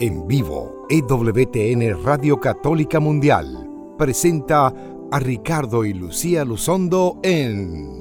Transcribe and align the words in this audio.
En 0.00 0.28
vivo, 0.28 0.86
EWTN 0.88 2.04
Radio 2.04 2.38
Católica 2.38 3.00
Mundial 3.00 3.68
presenta 3.98 4.72
a 5.10 5.18
Ricardo 5.18 5.84
y 5.84 5.92
Lucía 5.92 6.44
Luzondo 6.44 7.18
en... 7.24 7.98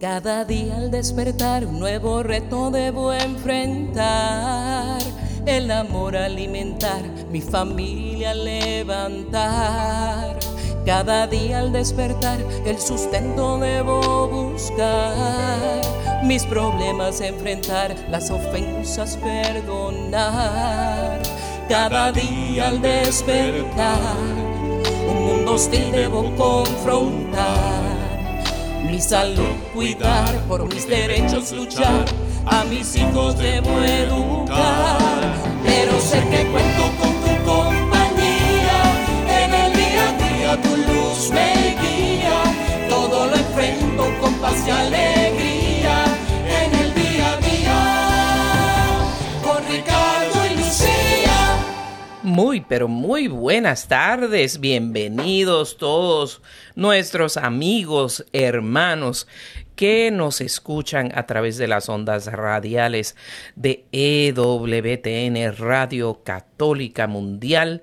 Cada 0.00 0.44
día 0.44 0.76
al 0.76 0.92
despertar 0.92 1.66
un 1.66 1.80
nuevo 1.80 2.22
reto 2.22 2.70
debo 2.70 3.12
enfrentar. 3.12 5.02
El 5.44 5.72
amor 5.72 6.16
alimentar, 6.16 7.02
mi 7.32 7.40
familia 7.40 8.32
levantar. 8.32 9.18
Cada 10.88 11.26
día 11.26 11.58
al 11.58 11.70
despertar 11.70 12.40
el 12.64 12.80
sustento 12.80 13.58
debo 13.58 14.26
buscar. 14.26 15.82
Mis 16.24 16.46
problemas 16.46 17.20
enfrentar, 17.20 17.94
las 18.08 18.30
ofensas 18.30 19.18
perdonar. 19.18 21.20
Cada 21.68 22.10
día 22.10 22.68
al 22.68 22.80
despertar 22.80 23.98
un 25.10 25.26
mundo 25.26 25.56
hostil 25.56 25.92
debo 25.92 26.34
confrontar 26.36 27.98
mi 28.90 28.98
salud 28.98 29.56
cuidar, 29.74 30.34
por 30.48 30.64
mis 30.72 30.88
derechos 30.88 31.52
luchar, 31.52 32.06
a 32.46 32.64
mis 32.64 32.96
hijos 32.96 33.36
debo 33.36 33.78
educar, 33.82 35.34
pero 35.62 36.00
sé 36.00 36.20
que 36.30 36.50
cuento 36.50 36.90
con 36.98 37.07
Muy, 52.22 52.60
pero 52.60 52.86
muy 52.86 53.26
buenas 53.26 53.88
tardes, 53.88 54.60
bienvenidos 54.60 55.76
todos 55.76 56.40
nuestros 56.76 57.36
amigos, 57.36 58.24
hermanos 58.32 59.26
que 59.74 60.10
nos 60.10 60.40
escuchan 60.40 61.10
a 61.14 61.26
través 61.26 61.56
de 61.56 61.68
las 61.68 61.88
ondas 61.88 62.26
radiales 62.26 63.16
de 63.56 63.84
EWTN 63.92 65.56
Radio 65.56 66.22
Católica 66.24 67.06
Mundial 67.06 67.82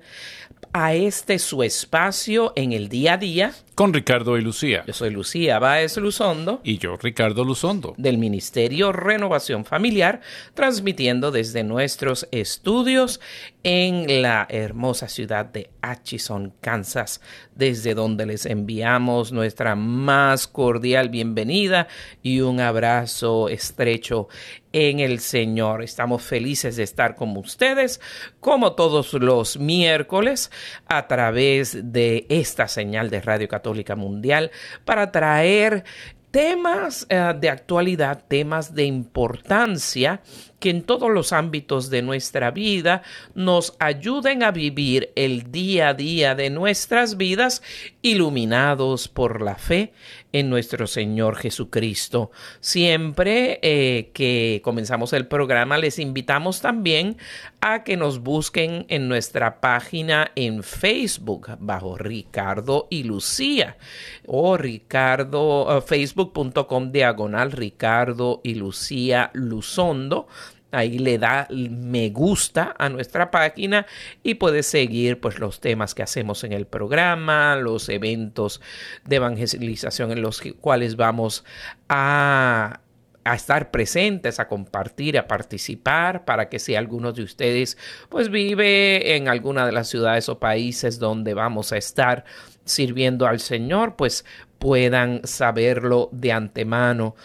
a 0.72 0.94
este 0.94 1.38
su 1.38 1.62
espacio 1.62 2.52
en 2.54 2.72
el 2.72 2.88
día 2.88 3.14
a 3.14 3.16
día. 3.16 3.54
Con 3.76 3.92
Ricardo 3.92 4.38
y 4.38 4.40
Lucía. 4.40 4.84
Yo 4.86 4.94
soy 4.94 5.10
Lucía 5.10 5.58
Báez 5.58 5.98
Luzondo. 5.98 6.62
Y 6.64 6.78
yo, 6.78 6.96
Ricardo 6.96 7.44
Luzondo. 7.44 7.92
Del 7.98 8.16
Ministerio 8.16 8.90
Renovación 8.90 9.66
Familiar, 9.66 10.22
transmitiendo 10.54 11.30
desde 11.30 11.62
nuestros 11.62 12.26
estudios 12.30 13.20
en 13.62 14.22
la 14.22 14.46
hermosa 14.48 15.08
ciudad 15.08 15.44
de 15.44 15.68
Atchison, 15.82 16.54
Kansas, 16.62 17.20
desde 17.54 17.92
donde 17.92 18.24
les 18.24 18.46
enviamos 18.46 19.30
nuestra 19.30 19.74
más 19.76 20.46
cordial 20.46 21.10
bienvenida 21.10 21.86
y 22.22 22.40
un 22.40 22.60
abrazo 22.60 23.50
estrecho 23.50 24.28
en 24.72 25.00
el 25.00 25.20
Señor. 25.20 25.82
Estamos 25.82 26.22
felices 26.22 26.76
de 26.76 26.82
estar 26.82 27.14
con 27.14 27.36
ustedes, 27.36 28.00
como 28.40 28.72
todos 28.72 29.12
los 29.14 29.58
miércoles, 29.58 30.50
a 30.86 31.08
través 31.08 31.92
de 31.92 32.26
esta 32.30 32.68
señal 32.68 33.10
de 33.10 33.20
Radio 33.20 33.48
Católica 33.48 33.65
Mundial, 33.96 34.50
para 34.84 35.10
traer 35.10 35.84
temas 36.30 37.04
uh, 37.04 37.38
de 37.38 37.48
actualidad, 37.48 38.22
temas 38.28 38.74
de 38.74 38.84
importancia 38.84 40.20
que 40.58 40.70
en 40.70 40.82
todos 40.82 41.10
los 41.10 41.32
ámbitos 41.32 41.90
de 41.90 42.02
nuestra 42.02 42.50
vida 42.50 43.02
nos 43.34 43.74
ayuden 43.78 44.42
a 44.42 44.50
vivir 44.50 45.12
el 45.16 45.50
día 45.52 45.88
a 45.88 45.94
día 45.94 46.34
de 46.34 46.50
nuestras 46.50 47.16
vidas 47.16 47.62
iluminados 48.02 49.08
por 49.08 49.42
la 49.42 49.56
fe 49.56 49.92
en 50.32 50.50
nuestro 50.50 50.86
Señor 50.86 51.36
Jesucristo. 51.36 52.30
Siempre 52.60 53.58
eh, 53.62 54.10
que 54.12 54.60
comenzamos 54.62 55.12
el 55.12 55.26
programa 55.26 55.78
les 55.78 55.98
invitamos 55.98 56.60
también 56.60 57.16
a 57.60 57.84
que 57.84 57.96
nos 57.96 58.20
busquen 58.20 58.84
en 58.88 59.08
nuestra 59.08 59.60
página 59.60 60.30
en 60.34 60.62
Facebook 60.62 61.56
bajo 61.58 61.96
Ricardo 61.96 62.86
y 62.90 63.04
Lucía 63.04 63.76
o 64.26 64.56
Ricardo 64.56 65.78
uh, 65.78 65.80
facebook.com 65.80 66.92
diagonal 66.92 67.52
Ricardo 67.52 68.40
y 68.44 68.54
Lucía 68.54 69.30
Luzondo 69.32 70.28
ahí 70.76 70.98
le 70.98 71.18
da 71.18 71.48
me 71.50 72.10
gusta 72.10 72.74
a 72.78 72.88
nuestra 72.88 73.30
página 73.30 73.86
y 74.22 74.34
puede 74.34 74.62
seguir 74.62 75.20
pues 75.20 75.38
los 75.38 75.60
temas 75.60 75.94
que 75.94 76.02
hacemos 76.02 76.44
en 76.44 76.52
el 76.52 76.66
programa, 76.66 77.56
los 77.56 77.88
eventos 77.88 78.60
de 79.04 79.16
evangelización 79.16 80.12
en 80.12 80.22
los 80.22 80.42
cuales 80.60 80.96
vamos 80.96 81.44
a 81.88 82.80
a 83.26 83.34
estar 83.34 83.72
presentes, 83.72 84.38
a 84.38 84.46
compartir, 84.46 85.18
a 85.18 85.26
participar, 85.26 86.24
para 86.24 86.48
que 86.48 86.60
si 86.60 86.76
alguno 86.76 87.12
de 87.12 87.24
ustedes 87.24 87.76
pues 88.08 88.30
vive 88.30 89.16
en 89.16 89.26
alguna 89.26 89.66
de 89.66 89.72
las 89.72 89.88
ciudades 89.88 90.28
o 90.28 90.38
países 90.38 91.00
donde 91.00 91.34
vamos 91.34 91.72
a 91.72 91.76
estar 91.76 92.24
sirviendo 92.64 93.26
al 93.26 93.40
Señor, 93.40 93.96
pues 93.96 94.24
puedan 94.58 95.22
saberlo 95.24 96.08
de 96.12 96.32
antemano 96.32 97.16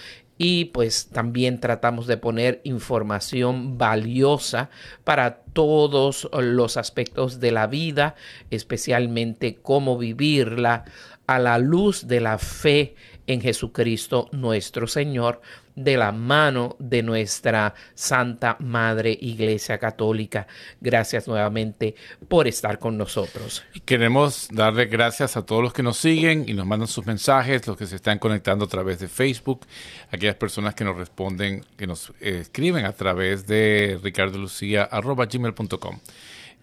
y 0.43 0.65
pues 0.65 1.09
también 1.09 1.59
tratamos 1.59 2.07
de 2.07 2.17
poner 2.17 2.61
información 2.63 3.77
valiosa 3.77 4.71
para 5.03 5.43
todos 5.53 6.27
los 6.33 6.77
aspectos 6.77 7.39
de 7.39 7.51
la 7.51 7.67
vida, 7.67 8.15
especialmente 8.49 9.59
cómo 9.61 9.99
vivirla 9.99 10.85
a 11.27 11.37
la 11.37 11.59
luz 11.59 12.07
de 12.07 12.21
la 12.21 12.39
fe 12.39 12.95
en 13.31 13.41
Jesucristo 13.41 14.29
nuestro 14.31 14.87
Señor, 14.87 15.41
de 15.75 15.95
la 15.95 16.11
mano 16.11 16.75
de 16.79 17.01
nuestra 17.01 17.73
Santa 17.93 18.57
Madre 18.59 19.17
Iglesia 19.19 19.77
Católica. 19.77 20.47
Gracias 20.81 21.27
nuevamente 21.27 21.95
por 22.27 22.47
estar 22.47 22.77
con 22.77 22.97
nosotros. 22.97 23.63
Queremos 23.85 24.49
darle 24.51 24.85
gracias 24.85 25.37
a 25.37 25.45
todos 25.45 25.63
los 25.63 25.73
que 25.73 25.83
nos 25.83 25.97
siguen 25.97 26.43
y 26.47 26.53
nos 26.53 26.65
mandan 26.65 26.87
sus 26.87 27.05
mensajes, 27.05 27.65
los 27.67 27.77
que 27.77 27.87
se 27.87 27.95
están 27.95 28.19
conectando 28.19 28.65
a 28.65 28.67
través 28.67 28.99
de 28.99 29.07
Facebook, 29.07 29.61
aquellas 30.11 30.35
personas 30.35 30.75
que 30.75 30.83
nos 30.83 30.97
responden, 30.97 31.65
que 31.77 31.87
nos 31.87 32.09
eh, 32.19 32.39
escriben 32.41 32.85
a 32.85 32.93
través 32.93 33.47
de 33.47 33.99
ricardolucia.gmail.com. 34.03 35.99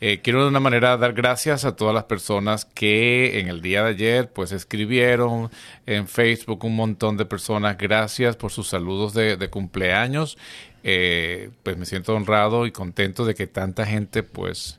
Eh, 0.01 0.21
quiero 0.23 0.43
de 0.43 0.49
una 0.49 0.61
manera 0.61 0.97
dar 0.97 1.13
gracias 1.13 1.65
a 1.65 1.75
todas 1.75 1.95
las 1.95 2.05
personas 2.05 2.65
que 2.65 3.41
en 3.41 3.49
el 3.49 3.63
día 3.63 3.83
de 3.83 3.91
ayer 3.91 4.33
pues 4.33 4.53
escribieron 4.53 5.51
en 5.87 6.07
Facebook 6.07 6.65
un 6.65 6.77
montón 6.77 7.17
de 7.17 7.25
personas. 7.25 7.77
Gracias 7.79 8.37
por 8.37 8.53
sus 8.53 8.69
saludos 8.69 9.13
de, 9.15 9.37
de 9.37 9.51
cumpleaños. 9.51 10.39
Eh, 10.85 11.51
pues 11.65 11.77
me 11.77 11.87
siento 11.87 12.15
honrado 12.15 12.67
y 12.67 12.73
contento 12.73 13.25
de 13.25 13.35
que 13.35 13.47
tanta 13.47 13.85
gente 13.85 14.23
pues 14.23 14.79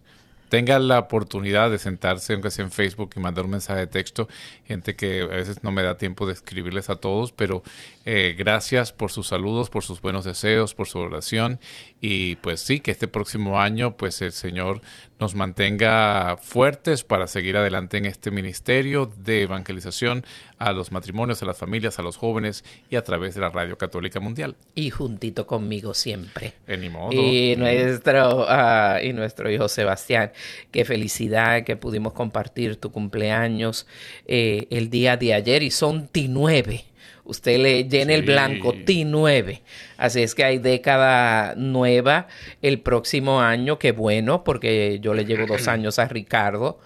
tenga 0.49 0.79
la 0.79 0.99
oportunidad 0.99 1.69
de 1.69 1.77
sentarse, 1.77 2.33
aunque 2.33 2.51
sea 2.51 2.65
en 2.65 2.71
Facebook, 2.71 3.11
y 3.15 3.19
mandar 3.19 3.45
un 3.45 3.51
mensaje 3.51 3.81
de 3.81 3.87
texto. 3.87 4.27
Gente 4.65 4.95
que 4.95 5.21
a 5.21 5.27
veces 5.27 5.63
no 5.63 5.71
me 5.71 5.83
da 5.83 5.97
tiempo 5.97 6.25
de 6.25 6.33
escribirles 6.33 6.89
a 6.89 6.95
todos, 6.95 7.31
pero 7.31 7.63
eh, 8.05 8.35
gracias 8.37 8.91
por 8.91 9.11
sus 9.11 9.27
saludos, 9.27 9.69
por 9.69 9.83
sus 9.83 10.01
buenos 10.01 10.25
deseos, 10.25 10.73
por 10.73 10.87
su 10.87 10.97
oración. 10.99 11.59
Y 12.01 12.37
pues 12.37 12.61
sí, 12.61 12.79
que 12.79 12.91
este 12.91 13.07
próximo 13.07 13.59
año, 13.59 13.97
pues 13.97 14.21
el 14.21 14.31
Señor 14.31 14.81
nos 15.19 15.35
mantenga 15.35 16.37
fuertes 16.41 17.03
para 17.03 17.27
seguir 17.27 17.57
adelante 17.57 17.97
en 17.97 18.05
este 18.05 18.31
ministerio 18.31 19.11
de 19.17 19.41
evangelización 19.41 20.25
a 20.57 20.71
los 20.71 20.93
matrimonios, 20.93 21.43
a 21.43 21.45
las 21.45 21.57
familias, 21.57 21.99
a 21.99 22.01
los 22.01 22.15
jóvenes 22.15 22.63
y 22.89 22.95
a 22.95 23.03
través 23.03 23.35
de 23.35 23.41
la 23.41 23.49
Radio 23.49 23.77
Católica 23.77 24.21
Mundial. 24.21 24.55
Y 24.75 24.91
juntito 24.91 25.45
conmigo 25.45 25.93
siempre. 25.93 26.53
En 26.67 26.81
ni 26.81 26.89
modo. 26.89 27.11
Y 27.11 27.57
nuestro, 27.57 28.45
uh, 28.45 29.03
y 29.03 29.11
nuestro 29.11 29.51
hijo 29.51 29.67
Sebastián. 29.67 30.31
Qué 30.71 30.85
felicidad 30.85 31.65
que 31.65 31.75
pudimos 31.75 32.13
compartir 32.13 32.77
tu 32.77 32.91
cumpleaños 32.91 33.87
eh, 34.25 34.67
el 34.69 34.89
día 34.89 35.17
de 35.17 35.33
ayer 35.33 35.63
y 35.63 35.71
son 35.71 36.07
T9 36.09 36.88
usted 37.29 37.59
le 37.59 37.83
llena 37.85 38.13
sí. 38.13 38.19
el 38.19 38.21
blanco 38.23 38.73
T9. 38.73 39.61
Así 39.97 40.21
es 40.21 40.35
que 40.35 40.43
hay 40.43 40.57
década 40.57 41.53
nueva 41.55 42.27
el 42.61 42.79
próximo 42.79 43.41
año, 43.41 43.77
qué 43.79 43.91
bueno, 43.91 44.43
porque 44.43 44.99
yo 45.01 45.13
le 45.13 45.25
llevo 45.25 45.45
dos 45.45 45.67
años 45.67 45.99
a 45.99 46.07
Ricardo. 46.07 46.79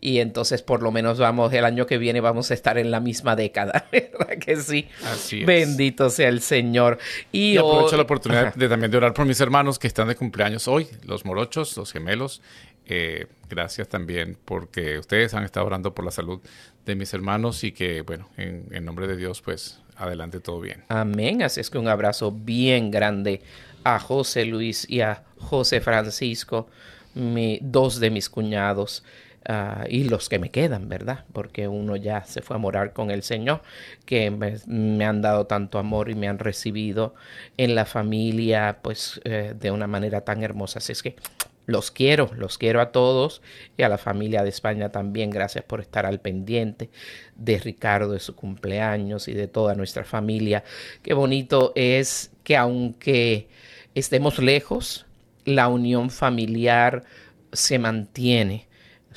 Y 0.00 0.20
entonces 0.20 0.62
por 0.62 0.80
lo 0.80 0.92
menos 0.92 1.18
vamos, 1.18 1.52
el 1.52 1.64
año 1.64 1.84
que 1.84 1.98
viene 1.98 2.20
vamos 2.20 2.52
a 2.52 2.54
estar 2.54 2.78
en 2.78 2.92
la 2.92 3.00
misma 3.00 3.34
década, 3.34 3.86
¿verdad 3.92 4.38
que 4.38 4.54
sí? 4.56 4.86
Así 5.04 5.40
es. 5.40 5.46
Bendito 5.46 6.08
sea 6.08 6.28
el 6.28 6.40
Señor. 6.40 6.98
Y, 7.32 7.54
y 7.54 7.56
aprovecho 7.56 7.96
la 7.96 8.04
oportunidad 8.04 8.54
de 8.54 8.68
también 8.68 8.92
de 8.92 8.96
orar 8.96 9.12
por 9.12 9.26
mis 9.26 9.40
hermanos 9.40 9.76
que 9.80 9.88
están 9.88 10.06
de 10.06 10.14
cumpleaños 10.14 10.68
hoy, 10.68 10.86
los 11.04 11.24
morochos, 11.24 11.76
los 11.76 11.92
gemelos. 11.92 12.42
Eh, 12.86 13.26
gracias 13.50 13.88
también 13.88 14.38
porque 14.44 14.98
ustedes 14.98 15.34
han 15.34 15.44
estado 15.44 15.66
orando 15.66 15.94
por 15.94 16.04
la 16.04 16.10
salud 16.10 16.40
de 16.86 16.94
mis 16.94 17.12
hermanos 17.12 17.62
y 17.64 17.72
que, 17.72 18.00
bueno, 18.00 18.30
en, 18.36 18.66
en 18.70 18.84
nombre 18.84 19.06
de 19.06 19.16
Dios, 19.16 19.42
pues 19.42 19.80
adelante 19.98 20.40
todo 20.40 20.60
bien. 20.60 20.84
Amén. 20.88 21.42
Así 21.42 21.60
es 21.60 21.70
que 21.70 21.78
un 21.78 21.88
abrazo 21.88 22.32
bien 22.32 22.90
grande 22.90 23.42
a 23.84 23.98
José 23.98 24.44
Luis 24.44 24.88
y 24.88 25.00
a 25.00 25.24
José 25.38 25.80
Francisco, 25.80 26.68
dos 27.14 28.00
de 28.00 28.10
mis 28.10 28.28
cuñados, 28.28 29.02
Ah, 29.50 29.86
y 29.88 30.04
los 30.04 30.28
que 30.28 30.38
me 30.38 30.50
quedan, 30.50 30.90
¿verdad? 30.90 31.24
Porque 31.32 31.68
uno 31.68 31.96
ya 31.96 32.22
se 32.24 32.42
fue 32.42 32.56
a 32.56 32.58
morar 32.58 32.92
con 32.92 33.10
el 33.10 33.22
Señor, 33.22 33.62
que 34.04 34.30
me, 34.30 35.04
han 35.06 35.22
dado 35.22 35.46
tanto 35.46 35.78
amor 35.78 36.10
y 36.10 36.14
me 36.14 36.28
han 36.28 36.38
recibido 36.38 37.14
en 37.56 37.74
la 37.74 37.86
familia, 37.86 38.80
pues 38.82 39.22
eh, 39.24 39.54
de 39.58 39.70
una 39.70 39.86
manera 39.86 40.20
tan 40.20 40.42
hermosa. 40.42 40.80
Así 40.80 40.92
es 40.92 41.02
que 41.02 41.16
los 41.68 41.90
quiero, 41.90 42.30
los 42.34 42.56
quiero 42.56 42.80
a 42.80 42.92
todos 42.92 43.42
y 43.76 43.82
a 43.82 43.90
la 43.90 43.98
familia 43.98 44.42
de 44.42 44.48
España 44.48 44.88
también. 44.90 45.28
Gracias 45.28 45.62
por 45.64 45.80
estar 45.80 46.06
al 46.06 46.18
pendiente 46.18 46.88
de 47.36 47.58
Ricardo, 47.58 48.14
de 48.14 48.20
su 48.20 48.34
cumpleaños 48.34 49.28
y 49.28 49.34
de 49.34 49.48
toda 49.48 49.74
nuestra 49.74 50.04
familia. 50.04 50.64
Qué 51.02 51.12
bonito 51.12 51.72
es 51.74 52.30
que 52.42 52.56
aunque 52.56 53.48
estemos 53.94 54.38
lejos, 54.38 55.04
la 55.44 55.68
unión 55.68 56.08
familiar 56.08 57.04
se 57.52 57.78
mantiene 57.78 58.68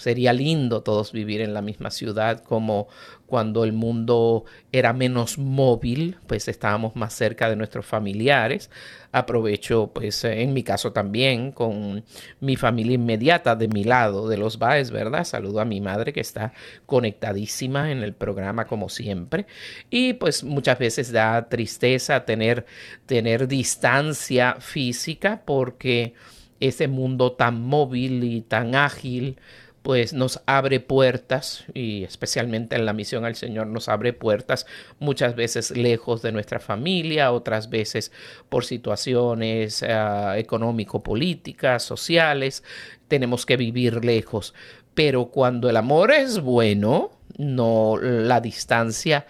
Sería 0.01 0.33
lindo 0.33 0.81
todos 0.81 1.11
vivir 1.11 1.41
en 1.41 1.53
la 1.53 1.61
misma 1.61 1.91
ciudad 1.91 2.43
como 2.43 2.87
cuando 3.31 3.63
el 3.63 3.71
mundo 3.71 4.43
era 4.73 4.91
menos 4.91 5.37
móvil, 5.37 6.17
pues 6.27 6.49
estábamos 6.49 6.97
más 6.97 7.13
cerca 7.13 7.49
de 7.49 7.55
nuestros 7.55 7.85
familiares. 7.85 8.69
Aprovecho, 9.13 9.89
pues 9.93 10.25
en 10.25 10.51
mi 10.51 10.63
caso 10.63 10.91
también, 10.91 11.53
con 11.53 12.03
mi 12.41 12.57
familia 12.57 12.95
inmediata 12.95 13.55
de 13.55 13.69
mi 13.69 13.85
lado, 13.85 14.27
de 14.27 14.35
los 14.35 14.59
Baes, 14.59 14.91
¿verdad? 14.91 15.23
Saludo 15.23 15.61
a 15.61 15.65
mi 15.65 15.79
madre 15.79 16.11
que 16.11 16.19
está 16.19 16.51
conectadísima 16.85 17.89
en 17.89 18.03
el 18.03 18.13
programa 18.13 18.67
como 18.67 18.89
siempre. 18.89 19.45
Y 19.89 20.11
pues 20.15 20.43
muchas 20.43 20.77
veces 20.77 21.13
da 21.13 21.47
tristeza 21.47 22.25
tener, 22.25 22.65
tener 23.05 23.47
distancia 23.47 24.57
física 24.59 25.43
porque 25.45 26.15
ese 26.59 26.89
mundo 26.89 27.31
tan 27.31 27.61
móvil 27.61 28.25
y 28.25 28.41
tan 28.41 28.75
ágil, 28.75 29.39
pues 29.81 30.13
nos 30.13 30.41
abre 30.45 30.79
puertas 30.79 31.65
y 31.73 32.03
especialmente 32.03 32.75
en 32.75 32.85
la 32.85 32.93
misión 32.93 33.25
al 33.25 33.35
Señor 33.35 33.67
nos 33.67 33.89
abre 33.89 34.13
puertas 34.13 34.67
muchas 34.99 35.35
veces 35.35 35.75
lejos 35.75 36.21
de 36.21 36.31
nuestra 36.31 36.59
familia, 36.59 37.31
otras 37.31 37.69
veces 37.69 38.11
por 38.49 38.63
situaciones 38.63 39.81
eh, 39.81 40.33
económico-políticas, 40.37 41.83
sociales, 41.83 42.63
tenemos 43.07 43.45
que 43.45 43.57
vivir 43.57 44.05
lejos. 44.05 44.53
Pero 44.93 45.27
cuando 45.27 45.69
el 45.69 45.77
amor 45.77 46.11
es 46.11 46.39
bueno, 46.41 47.11
no 47.37 47.97
la 47.97 48.39
distancia 48.41 49.25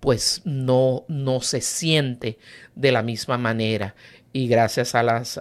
pues 0.00 0.42
no, 0.44 1.04
no 1.06 1.40
se 1.42 1.60
siente 1.60 2.38
de 2.74 2.90
la 2.90 3.04
misma 3.04 3.38
manera 3.38 3.94
y 4.32 4.48
gracias 4.48 4.94
a 4.94 5.02
las 5.02 5.38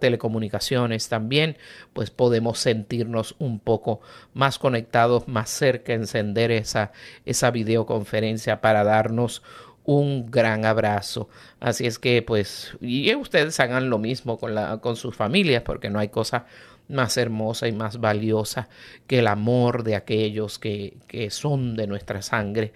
telecomunicaciones 0.00 1.08
también, 1.08 1.56
pues 1.92 2.10
podemos 2.10 2.58
sentirnos 2.58 3.34
un 3.38 3.58
poco 3.58 4.00
más 4.34 4.58
conectados, 4.58 5.28
más 5.28 5.50
cerca, 5.50 5.94
encender 5.94 6.50
esa, 6.50 6.92
esa 7.24 7.50
videoconferencia 7.50 8.60
para 8.60 8.84
darnos 8.84 9.42
un 9.84 10.30
gran 10.30 10.64
abrazo. 10.64 11.28
Así 11.60 11.86
es 11.86 11.98
que, 11.98 12.22
pues, 12.22 12.76
y 12.80 13.14
ustedes 13.14 13.58
hagan 13.60 13.90
lo 13.90 13.98
mismo 13.98 14.38
con, 14.38 14.54
la, 14.54 14.78
con 14.78 14.96
sus 14.96 15.14
familias, 15.14 15.62
porque 15.62 15.90
no 15.90 15.98
hay 15.98 16.08
cosa 16.08 16.46
más 16.88 17.16
hermosa 17.16 17.66
y 17.68 17.72
más 17.72 17.98
valiosa 17.98 18.68
que 19.06 19.20
el 19.20 19.26
amor 19.26 19.84
de 19.84 19.96
aquellos 19.96 20.58
que, 20.58 20.98
que 21.06 21.30
son 21.30 21.76
de 21.76 21.86
nuestra 21.86 22.20
sangre 22.20 22.72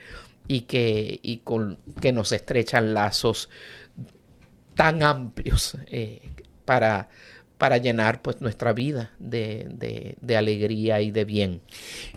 y 0.46 0.62
que, 0.62 1.20
y 1.22 1.38
con, 1.38 1.78
que 2.00 2.12
nos 2.12 2.32
estrechan 2.32 2.94
lazos 2.94 3.50
tan 4.78 5.02
amplios 5.02 5.76
eh, 5.88 6.20
para, 6.64 7.08
para 7.58 7.78
llenar 7.78 8.22
pues 8.22 8.40
nuestra 8.40 8.72
vida 8.72 9.10
de, 9.18 10.14
de, 10.20 10.36
alegría 10.36 11.00
y 11.00 11.10
de 11.10 11.24
bien. 11.24 11.60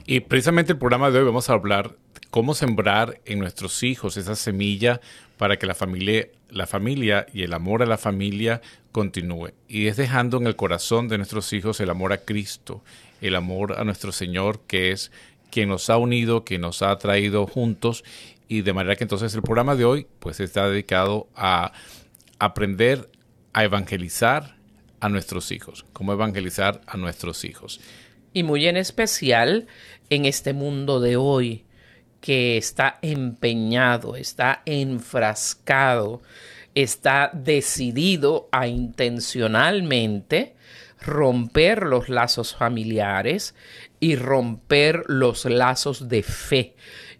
Y 0.05 0.19
precisamente 0.19 0.73
el 0.73 0.77
programa 0.77 1.09
de 1.09 1.17
hoy 1.17 1.25
vamos 1.25 1.49
a 1.49 1.53
hablar 1.53 1.95
cómo 2.29 2.53
sembrar 2.53 3.19
en 3.25 3.39
nuestros 3.39 3.81
hijos 3.81 4.15
esa 4.15 4.35
semilla 4.35 5.01
para 5.37 5.57
que 5.57 5.65
la 5.65 5.73
familia, 5.73 6.27
la 6.51 6.67
familia 6.67 7.25
y 7.33 7.41
el 7.41 7.53
amor 7.53 7.81
a 7.81 7.87
la 7.87 7.97
familia 7.97 8.61
continúe. 8.91 9.53
Y 9.67 9.87
es 9.87 9.97
dejando 9.97 10.37
en 10.37 10.45
el 10.45 10.55
corazón 10.55 11.07
de 11.07 11.17
nuestros 11.17 11.51
hijos 11.53 11.79
el 11.79 11.89
amor 11.89 12.13
a 12.13 12.19
Cristo, 12.19 12.83
el 13.21 13.33
amor 13.33 13.73
a 13.79 13.83
nuestro 13.85 14.11
Señor, 14.11 14.59
que 14.67 14.91
es 14.91 15.11
quien 15.49 15.67
nos 15.67 15.89
ha 15.89 15.97
unido, 15.97 16.45
quien 16.45 16.61
nos 16.61 16.83
ha 16.83 16.95
traído 16.99 17.47
juntos. 17.47 18.03
Y 18.47 18.61
de 18.61 18.73
manera 18.73 18.95
que 18.95 19.03
entonces 19.03 19.33
el 19.33 19.41
programa 19.41 19.75
de 19.75 19.85
hoy 19.85 20.05
pues 20.19 20.39
está 20.39 20.69
dedicado 20.69 21.27
a 21.35 21.71
aprender 22.41 23.07
a 23.53 23.63
evangelizar 23.63 24.57
a 24.99 25.09
nuestros 25.09 25.51
hijos, 25.51 25.85
cómo 25.93 26.11
evangelizar 26.13 26.81
a 26.87 26.97
nuestros 26.97 27.45
hijos. 27.45 27.79
Y 28.33 28.41
muy 28.41 28.65
en 28.65 28.77
especial 28.77 29.67
en 30.09 30.25
este 30.25 30.53
mundo 30.53 30.99
de 30.99 31.17
hoy 31.17 31.65
que 32.19 32.57
está 32.57 32.97
empeñado, 33.03 34.15
está 34.15 34.63
enfrascado, 34.65 36.23
está 36.73 37.29
decidido 37.31 38.49
a 38.51 38.67
intencionalmente 38.67 40.55
romper 40.99 41.83
los 41.83 42.09
lazos 42.09 42.55
familiares 42.55 43.53
y 43.99 44.15
romper 44.15 45.03
los 45.05 45.45
lazos 45.45 46.09
de 46.09 46.23
fe 46.23 46.75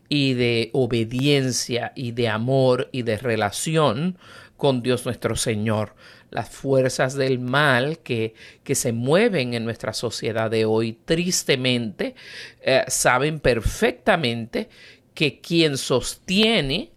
y 0.09 0.33
de 0.33 0.71
obediencia 0.73 1.93
y 1.95 2.11
de 2.11 2.27
amor 2.27 2.89
y 2.91 3.03
de 3.03 3.17
relación 3.17 4.17
con 4.61 4.83
Dios 4.83 5.05
nuestro 5.05 5.35
Señor. 5.35 5.95
Las 6.29 6.47
fuerzas 6.51 7.15
del 7.15 7.39
mal 7.39 7.97
que, 7.97 8.35
que 8.63 8.75
se 8.75 8.91
mueven 8.91 9.55
en 9.55 9.65
nuestra 9.65 9.91
sociedad 9.91 10.51
de 10.51 10.65
hoy, 10.65 10.99
tristemente, 11.03 12.13
eh, 12.61 12.83
saben 12.87 13.39
perfectamente 13.39 14.69
que 15.15 15.41
quien 15.41 15.79
sostiene 15.79 16.91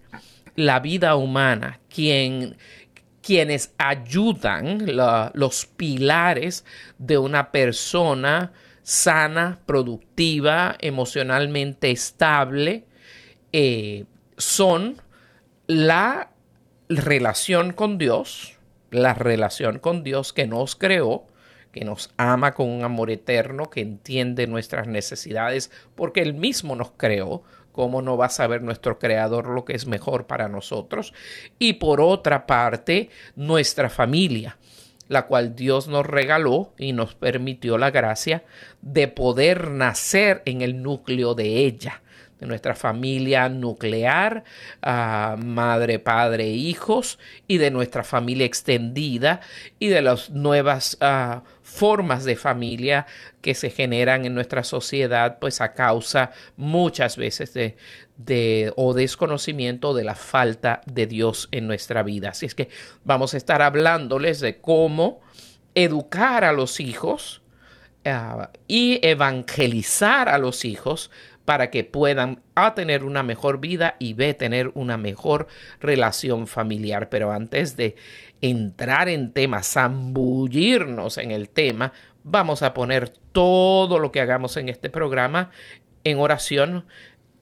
la 0.56 0.78
vida 0.80 1.16
humana, 1.16 1.80
quien, 1.88 2.58
quienes 3.22 3.72
ayudan 3.78 4.84
los 5.32 5.64
pilares 5.64 6.66
de 6.98 7.16
una 7.16 7.50
persona 7.50 8.52
sana, 8.82 9.58
productiva, 9.64 10.76
emocionalmente 10.80 11.90
estable, 11.90 12.84
eh, 13.52 14.04
son 14.36 15.00
la 15.66 16.33
relación 16.96 17.72
con 17.72 17.98
Dios, 17.98 18.58
la 18.90 19.14
relación 19.14 19.78
con 19.78 20.02
Dios 20.02 20.32
que 20.32 20.46
nos 20.46 20.76
creó, 20.76 21.26
que 21.72 21.84
nos 21.84 22.10
ama 22.16 22.54
con 22.54 22.68
un 22.68 22.84
amor 22.84 23.10
eterno, 23.10 23.70
que 23.70 23.80
entiende 23.80 24.46
nuestras 24.46 24.86
necesidades, 24.86 25.70
porque 25.94 26.22
Él 26.22 26.34
mismo 26.34 26.76
nos 26.76 26.92
creó. 26.92 27.42
¿Cómo 27.72 28.02
no 28.02 28.16
va 28.16 28.26
a 28.26 28.30
saber 28.30 28.62
nuestro 28.62 29.00
creador 29.00 29.48
lo 29.48 29.64
que 29.64 29.72
es 29.72 29.88
mejor 29.88 30.28
para 30.28 30.48
nosotros? 30.48 31.12
Y 31.58 31.72
por 31.74 32.00
otra 32.00 32.46
parte, 32.46 33.10
nuestra 33.34 33.90
familia, 33.90 34.58
la 35.08 35.26
cual 35.26 35.56
Dios 35.56 35.88
nos 35.88 36.06
regaló 36.06 36.72
y 36.78 36.92
nos 36.92 37.16
permitió 37.16 37.76
la 37.76 37.90
gracia 37.90 38.44
de 38.80 39.08
poder 39.08 39.72
nacer 39.72 40.42
en 40.44 40.62
el 40.62 40.84
núcleo 40.84 41.34
de 41.34 41.64
ella 41.64 42.03
nuestra 42.48 42.74
familia 42.74 43.48
nuclear, 43.48 44.44
madre, 44.82 45.98
padre, 45.98 46.48
hijos, 46.48 47.18
y 47.46 47.58
de 47.58 47.70
nuestra 47.70 48.04
familia 48.04 48.46
extendida 48.46 49.40
y 49.78 49.88
de 49.88 50.02
las 50.02 50.30
nuevas 50.30 50.96
ah, 51.00 51.42
formas 51.62 52.24
de 52.24 52.36
familia 52.36 53.06
que 53.40 53.54
se 53.54 53.70
generan 53.70 54.24
en 54.24 54.34
nuestra 54.34 54.64
sociedad, 54.64 55.38
pues 55.40 55.60
a 55.60 55.74
causa 55.74 56.32
muchas 56.56 57.16
veces 57.16 57.54
de, 57.54 57.76
de 58.16 58.72
o 58.76 58.94
desconocimiento 58.94 59.94
de 59.94 60.04
la 60.04 60.14
falta 60.14 60.80
de 60.86 61.06
Dios 61.06 61.48
en 61.50 61.66
nuestra 61.66 62.02
vida. 62.02 62.30
Así 62.30 62.46
es 62.46 62.54
que 62.54 62.68
vamos 63.04 63.34
a 63.34 63.36
estar 63.36 63.62
hablándoles 63.62 64.40
de 64.40 64.60
cómo 64.60 65.20
educar 65.74 66.44
a 66.44 66.52
los 66.52 66.80
hijos 66.80 67.42
ah, 68.04 68.50
y 68.68 69.00
evangelizar 69.06 70.28
a 70.28 70.38
los 70.38 70.64
hijos 70.64 71.10
para 71.44 71.70
que 71.70 71.84
puedan 71.84 72.42
A 72.54 72.74
tener 72.74 73.04
una 73.04 73.22
mejor 73.22 73.60
vida 73.60 73.96
y 73.98 74.14
B 74.14 74.34
tener 74.34 74.70
una 74.74 74.96
mejor 74.96 75.46
relación 75.80 76.46
familiar. 76.46 77.08
Pero 77.08 77.32
antes 77.32 77.76
de 77.76 77.96
entrar 78.40 79.08
en 79.08 79.32
tema, 79.32 79.62
zambullirnos 79.62 81.18
en 81.18 81.30
el 81.30 81.48
tema, 81.48 81.92
vamos 82.22 82.62
a 82.62 82.72
poner 82.74 83.10
todo 83.32 83.98
lo 83.98 84.12
que 84.12 84.20
hagamos 84.20 84.56
en 84.56 84.68
este 84.68 84.88
programa 84.90 85.50
en 86.04 86.18
oración 86.18 86.84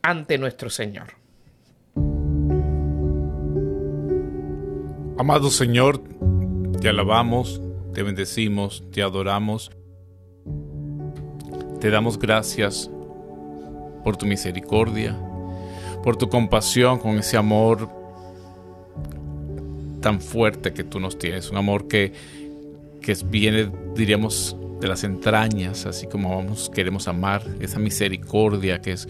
ante 0.03 0.39
nuestro 0.39 0.71
Señor. 0.71 1.15
Amado 5.19 5.51
Señor, 5.51 6.03
te 6.81 6.89
alabamos, 6.89 7.61
te 7.95 8.03
bendecimos, 8.03 8.83
te 8.91 9.03
adoramos, 9.03 9.71
te 11.81 11.91
damos 11.91 12.19
gracias 12.19 12.91
por 14.03 14.17
tu 14.17 14.27
misericordia, 14.27 15.17
por 16.03 16.17
tu 16.17 16.29
compasión, 16.29 16.99
con 16.99 17.19
ese 17.19 17.37
amor 17.37 17.89
tan 20.01 20.21
fuerte 20.21 20.73
que 20.73 20.85
tú 20.85 20.99
nos 20.99 21.19
tienes, 21.19 21.51
un 21.51 21.57
amor 21.57 21.87
que 21.87 22.13
que 23.03 23.15
viene, 23.27 23.71
diríamos, 23.95 24.57
de 24.81 24.89
las 24.89 25.05
entrañas, 25.05 25.85
así 25.85 26.07
como 26.07 26.37
vamos, 26.37 26.71
queremos 26.75 27.07
amar, 27.09 27.43
esa 27.61 27.79
misericordia 27.79 28.81
que 28.81 28.93
es 28.93 29.09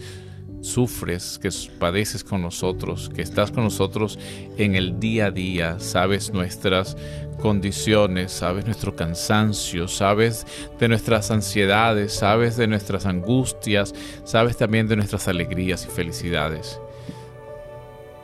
sufres, 0.63 1.39
que 1.41 1.49
padeces 1.77 2.23
con 2.23 2.41
nosotros, 2.41 3.11
que 3.13 3.21
estás 3.21 3.51
con 3.51 3.65
nosotros 3.65 4.17
en 4.57 4.75
el 4.75 4.99
día 4.99 5.27
a 5.27 5.31
día, 5.31 5.79
sabes 5.79 6.31
nuestras 6.33 6.95
condiciones, 7.41 8.31
sabes 8.31 8.65
nuestro 8.65 8.95
cansancio, 8.95 9.87
sabes 9.87 10.47
de 10.79 10.87
nuestras 10.87 11.31
ansiedades, 11.31 12.13
sabes 12.13 12.55
de 12.55 12.67
nuestras 12.67 13.05
angustias, 13.05 13.93
sabes 14.23 14.55
también 14.55 14.87
de 14.87 14.95
nuestras 14.95 15.27
alegrías 15.27 15.85
y 15.85 15.89
felicidades. 15.89 16.79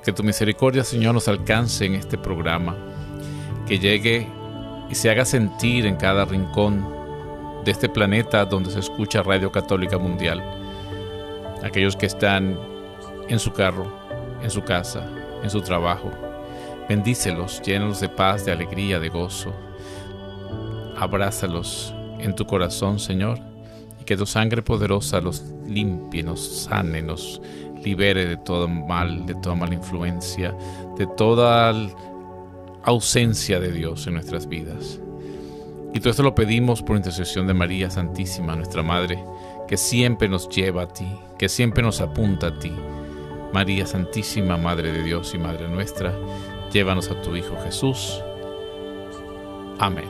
Que 0.04 0.14
tu 0.14 0.24
misericordia, 0.24 0.86
Señor, 0.86 1.14
nos 1.14 1.28
alcance 1.28 1.86
en 1.86 1.96
este 1.96 2.18
programa, 2.18 2.78
que 3.68 3.80
llegue 3.80 4.26
y 4.90 4.96
se 4.96 5.10
haga 5.10 5.26
sentir 5.26 5.86
en 5.86 5.98
cada 5.98 6.24
rincón 6.24 6.88
de 7.66 7.72
este 7.72 7.90
planeta 7.90 8.46
donde 8.46 8.72
se 8.72 8.80
escucha 8.80 9.22
Radio 9.22 9.52
Católica 9.52 9.98
Mundial 9.98 10.59
aquellos 11.64 11.96
que 11.96 12.06
están 12.06 12.58
en 13.28 13.40
su 13.40 13.52
carro, 13.52 13.92
en 14.42 14.50
su 14.50 14.64
casa, 14.64 15.08
en 15.44 15.50
su 15.50 15.62
trabajo. 15.62 16.12
Bendícelos, 16.88 17.62
llénalos 17.62 18.00
de 18.00 18.10
paz, 18.10 18.46
de 18.46 18.52
alegría, 18.52 19.00
de 19.00 19.10
gozo. 19.10 19.54
Abrázalos 20.98 21.94
en 22.20 22.36
tu 22.36 22.46
corazón, 22.46 23.00
Señor, 23.00 23.40
y 24.02 24.04
que 24.04 24.18
tu 24.18 24.26
sangre 24.26 24.62
poderosa 24.62 25.22
los 25.22 25.44
limpie, 25.68 26.24
nos 26.24 26.64
sane, 26.64 27.02
nos 27.02 27.42
libere 27.84 28.26
de 28.26 28.38
todo 28.38 28.68
mal, 28.68 29.26
de 29.26 29.36
toda 29.36 29.56
mala 29.56 29.76
influencia, 29.76 30.56
de 30.98 31.08
toda 31.16 31.74
ausencia 32.84 33.60
de 33.60 33.72
Dios 33.72 34.08
en 34.08 34.14
nuestras 34.14 34.48
vidas. 34.48 35.00
Y 35.94 36.00
todo 36.00 36.12
esto 36.12 36.24
lo 36.24 36.36
pedimos 36.36 36.84
por 36.84 36.98
intercesión 36.98 37.48
de 37.48 37.54
María 37.54 37.90
Santísima, 37.90 38.56
nuestra 38.56 38.84
Madre, 38.84 39.24
que 39.70 39.78
siempre 39.78 40.28
nos 40.28 40.50
lleva 40.50 40.82
a 40.82 40.88
ti, 40.88 41.06
que 41.38 41.48
siempre 41.48 41.84
nos 41.84 42.02
apunta 42.02 42.48
a 42.48 42.58
ti. 42.58 42.74
María 43.54 43.86
Santísima, 43.86 44.58
Madre 44.58 44.92
de 44.92 45.04
Dios 45.04 45.36
y 45.36 45.38
Madre 45.38 45.68
nuestra, 45.68 46.12
llévanos 46.74 47.12
a 47.12 47.22
tu 47.22 47.36
Hijo 47.36 47.56
Jesús. 47.64 48.20
Amén. 49.78 50.10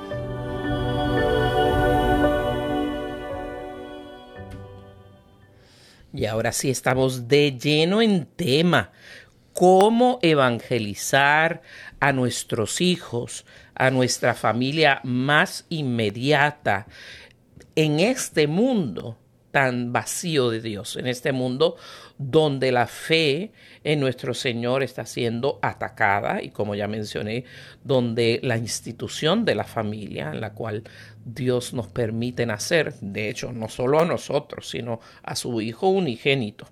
Y 6.13 6.25
ahora 6.25 6.53
sí 6.53 6.69
estamos 6.69 7.27
de 7.27 7.51
lleno 7.51 8.01
en 8.01 8.27
tema, 8.27 8.93
cómo 9.51 10.19
evangelizar 10.21 11.63
a 11.99 12.13
nuestros 12.13 12.79
hijos, 12.79 13.45
a 13.75 13.91
nuestra 13.91 14.35
familia 14.35 15.01
más 15.03 15.65
inmediata 15.67 16.87
en 17.75 17.99
este 17.99 18.47
mundo 18.47 19.18
tan 19.51 19.91
vacío 19.91 20.49
de 20.49 20.61
Dios, 20.61 20.95
en 20.95 21.07
este 21.07 21.31
mundo 21.31 21.75
donde 22.17 22.71
la 22.71 22.85
fe 22.87 23.51
en 23.83 23.99
nuestro 23.99 24.33
Señor 24.33 24.83
está 24.83 25.05
siendo 25.05 25.59
atacada 25.61 26.41
y 26.41 26.49
como 26.49 26.75
ya 26.75 26.87
mencioné, 26.87 27.45
donde 27.83 28.39
la 28.43 28.57
institución 28.57 29.45
de 29.45 29.55
la 29.55 29.63
familia 29.63 30.31
en 30.31 30.41
la 30.41 30.53
cual 30.53 30.83
Dios 31.23 31.73
nos 31.73 31.87
permite 31.87 32.45
nacer, 32.45 32.93
de 33.01 33.29
hecho, 33.29 33.51
no 33.51 33.69
solo 33.69 33.99
a 33.99 34.05
nosotros, 34.05 34.69
sino 34.69 34.99
a 35.23 35.35
su 35.35 35.61
Hijo 35.61 35.89
unigénito, 35.89 36.67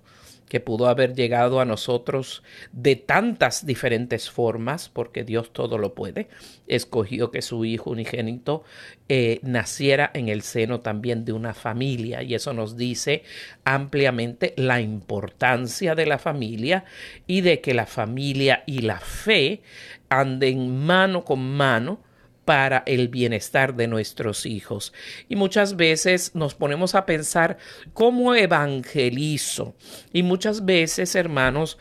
que 0.48 0.60
pudo 0.60 0.88
haber 0.88 1.14
llegado 1.14 1.60
a 1.60 1.64
nosotros 1.64 2.42
de 2.72 2.96
tantas 2.96 3.66
diferentes 3.66 4.30
formas, 4.30 4.88
porque 4.88 5.24
Dios 5.24 5.52
todo 5.52 5.78
lo 5.78 5.94
puede, 5.94 6.28
escogió 6.66 7.30
que 7.30 7.42
su 7.42 7.64
Hijo 7.64 7.90
unigénito 7.90 8.64
eh, 9.08 9.40
naciera 9.42 10.10
en 10.14 10.28
el 10.28 10.42
seno 10.42 10.80
también 10.80 11.24
de 11.24 11.32
una 11.32 11.54
familia, 11.54 12.22
y 12.22 12.34
eso 12.34 12.52
nos 12.52 12.76
dice 12.76 13.22
ampliamente 13.64 14.54
la 14.56 14.80
importancia 14.80 15.94
de 15.94 16.06
la 16.06 16.18
familia 16.18 16.84
y 17.26 17.42
de 17.42 17.60
que 17.60 17.74
la 17.74 17.86
familia 17.86 18.62
y 18.66 18.80
la 18.80 19.00
fe 19.00 19.62
anden 20.08 20.84
mano 20.84 21.24
con 21.24 21.40
mano 21.40 22.07
para 22.48 22.82
el 22.86 23.08
bienestar 23.08 23.74
de 23.74 23.88
nuestros 23.88 24.46
hijos. 24.46 24.94
Y 25.28 25.36
muchas 25.36 25.76
veces 25.76 26.34
nos 26.34 26.54
ponemos 26.54 26.94
a 26.94 27.04
pensar 27.04 27.58
cómo 27.92 28.34
evangelizo. 28.34 29.74
Y 30.14 30.22
muchas 30.22 30.64
veces, 30.64 31.14
hermanos, 31.14 31.76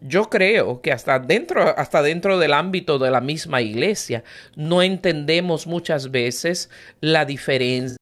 yo 0.00 0.30
creo 0.30 0.82
que 0.82 0.90
hasta 0.90 1.20
dentro, 1.20 1.78
hasta 1.78 2.02
dentro 2.02 2.40
del 2.40 2.54
ámbito 2.54 2.98
de 2.98 3.12
la 3.12 3.20
misma 3.20 3.62
iglesia, 3.62 4.24
no 4.56 4.82
entendemos 4.82 5.68
muchas 5.68 6.10
veces 6.10 6.70
la 7.00 7.24
diferencia 7.24 7.96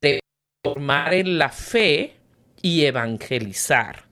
de 0.00 0.20
formar 0.64 1.12
en 1.12 1.36
la 1.36 1.50
fe 1.50 2.16
y 2.62 2.86
evangelizar. 2.86 4.06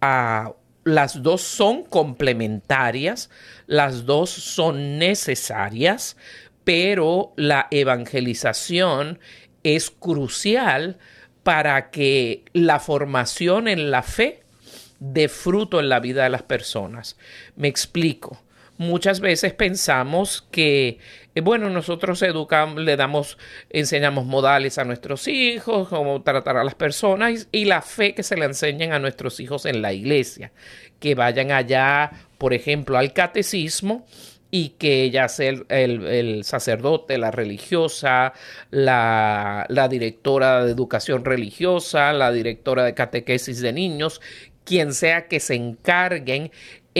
a 0.00 0.52
las 0.88 1.22
dos 1.22 1.42
son 1.42 1.84
complementarias, 1.84 3.30
las 3.66 4.06
dos 4.06 4.30
son 4.30 4.98
necesarias, 4.98 6.16
pero 6.64 7.32
la 7.36 7.68
evangelización 7.70 9.18
es 9.62 9.90
crucial 9.90 10.98
para 11.42 11.90
que 11.90 12.44
la 12.52 12.80
formación 12.80 13.68
en 13.68 13.90
la 13.90 14.02
fe 14.02 14.42
dé 14.98 15.28
fruto 15.28 15.78
en 15.78 15.88
la 15.88 16.00
vida 16.00 16.24
de 16.24 16.30
las 16.30 16.42
personas. 16.42 17.16
Me 17.54 17.68
explico. 17.68 18.42
Muchas 18.78 19.20
veces 19.20 19.52
pensamos 19.52 20.46
que 20.50 20.98
eh, 21.38 21.40
bueno, 21.40 21.70
nosotros 21.70 22.20
educamos, 22.22 22.82
le 22.82 22.96
damos, 22.96 23.38
enseñamos 23.70 24.26
modales 24.26 24.76
a 24.78 24.84
nuestros 24.84 25.28
hijos, 25.28 25.88
cómo 25.88 26.22
tratar 26.22 26.56
a 26.56 26.64
las 26.64 26.74
personas 26.74 27.48
y, 27.52 27.64
la 27.64 27.80
fe 27.80 28.14
que 28.14 28.24
se 28.24 28.36
le 28.36 28.44
enseñan 28.44 28.92
a 28.92 28.98
nuestros 28.98 29.38
hijos 29.38 29.64
en 29.64 29.80
la 29.80 29.92
iglesia. 29.92 30.50
Que 30.98 31.14
vayan 31.14 31.52
allá, 31.52 32.10
por 32.38 32.54
ejemplo, 32.54 32.98
al 32.98 33.12
catecismo 33.12 34.04
y 34.50 34.70
que 34.70 35.10
ya 35.10 35.28
sea 35.28 35.52
el, 35.68 36.42
sacerdote, 36.42 37.18
la 37.18 37.30
religiosa, 37.30 38.32
la, 38.70 39.64
la, 39.68 39.88
directora 39.88 40.64
de 40.64 40.72
educación 40.72 41.24
religiosa, 41.24 42.12
la 42.12 42.32
directora 42.32 42.82
de 42.82 42.94
catequesis 42.94 43.60
de 43.60 43.72
niños, 43.72 44.20
quien 44.64 44.92
sea 44.92 45.28
que 45.28 45.38
se 45.38 45.54
encarguen 45.54 46.50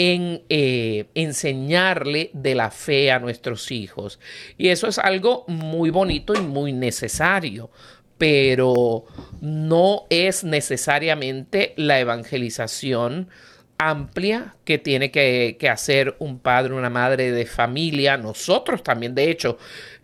en 0.00 0.44
eh, 0.48 1.06
enseñarle 1.16 2.30
de 2.32 2.54
la 2.54 2.70
fe 2.70 3.10
a 3.10 3.18
nuestros 3.18 3.72
hijos. 3.72 4.20
Y 4.56 4.68
eso 4.68 4.86
es 4.86 4.96
algo 4.96 5.44
muy 5.48 5.90
bonito 5.90 6.34
y 6.34 6.40
muy 6.40 6.72
necesario, 6.72 7.68
pero 8.16 9.06
no 9.40 10.04
es 10.08 10.44
necesariamente 10.44 11.74
la 11.76 11.98
evangelización 11.98 13.28
amplia 13.76 14.54
que 14.64 14.78
tiene 14.78 15.10
que, 15.10 15.56
hacer 15.68 16.14
un 16.20 16.38
padre, 16.38 16.74
una 16.74 16.90
madre 16.90 17.32
de 17.32 17.44
familia, 17.44 18.16
nosotros 18.16 18.84
también, 18.84 19.16
de 19.16 19.32
hecho, 19.32 19.58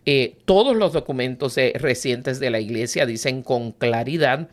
eh, 0.05 0.35
todos 0.43 0.75
los 0.75 0.91
documentos 0.91 1.55
recientes 1.75 2.41
de 2.41 2.49
la 2.49 2.59
iglesia 2.59 3.05
dicen 3.05 3.43
con 3.43 3.71
claridad 3.71 4.49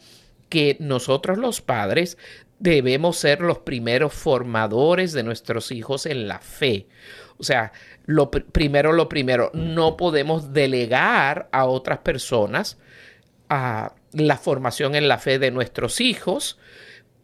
que 0.49 0.76
nosotros 0.78 1.38
los 1.38 1.62
padres 1.62 2.16
debemos 2.62 3.16
ser 3.16 3.40
los 3.40 3.59
primeros 3.59 4.14
formadores 4.14 5.12
de 5.12 5.25
nuestros 5.25 5.73
hijos 5.73 6.07
en 6.07 6.28
la 6.28 6.38
fe. 6.38 6.87
O 7.37 7.42
sea, 7.42 7.73
lo 8.07 8.31
primero, 8.31 8.92
lo 8.92 9.09
primero, 9.09 9.50
no 9.52 9.97
podemos 9.97 10.52
delegar 10.52 11.49
a 11.50 11.64
otras 11.64 11.99
personas 11.99 12.78
a 13.49 13.95
la 14.12 14.37
formación 14.37 14.95
en 14.95 15.09
la 15.09 15.19
fe 15.19 15.40
de 15.40 15.50
nuestros 15.50 16.00
hijos. 16.00 16.57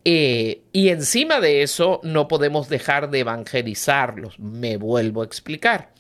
Eh, 0.04 0.62
y 0.73 0.88
encima 0.88 1.40
de 1.40 1.62
eso, 1.62 2.00
no 2.02 2.26
podemos 2.26 2.68
dejar 2.68 3.09
de 3.09 3.21
evangelizarlos. 3.21 4.40
Me 4.40 4.76
vuelvo 4.76 5.23
a 5.23 5.26
explicar. 5.26 5.92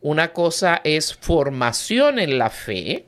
Una 0.00 0.32
cosa 0.32 0.80
es 0.82 1.14
formación 1.14 2.18
en 2.18 2.36
la 2.36 2.50
fe 2.50 3.06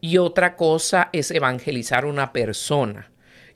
y 0.00 0.18
otra 0.18 0.56
cosa 0.56 1.08
es 1.12 1.30
evangelizar 1.30 2.04
una 2.04 2.32
persona 2.32 3.09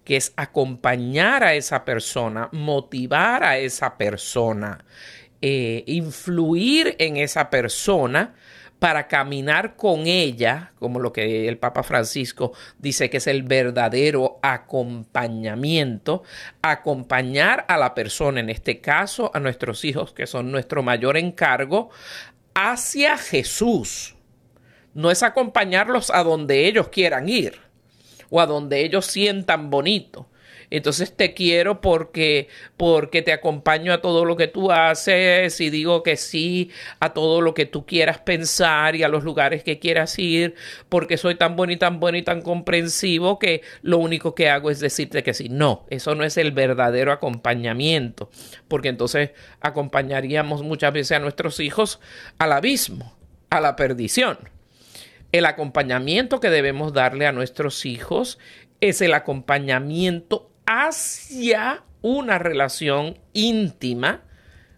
que 0.04 0.16
es 0.16 0.32
acompañar 0.36 1.42
a 1.42 1.54
esa 1.54 1.84
persona, 1.84 2.48
motivar 2.52 3.42
a 3.42 3.58
esa 3.58 3.96
persona, 3.96 4.84
eh, 5.40 5.82
influir 5.86 6.94
en 6.98 7.16
esa 7.16 7.50
persona 7.50 8.34
para 8.78 9.08
caminar 9.08 9.76
con 9.76 10.06
ella, 10.06 10.72
como 10.78 11.00
lo 11.00 11.10
que 11.10 11.48
el 11.48 11.56
Papa 11.56 11.82
Francisco 11.82 12.52
dice 12.78 13.08
que 13.08 13.16
es 13.16 13.26
el 13.26 13.42
verdadero 13.42 14.38
acompañamiento, 14.42 16.22
acompañar 16.60 17.64
a 17.68 17.78
la 17.78 17.94
persona, 17.94 18.40
en 18.40 18.50
este 18.50 18.82
caso 18.82 19.30
a 19.32 19.40
nuestros 19.40 19.86
hijos, 19.86 20.12
que 20.12 20.26
son 20.26 20.52
nuestro 20.52 20.82
mayor 20.82 21.16
encargo, 21.16 21.88
hacia 22.54 23.16
Jesús. 23.16 24.16
No 24.92 25.10
es 25.10 25.22
acompañarlos 25.22 26.10
a 26.10 26.22
donde 26.22 26.66
ellos 26.66 26.88
quieran 26.88 27.28
ir 27.28 27.63
o 28.30 28.40
a 28.40 28.46
donde 28.46 28.84
ellos 28.84 29.06
sientan 29.06 29.70
bonito. 29.70 30.28
Entonces 30.70 31.16
te 31.16 31.34
quiero 31.34 31.80
porque, 31.80 32.48
porque 32.76 33.22
te 33.22 33.32
acompaño 33.32 33.92
a 33.92 34.00
todo 34.00 34.24
lo 34.24 34.36
que 34.36 34.48
tú 34.48 34.72
haces 34.72 35.60
y 35.60 35.70
digo 35.70 36.02
que 36.02 36.16
sí 36.16 36.70
a 37.00 37.12
todo 37.12 37.40
lo 37.40 37.54
que 37.54 37.66
tú 37.66 37.86
quieras 37.86 38.18
pensar 38.18 38.96
y 38.96 39.02
a 39.02 39.08
los 39.08 39.24
lugares 39.24 39.62
que 39.62 39.78
quieras 39.78 40.18
ir, 40.18 40.54
porque 40.88 41.16
soy 41.16 41.36
tan 41.36 41.56
bueno 41.56 41.72
y 41.72 41.76
tan 41.76 42.00
bueno 42.00 42.18
y 42.18 42.22
tan 42.22 42.42
comprensivo 42.42 43.38
que 43.38 43.62
lo 43.82 43.98
único 43.98 44.34
que 44.34 44.48
hago 44.48 44.70
es 44.70 44.80
decirte 44.80 45.22
que 45.22 45.34
sí. 45.34 45.48
No, 45.48 45.86
eso 45.90 46.14
no 46.14 46.24
es 46.24 46.36
el 46.36 46.52
verdadero 46.52 47.12
acompañamiento, 47.12 48.30
porque 48.68 48.88
entonces 48.88 49.30
acompañaríamos 49.60 50.62
muchas 50.62 50.92
veces 50.92 51.12
a 51.12 51.20
nuestros 51.20 51.60
hijos 51.60 52.00
al 52.38 52.52
abismo, 52.52 53.16
a 53.50 53.60
la 53.60 53.76
perdición. 53.76 54.53
El 55.34 55.46
acompañamiento 55.46 56.38
que 56.38 56.48
debemos 56.48 56.92
darle 56.92 57.26
a 57.26 57.32
nuestros 57.32 57.86
hijos 57.86 58.38
es 58.80 59.00
el 59.00 59.14
acompañamiento 59.14 60.48
hacia 60.64 61.82
una 62.02 62.38
relación 62.38 63.18
íntima, 63.32 64.22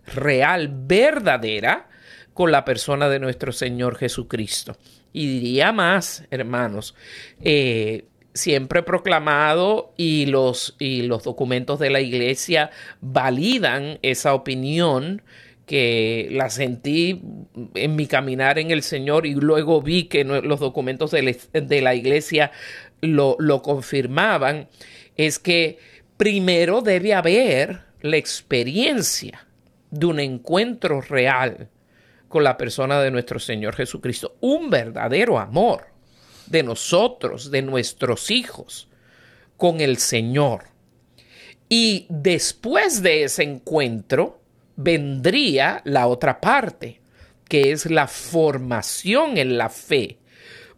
real, 0.06 0.70
verdadera 0.72 1.90
con 2.32 2.52
la 2.52 2.64
persona 2.64 3.10
de 3.10 3.18
nuestro 3.18 3.52
Señor 3.52 3.98
Jesucristo. 3.98 4.78
Y 5.12 5.26
diría 5.26 5.72
más, 5.72 6.24
hermanos, 6.30 6.94
eh, 7.42 8.06
siempre 8.32 8.82
proclamado 8.82 9.92
y 9.98 10.24
los, 10.24 10.74
y 10.78 11.02
los 11.02 11.22
documentos 11.22 11.78
de 11.78 11.90
la 11.90 12.00
iglesia 12.00 12.70
validan 13.02 13.98
esa 14.00 14.32
opinión 14.32 15.20
que 15.66 16.28
la 16.30 16.48
sentí 16.48 17.20
en 17.74 17.96
mi 17.96 18.06
caminar 18.06 18.58
en 18.58 18.70
el 18.70 18.82
Señor 18.82 19.26
y 19.26 19.34
luego 19.34 19.82
vi 19.82 20.04
que 20.04 20.24
los 20.24 20.60
documentos 20.60 21.10
de 21.10 21.80
la 21.82 21.94
iglesia 21.94 22.52
lo, 23.00 23.36
lo 23.40 23.62
confirmaban, 23.62 24.68
es 25.16 25.38
que 25.40 25.78
primero 26.16 26.82
debe 26.82 27.14
haber 27.14 27.80
la 28.00 28.16
experiencia 28.16 29.46
de 29.90 30.06
un 30.06 30.20
encuentro 30.20 31.00
real 31.00 31.68
con 32.28 32.44
la 32.44 32.56
persona 32.56 33.00
de 33.00 33.10
nuestro 33.10 33.38
Señor 33.38 33.74
Jesucristo, 33.74 34.36
un 34.40 34.70
verdadero 34.70 35.38
amor 35.38 35.86
de 36.46 36.62
nosotros, 36.62 37.50
de 37.50 37.62
nuestros 37.62 38.30
hijos, 38.30 38.88
con 39.56 39.80
el 39.80 39.96
Señor. 39.96 40.64
Y 41.68 42.06
después 42.08 43.02
de 43.02 43.24
ese 43.24 43.42
encuentro 43.42 44.40
vendría 44.76 45.80
la 45.84 46.06
otra 46.06 46.40
parte, 46.40 47.00
que 47.48 47.72
es 47.72 47.90
la 47.90 48.06
formación 48.06 49.38
en 49.38 49.58
la 49.58 49.68
fe, 49.68 50.18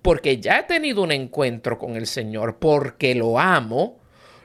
porque 0.02 0.38
ya 0.38 0.60
he 0.60 0.62
tenido 0.64 1.02
un 1.02 1.12
encuentro 1.12 1.78
con 1.78 1.96
el 1.96 2.06
Señor, 2.06 2.58
porque 2.58 3.14
lo 3.14 3.38
amo, 3.38 3.98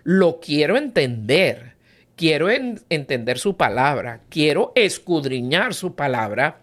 lo 0.04 0.40
quiero 0.40 0.78
entender, 0.78 1.76
quiero 2.16 2.50
entender 2.50 3.38
su 3.38 3.56
palabra, 3.56 4.22
quiero 4.30 4.72
escudriñar 4.76 5.74
su 5.74 5.96
palabra, 5.96 6.63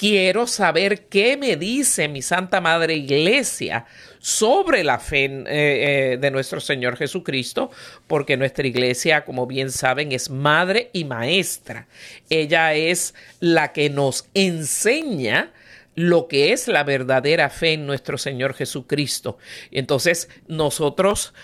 quiero 0.00 0.46
saber 0.46 1.08
qué 1.08 1.36
me 1.36 1.56
dice 1.56 2.08
mi 2.08 2.22
Santa 2.22 2.62
Madre 2.62 2.94
Iglesia 2.94 3.84
sobre 4.18 4.82
la 4.82 4.98
fe 4.98 5.26
eh, 5.26 5.42
eh, 5.46 6.18
de 6.18 6.30
nuestro 6.30 6.58
Señor 6.58 6.96
Jesucristo, 6.96 7.70
porque 8.06 8.38
nuestra 8.38 8.66
iglesia, 8.66 9.26
como 9.26 9.46
bien 9.46 9.70
saben, 9.70 10.12
es 10.12 10.30
madre 10.30 10.88
y 10.94 11.04
maestra. 11.04 11.86
Ella 12.30 12.72
es 12.72 13.14
la 13.40 13.74
que 13.74 13.90
nos 13.90 14.26
enseña 14.32 15.52
lo 15.94 16.28
que 16.28 16.54
es 16.54 16.66
la 16.66 16.82
verdadera 16.82 17.50
fe 17.50 17.74
en 17.74 17.84
nuestro 17.84 18.16
Señor 18.16 18.54
Jesucristo. 18.54 19.36
Entonces 19.70 20.30
nosotros, 20.48 21.34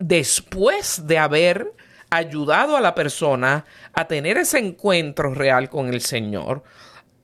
después 0.00 1.06
de 1.06 1.18
haber 1.18 1.74
ayudado 2.10 2.76
a 2.76 2.80
la 2.80 2.96
persona 2.96 3.66
a 3.92 4.08
tener 4.08 4.36
ese 4.36 4.58
encuentro 4.58 5.32
real 5.32 5.70
con 5.70 5.94
el 5.94 6.00
Señor, 6.00 6.64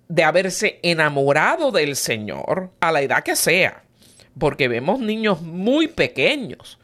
de 0.08 0.24
haberse 0.24 0.78
enamorado 0.82 1.70
del 1.70 1.96
Señor 1.96 2.70
a 2.80 2.92
la 2.92 3.02
edad 3.02 3.22
que 3.22 3.36
sea, 3.36 3.84
porque 4.38 4.68
vemos 4.68 5.00
niños 5.00 5.40
muy 5.42 5.88
pequeños 5.88 6.78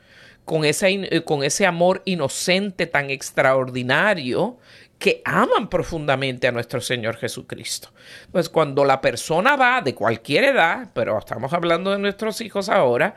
con 0.44 0.64
ese, 0.64 1.22
con 1.24 1.44
ese 1.44 1.66
amor 1.66 2.02
inocente 2.04 2.86
tan 2.86 3.10
extraordinario 3.10 4.58
que 5.00 5.22
aman 5.24 5.70
profundamente 5.70 6.46
a 6.46 6.52
nuestro 6.52 6.78
Señor 6.82 7.16
Jesucristo. 7.16 7.88
Pues 8.30 8.50
cuando 8.50 8.84
la 8.84 9.00
persona 9.00 9.56
va 9.56 9.80
de 9.80 9.94
cualquier 9.94 10.44
edad, 10.44 10.90
pero 10.92 11.18
estamos 11.18 11.54
hablando 11.54 11.90
de 11.90 11.98
nuestros 11.98 12.42
hijos 12.42 12.68
ahora, 12.68 13.14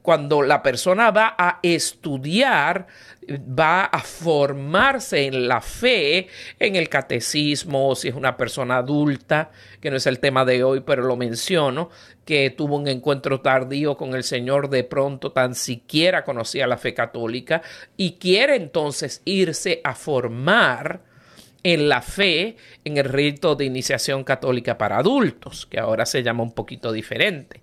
cuando 0.00 0.40
la 0.40 0.62
persona 0.62 1.10
va 1.10 1.34
a 1.36 1.58
estudiar, 1.62 2.86
va 3.28 3.84
a 3.84 3.98
formarse 3.98 5.26
en 5.26 5.46
la 5.46 5.60
fe, 5.60 6.28
en 6.58 6.74
el 6.74 6.88
catecismo, 6.88 7.94
si 7.94 8.08
es 8.08 8.14
una 8.14 8.38
persona 8.38 8.78
adulta, 8.78 9.50
que 9.80 9.90
no 9.90 9.98
es 9.98 10.06
el 10.06 10.20
tema 10.20 10.46
de 10.46 10.64
hoy, 10.64 10.80
pero 10.80 11.02
lo 11.02 11.16
menciono, 11.16 11.90
que 12.24 12.48
tuvo 12.48 12.76
un 12.76 12.88
encuentro 12.88 13.42
tardío 13.42 13.98
con 13.98 14.14
el 14.14 14.24
Señor, 14.24 14.70
de 14.70 14.84
pronto 14.84 15.32
tan 15.32 15.54
siquiera 15.54 16.24
conocía 16.24 16.66
la 16.66 16.78
fe 16.78 16.94
católica 16.94 17.60
y 17.98 18.12
quiere 18.12 18.56
entonces 18.56 19.20
irse 19.26 19.82
a 19.84 19.94
formar 19.94 21.14
en 21.62 21.88
la 21.88 22.02
fe 22.02 22.56
en 22.84 22.96
el 22.96 23.04
rito 23.04 23.54
de 23.54 23.64
iniciación 23.64 24.24
católica 24.24 24.78
para 24.78 24.98
adultos, 24.98 25.66
que 25.66 25.78
ahora 25.78 26.06
se 26.06 26.22
llama 26.22 26.42
un 26.42 26.52
poquito 26.52 26.92
diferente. 26.92 27.60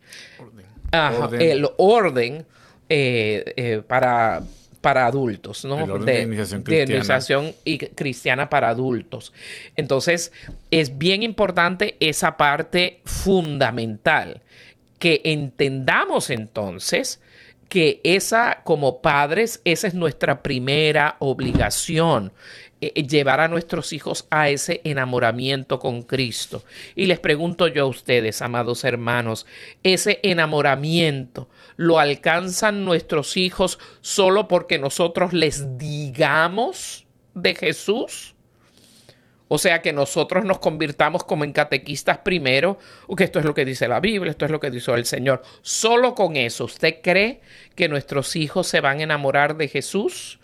El 1.39 1.67
orden 1.77 2.45
eh, 2.89 3.53
eh, 3.56 3.82
para, 3.88 4.43
para 4.82 5.06
adultos, 5.08 5.65
¿no? 5.65 5.97
de, 5.97 6.21
iniciación 6.21 6.62
cristiana. 6.62 6.91
de 6.91 6.95
iniciación 6.97 7.56
y 7.63 7.77
cristiana 7.77 8.49
para 8.49 8.69
adultos. 8.69 9.34
Entonces, 9.75 10.32
es 10.69 10.97
bien 10.97 11.23
importante 11.23 11.95
esa 11.99 12.38
parte 12.38 12.99
fundamental, 13.06 14.41
que 14.99 15.21
entendamos 15.23 16.29
entonces 16.29 17.19
que 17.73 18.01
esa, 18.03 18.62
como 18.63 19.01
padres, 19.01 19.62
esa 19.65 19.88
es 19.88 19.95
nuestra 19.95 20.43
primera 20.43 21.15
obligación. 21.17 22.32
Eh, 22.84 22.91
eh, 22.96 23.08
llevar 23.08 23.39
a 23.39 23.48
nuestros 23.48 23.93
hijos 23.93 24.28
a 24.30 24.50
ese 24.50 24.82
enamoramiento 24.84 25.80
con 25.80 26.02
Cristo. 26.02 26.63
Y 26.96 27.06
les 27.06 27.19
pregunto 27.19 27.67
yo 27.67 27.84
a 27.84 27.88
ustedes, 27.88 28.41
amados 28.41 28.84
hermanos, 28.84 29.46
ese 29.84 30.19
enamoramiento 30.22 31.48
lo 31.78 32.00
alcanzan 32.00 32.84
nuestros 32.84 33.38
hijos 33.38 33.80
solo 34.02 34.50
porque 34.50 34.80
nosotros 34.80 35.32
les 35.32 35.78
digamos 35.78 37.06
de 37.34 37.56
Jesús? 37.56 38.36
O 39.48 39.58
sea, 39.58 39.82
que 39.82 39.93
nosotros 39.93 40.43
nos 40.43 40.60
convirtamos 40.60 41.24
como 41.24 41.46
en 41.46 41.54
catequistas 41.54 42.17
primero, 42.17 42.80
que 43.15 43.24
esto 43.24 43.39
es 43.39 43.46
lo 43.46 43.54
que 43.54 43.63
dice 43.63 43.88
la 43.88 44.02
Biblia, 44.02 44.32
esto 44.32 44.43
es 44.43 44.52
lo 44.52 44.60
que 44.60 44.72
dice 44.72 44.91
el 44.91 45.06
Señor. 45.06 45.41
Solo 45.62 46.15
con 46.15 46.36
eso, 46.36 46.65
¿usted 46.65 46.96
cree 47.02 47.39
que 47.76 47.88
nuestros 47.88 48.36
hijos 48.36 48.67
se 48.67 48.82
van 48.82 49.00
a 49.00 49.04
enamorar 49.04 49.56
de 49.56 49.69
Jesús? 49.69 50.39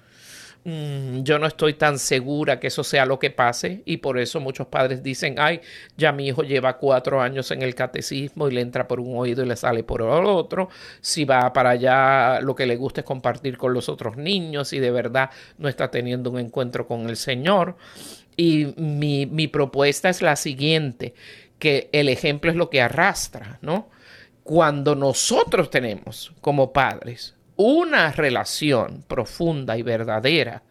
Mm, 0.65 1.23
yo 1.23 1.39
no 1.39 1.47
estoy 1.47 1.73
tan 1.75 1.97
segura 1.97 2.59
que 2.59 2.67
eso 2.67 2.83
sea 2.83 3.05
lo 3.05 3.17
que 3.17 3.29
pase 3.29 3.81
y 3.85 3.97
por 3.97 4.19
eso 4.19 4.41
muchos 4.41 4.67
padres 4.67 5.01
dicen, 5.01 5.35
ay, 5.37 5.61
ya 5.95 6.11
mi 6.11 6.27
hijo 6.27 6.43
lleva 6.43 6.77
cuatro 6.77 7.21
años 7.21 7.51
en 7.51 7.61
el 7.61 7.75
catecismo 7.75 8.47
y 8.47 8.51
le 8.51 8.61
entra 8.61 8.87
por 8.87 8.99
un 8.99 9.17
oído 9.17 9.43
y 9.43 9.47
le 9.47 9.55
sale 9.55 9.83
por 9.83 10.01
el 10.01 10.25
otro, 10.25 10.69
si 10.99 11.23
va 11.23 11.53
para 11.53 11.71
allá 11.71 12.41
lo 12.41 12.55
que 12.55 12.65
le 12.65 12.75
gusta 12.75 13.01
es 13.01 13.05
compartir 13.05 13.57
con 13.57 13.73
los 13.73 13.87
otros 13.87 14.17
niños 14.17 14.73
y 14.73 14.79
de 14.79 14.91
verdad 14.91 15.29
no 15.57 15.69
está 15.69 15.89
teniendo 15.91 16.29
un 16.29 16.39
encuentro 16.39 16.85
con 16.87 17.09
el 17.09 17.15
Señor. 17.15 17.77
Y 18.35 18.73
mi, 18.77 19.25
mi 19.25 19.47
propuesta 19.47 20.09
es 20.09 20.21
la 20.21 20.35
siguiente, 20.35 21.13
que 21.57 21.89
el 21.93 22.09
ejemplo 22.09 22.51
es 22.51 22.57
lo 22.57 22.69
que 22.69 22.81
arrastra, 22.81 23.59
¿no? 23.61 23.89
Cuando 24.43 24.95
nosotros 24.95 25.69
tenemos 25.69 26.31
como 26.41 26.71
padres 26.73 27.35
una 27.61 28.13
relación 28.13 29.03
profunda 29.05 29.77
y 29.77 29.83
verdadera 29.83 30.63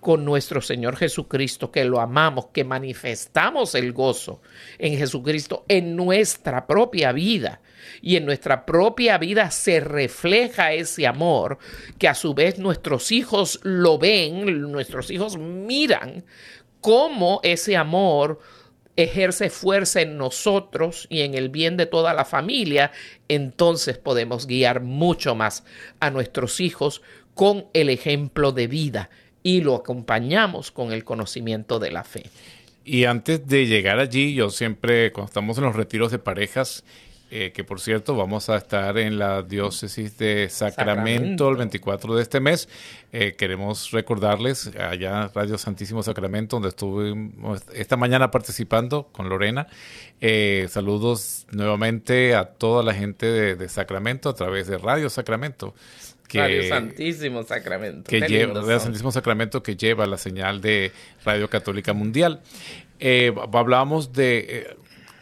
con 0.00 0.22
nuestro 0.22 0.60
Señor 0.60 0.94
Jesucristo, 0.96 1.72
que 1.72 1.86
lo 1.86 1.98
amamos, 1.98 2.48
que 2.52 2.62
manifestamos 2.62 3.74
el 3.74 3.94
gozo 3.94 4.42
en 4.76 4.98
Jesucristo 4.98 5.64
en 5.66 5.96
nuestra 5.96 6.66
propia 6.66 7.12
vida. 7.12 7.62
Y 8.02 8.16
en 8.16 8.26
nuestra 8.26 8.66
propia 8.66 9.16
vida 9.16 9.50
se 9.50 9.80
refleja 9.80 10.74
ese 10.74 11.06
amor 11.06 11.56
que 11.98 12.06
a 12.06 12.14
su 12.14 12.34
vez 12.34 12.58
nuestros 12.58 13.12
hijos 13.12 13.58
lo 13.62 13.96
ven, 13.96 14.70
nuestros 14.70 15.10
hijos 15.10 15.38
miran 15.38 16.22
cómo 16.82 17.40
ese 17.42 17.78
amor 17.78 18.40
ejerce 18.96 19.50
fuerza 19.50 20.00
en 20.00 20.16
nosotros 20.16 21.06
y 21.10 21.20
en 21.20 21.34
el 21.34 21.48
bien 21.50 21.76
de 21.76 21.86
toda 21.86 22.14
la 22.14 22.24
familia, 22.24 22.92
entonces 23.28 23.98
podemos 23.98 24.46
guiar 24.46 24.80
mucho 24.80 25.34
más 25.34 25.64
a 26.00 26.10
nuestros 26.10 26.60
hijos 26.60 27.02
con 27.34 27.66
el 27.74 27.90
ejemplo 27.90 28.52
de 28.52 28.66
vida 28.66 29.10
y 29.42 29.60
lo 29.60 29.76
acompañamos 29.76 30.70
con 30.70 30.92
el 30.92 31.04
conocimiento 31.04 31.78
de 31.78 31.90
la 31.90 32.02
fe. 32.02 32.24
Y 32.84 33.04
antes 33.04 33.46
de 33.46 33.66
llegar 33.66 33.98
allí, 33.98 34.34
yo 34.34 34.48
siempre, 34.50 35.12
cuando 35.12 35.28
estamos 35.28 35.58
en 35.58 35.64
los 35.64 35.76
retiros 35.76 36.12
de 36.12 36.18
parejas, 36.18 36.84
eh, 37.28 37.50
que 37.52 37.64
por 37.64 37.80
cierto 37.80 38.14
vamos 38.14 38.48
a 38.50 38.56
estar 38.56 38.96
en 38.98 39.18
la 39.18 39.42
diócesis 39.42 40.16
de 40.16 40.48
Sacramento, 40.48 41.48
el 41.48 41.56
24 41.56 42.14
de 42.14 42.22
este 42.22 42.38
mes. 42.38 42.68
Eh, 43.12 43.34
queremos 43.36 43.90
recordarles 43.90 44.70
allá 44.78 45.28
Radio 45.34 45.58
Santísimo 45.58 46.04
Sacramento, 46.04 46.54
donde 46.54 46.68
estuvimos 46.68 47.64
esta 47.74 47.96
mañana 47.96 48.30
participando 48.30 49.08
con 49.10 49.28
Lorena. 49.28 49.66
Eh, 50.20 50.68
saludos 50.70 51.48
nuevamente 51.50 52.36
a 52.36 52.44
toda 52.44 52.84
la 52.84 52.94
gente 52.94 53.26
de, 53.26 53.68
Sacramento 53.68 54.28
a 54.28 54.34
través 54.34 54.68
de 54.68 54.78
Radio 54.78 55.10
Sacramento. 55.10 55.74
Que, 56.28 56.38
Radio 56.38 56.68
Santísimo 56.68 57.42
Sacramento. 57.42 58.08
Que 58.08 58.20
lleva, 58.20 58.60
Radio 58.60 58.78
Santísimo 58.78 59.10
Sacramento 59.10 59.64
que 59.64 59.74
lleva 59.74 60.06
la 60.06 60.16
señal 60.16 60.60
de 60.60 60.92
Radio 61.24 61.50
Católica 61.50 61.92
Mundial. 61.92 62.40
hablábamos 63.52 64.12
de 64.12 64.76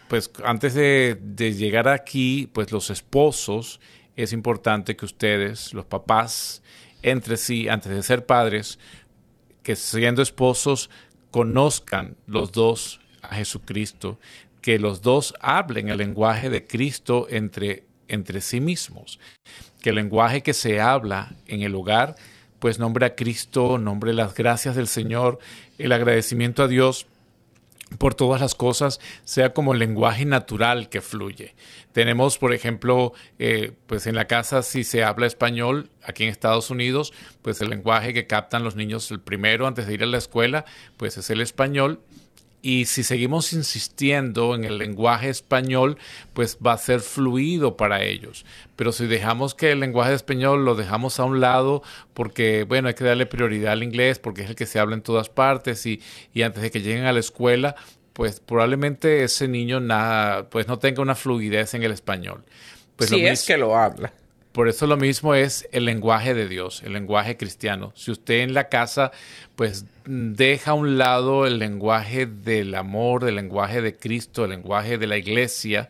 pues 0.08 0.30
antes 0.44 0.74
de, 0.74 1.18
llegar 1.36 1.88
aquí, 1.88 2.48
pues 2.52 2.72
los 2.72 2.90
esposos, 2.90 3.80
es 4.16 4.32
importante 4.32 4.96
que 4.96 5.04
ustedes, 5.04 5.72
los 5.72 5.86
papás, 5.86 6.62
entre 7.02 7.36
sí, 7.36 7.68
antes 7.68 7.92
de 7.92 8.02
ser 8.02 8.26
padres, 8.26 8.78
que 9.62 9.76
siendo 9.76 10.22
esposos, 10.22 10.90
conozcan 11.30 12.16
los 12.26 12.52
dos 12.52 13.00
a 13.22 13.34
Jesucristo, 13.34 14.18
que 14.60 14.78
los 14.78 15.02
dos 15.02 15.34
hablen 15.40 15.88
el 15.88 15.98
lenguaje 15.98 16.48
de 16.48 16.66
Cristo 16.66 17.26
entre, 17.28 17.84
entre 18.08 18.40
sí 18.40 18.60
mismos, 18.60 19.18
que 19.80 19.90
el 19.90 19.96
lenguaje 19.96 20.42
que 20.42 20.54
se 20.54 20.80
habla 20.80 21.34
en 21.46 21.62
el 21.62 21.74
hogar, 21.74 22.14
pues 22.58 22.78
nombre 22.78 23.04
a 23.04 23.14
Cristo, 23.14 23.78
nombre 23.78 24.14
las 24.14 24.34
gracias 24.34 24.76
del 24.76 24.86
Señor, 24.86 25.38
el 25.78 25.92
agradecimiento 25.92 26.62
a 26.62 26.68
Dios 26.68 27.06
por 27.98 28.14
todas 28.14 28.40
las 28.40 28.54
cosas 28.54 29.00
sea 29.24 29.52
como 29.52 29.72
el 29.72 29.78
lenguaje 29.78 30.24
natural 30.24 30.88
que 30.88 31.00
fluye. 31.00 31.54
Tenemos, 31.92 32.38
por 32.38 32.52
ejemplo, 32.52 33.12
eh, 33.38 33.72
pues 33.86 34.06
en 34.06 34.14
la 34.14 34.26
casa 34.26 34.62
si 34.62 34.84
se 34.84 35.04
habla 35.04 35.26
español, 35.26 35.90
aquí 36.02 36.24
en 36.24 36.30
Estados 36.30 36.70
Unidos, 36.70 37.12
pues 37.42 37.60
el 37.60 37.70
lenguaje 37.70 38.12
que 38.12 38.26
captan 38.26 38.64
los 38.64 38.74
niños 38.74 39.10
el 39.10 39.20
primero 39.20 39.66
antes 39.66 39.86
de 39.86 39.94
ir 39.94 40.02
a 40.02 40.06
la 40.06 40.18
escuela, 40.18 40.64
pues 40.96 41.16
es 41.18 41.30
el 41.30 41.40
español 41.40 42.00
y 42.64 42.86
si 42.86 43.02
seguimos 43.02 43.52
insistiendo 43.52 44.54
en 44.54 44.64
el 44.64 44.78
lenguaje 44.78 45.28
español, 45.28 45.98
pues 46.32 46.56
va 46.66 46.72
a 46.72 46.78
ser 46.78 47.00
fluido 47.00 47.76
para 47.76 48.02
ellos. 48.02 48.46
Pero 48.74 48.90
si 48.90 49.06
dejamos 49.06 49.54
que 49.54 49.72
el 49.72 49.80
lenguaje 49.80 50.14
español 50.14 50.64
lo 50.64 50.74
dejamos 50.74 51.20
a 51.20 51.24
un 51.24 51.42
lado, 51.42 51.82
porque, 52.14 52.64
bueno, 52.64 52.88
hay 52.88 52.94
que 52.94 53.04
darle 53.04 53.26
prioridad 53.26 53.74
al 53.74 53.82
inglés, 53.82 54.18
porque 54.18 54.44
es 54.44 54.48
el 54.48 54.56
que 54.56 54.64
se 54.64 54.78
habla 54.78 54.94
en 54.94 55.02
todas 55.02 55.28
partes, 55.28 55.84
y, 55.84 56.00
y 56.32 56.40
antes 56.40 56.62
de 56.62 56.70
que 56.70 56.80
lleguen 56.80 57.04
a 57.04 57.12
la 57.12 57.20
escuela, 57.20 57.76
pues 58.14 58.40
probablemente 58.40 59.24
ese 59.24 59.46
niño 59.46 59.80
nada, 59.80 60.48
pues 60.48 60.66
no 60.66 60.78
tenga 60.78 61.02
una 61.02 61.14
fluidez 61.14 61.74
en 61.74 61.82
el 61.82 61.92
español. 61.92 62.44
Pues 62.96 63.10
si 63.10 63.26
es 63.26 63.44
que 63.44 63.58
lo 63.58 63.76
habla. 63.76 64.10
Por 64.52 64.68
eso 64.68 64.86
lo 64.86 64.96
mismo 64.96 65.34
es 65.34 65.68
el 65.70 65.84
lenguaje 65.84 66.32
de 66.32 66.48
Dios, 66.48 66.82
el 66.82 66.94
lenguaje 66.94 67.36
cristiano. 67.36 67.92
Si 67.94 68.10
usted 68.10 68.36
en 68.36 68.54
la 68.54 68.70
casa 68.70 69.10
pues 69.54 69.84
deja 70.06 70.72
a 70.72 70.74
un 70.74 70.98
lado 70.98 71.46
el 71.46 71.58
lenguaje 71.58 72.26
del 72.26 72.74
amor, 72.74 73.26
el 73.26 73.36
lenguaje 73.36 73.80
de 73.80 73.96
Cristo, 73.96 74.44
el 74.44 74.50
lenguaje 74.50 74.98
de 74.98 75.06
la 75.06 75.16
iglesia. 75.16 75.88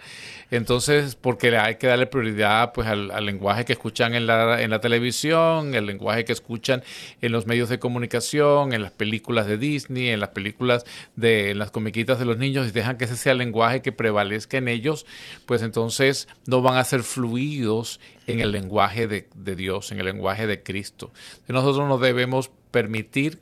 Entonces, 0.50 1.16
porque 1.16 1.56
hay 1.56 1.76
que 1.76 1.88
darle 1.88 2.06
prioridad 2.06 2.72
pues 2.72 2.86
al, 2.86 3.08
lenguaje 3.24 3.64
que 3.64 3.72
escuchan 3.72 4.14
en 4.14 4.26
la, 4.26 4.62
en 4.62 4.70
la 4.70 4.80
televisión, 4.80 5.74
el 5.74 5.86
lenguaje 5.86 6.24
que 6.24 6.32
escuchan 6.32 6.84
en 7.22 7.32
los 7.32 7.46
medios 7.46 7.68
de 7.68 7.80
comunicación, 7.80 8.72
en 8.72 8.82
las 8.82 8.92
películas 8.92 9.46
de 9.46 9.58
Disney, 9.58 10.10
en 10.10 10.20
las 10.20 10.30
películas 10.30 10.84
de 11.16 11.50
en 11.50 11.58
las 11.58 11.72
comiquitas 11.72 12.18
de 12.18 12.24
los 12.24 12.38
niños, 12.38 12.68
y 12.68 12.70
dejan 12.70 12.96
que 12.96 13.06
ese 13.06 13.16
sea 13.16 13.32
el 13.32 13.38
lenguaje 13.38 13.82
que 13.82 13.90
prevalezca 13.90 14.58
en 14.58 14.68
ellos, 14.68 15.06
pues 15.46 15.62
entonces 15.62 16.28
no 16.46 16.62
van 16.62 16.76
a 16.76 16.84
ser 16.84 17.02
fluidos 17.02 17.98
en 18.26 18.40
el 18.40 18.52
lenguaje 18.52 19.08
de, 19.08 19.28
de 19.34 19.56
Dios, 19.56 19.90
en 19.90 19.98
el 19.98 20.06
lenguaje 20.06 20.46
de 20.46 20.62
Cristo. 20.62 21.12
Nosotros 21.48 21.88
no 21.88 21.98
debemos 21.98 22.50
permitir 22.70 23.38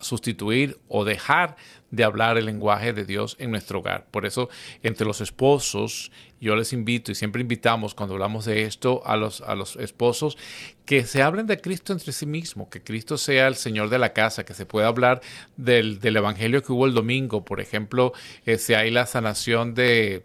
sustituir 0.00 0.78
o 0.88 1.04
dejar 1.04 1.56
de 1.90 2.04
hablar 2.04 2.36
el 2.38 2.46
lenguaje 2.46 2.92
de 2.92 3.04
Dios 3.04 3.36
en 3.38 3.50
nuestro 3.50 3.78
hogar. 3.78 4.06
Por 4.10 4.26
eso, 4.26 4.48
entre 4.82 5.06
los 5.06 5.20
esposos, 5.20 6.10
yo 6.40 6.56
les 6.56 6.72
invito 6.72 7.12
y 7.12 7.14
siempre 7.14 7.40
invitamos 7.40 7.94
cuando 7.94 8.14
hablamos 8.14 8.44
de 8.44 8.64
esto 8.64 9.02
a 9.06 9.16
los, 9.16 9.40
a 9.40 9.54
los 9.54 9.76
esposos 9.76 10.36
que 10.84 11.04
se 11.04 11.22
hablen 11.22 11.46
de 11.46 11.60
Cristo 11.60 11.92
entre 11.92 12.12
sí 12.12 12.26
mismos, 12.26 12.68
que 12.68 12.82
Cristo 12.82 13.16
sea 13.16 13.46
el 13.46 13.54
Señor 13.54 13.88
de 13.88 13.98
la 13.98 14.12
casa, 14.12 14.44
que 14.44 14.54
se 14.54 14.66
pueda 14.66 14.88
hablar 14.88 15.20
del, 15.56 15.98
Evangelio 16.02 16.62
que 16.62 16.72
hubo 16.72 16.86
el 16.86 16.94
domingo. 16.94 17.44
Por 17.44 17.60
ejemplo, 17.60 18.12
eh, 18.44 18.58
si 18.58 18.74
hay 18.74 18.90
la 18.90 19.06
sanación 19.06 19.74
de 19.74 20.24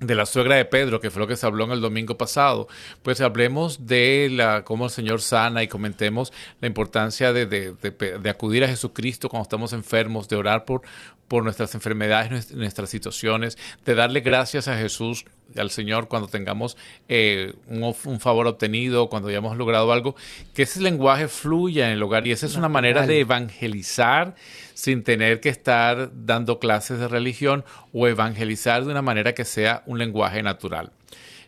de 0.00 0.14
la 0.14 0.26
suegra 0.26 0.56
de 0.56 0.64
Pedro, 0.64 1.00
que 1.00 1.10
fue 1.10 1.20
lo 1.20 1.26
que 1.26 1.36
se 1.36 1.46
habló 1.46 1.64
en 1.64 1.70
el 1.70 1.80
domingo 1.80 2.18
pasado, 2.18 2.68
pues 3.02 3.20
hablemos 3.20 3.86
de 3.86 4.28
la, 4.30 4.62
cómo 4.64 4.86
el 4.86 4.90
Señor 4.90 5.22
sana 5.22 5.62
y 5.62 5.68
comentemos 5.68 6.32
la 6.60 6.68
importancia 6.68 7.32
de, 7.32 7.46
de, 7.46 7.72
de, 7.72 8.30
acudir 8.30 8.64
a 8.64 8.68
Jesucristo 8.68 9.28
cuando 9.28 9.44
estamos 9.44 9.72
enfermos, 9.72 10.28
de 10.28 10.36
orar 10.36 10.64
por, 10.66 10.82
por 11.28 11.42
nuestras 11.42 11.74
enfermedades, 11.74 12.52
nuestras 12.52 12.90
situaciones, 12.90 13.56
de 13.84 13.94
darle 13.94 14.20
gracias 14.20 14.68
a 14.68 14.76
Jesús, 14.76 15.24
al 15.56 15.70
Señor 15.70 16.08
cuando 16.08 16.28
tengamos 16.28 16.76
eh, 17.08 17.54
un, 17.68 18.20
favor 18.20 18.46
obtenido, 18.46 19.08
cuando 19.08 19.28
hayamos 19.28 19.56
logrado 19.56 19.92
algo, 19.92 20.14
que 20.54 20.62
ese 20.62 20.80
lenguaje 20.80 21.28
fluya 21.28 21.86
en 21.86 21.92
el 21.92 22.02
hogar 22.02 22.26
y 22.26 22.32
esa 22.32 22.46
es 22.46 22.56
una 22.56 22.68
manera 22.68 23.06
de 23.06 23.20
evangelizar 23.20 24.34
sin 24.76 25.04
tener 25.04 25.40
que 25.40 25.48
estar 25.48 26.10
dando 26.12 26.58
clases 26.58 26.98
de 26.98 27.08
religión 27.08 27.64
o 27.94 28.08
evangelizar 28.08 28.84
de 28.84 28.90
una 28.90 29.00
manera 29.00 29.34
que 29.34 29.46
sea 29.46 29.82
un 29.86 29.96
lenguaje 29.96 30.42
natural. 30.42 30.92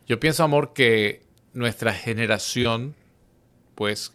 Yo 0.07 0.19
pienso, 0.19 0.45
amor, 0.45 0.73
que 0.73 1.21
nuestra 1.53 1.93
generación 1.93 2.95
pues 3.75 4.15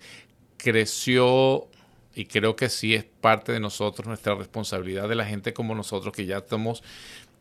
creció 0.58 1.67
y 2.15 2.26
creo 2.26 2.56
que 2.56 2.69
sí 2.69 2.95
es 2.95 3.04
parte 3.04 3.52
de 3.52 3.60
nosotros, 3.60 4.08
nuestra 4.08 4.34
responsabilidad 4.34 5.08
de 5.08 5.13
la 5.13 5.26
gente 5.26 5.54
como 5.54 5.76
nosotros, 5.76 6.12
que 6.12 6.26
ya 6.26 6.38
estamos 6.38 6.82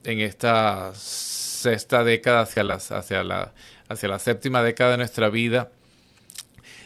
en 0.04 0.20
esta 0.20 0.92
sexta 0.94 2.04
década 2.04 2.42
hacia, 2.42 2.64
las, 2.64 2.92
hacia, 2.92 3.24
la, 3.24 3.54
hacia 3.88 4.10
la 4.10 4.18
séptima 4.18 4.62
década 4.62 4.90
de 4.90 4.96
nuestra 4.98 5.30
vida, 5.30 5.72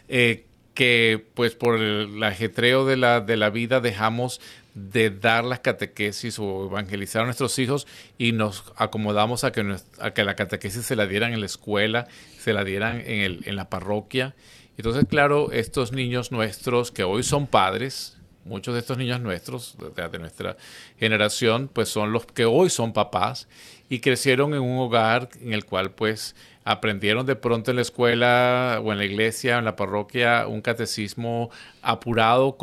eh, 0.08 0.44
que 0.74 1.26
pues 1.34 1.56
por 1.56 1.80
el 1.80 2.22
ajetreo 2.22 2.86
de 2.86 2.96
la, 2.96 3.20
de 3.20 3.36
la 3.36 3.50
vida 3.50 3.80
dejamos 3.80 4.40
de 4.76 5.08
dar 5.08 5.44
las 5.44 5.60
catequesis 5.60 6.38
o 6.38 6.66
evangelizar 6.66 7.22
a 7.22 7.24
nuestros 7.24 7.58
hijos 7.58 7.86
y 8.18 8.32
nos 8.32 8.62
acomodamos 8.76 9.42
a 9.42 9.50
que, 9.50 9.76
a 9.98 10.10
que 10.12 10.22
la 10.22 10.36
catequesis 10.36 10.84
se 10.84 10.96
la 10.96 11.06
dieran 11.06 11.32
en 11.32 11.40
la 11.40 11.46
escuela, 11.46 12.06
se 12.38 12.52
la 12.52 12.62
dieran 12.62 13.00
en, 13.00 13.20
el, 13.20 13.42
en 13.46 13.56
la 13.56 13.70
parroquia. 13.70 14.36
Entonces, 14.76 15.06
claro, 15.08 15.50
estos 15.50 15.92
niños 15.92 16.30
nuestros 16.30 16.92
que 16.92 17.04
hoy 17.04 17.22
son 17.22 17.46
padres, 17.46 18.18
muchos 18.44 18.74
de 18.74 18.80
estos 18.80 18.98
niños 18.98 19.18
nuestros, 19.20 19.78
de, 19.96 20.18
nuestra 20.18 20.58
generación, 20.98 21.70
pues 21.72 21.88
son 21.88 22.12
los 22.12 22.26
que 22.26 22.44
hoy 22.44 22.68
son 22.68 22.92
papás 22.92 23.48
y 23.88 24.00
crecieron 24.00 24.52
en 24.52 24.60
un 24.60 24.78
hogar 24.78 25.30
en 25.40 25.54
el 25.54 25.64
cual 25.64 25.92
pues 25.92 26.36
aprendieron 26.64 27.24
de 27.24 27.36
pronto 27.36 27.70
en 27.70 27.76
la 27.76 27.82
escuela 27.82 28.80
o 28.84 28.92
en 28.92 28.98
la 28.98 29.06
iglesia 29.06 29.56
en 29.56 29.64
la 29.64 29.74
parroquia 29.74 30.46
un 30.46 30.60
catecismo 30.60 31.50
apurado, 31.80 32.58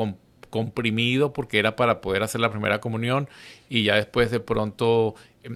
comprimido, 0.53 1.33
porque 1.33 1.57
era 1.57 1.75
para 1.75 1.99
poder 1.99 2.21
hacer 2.21 2.39
la 2.39 2.51
primera 2.51 2.79
comunión 2.79 3.27
y 3.69 3.81
ya 3.85 3.95
después 3.95 4.29
de 4.29 4.39
pronto 4.39 5.15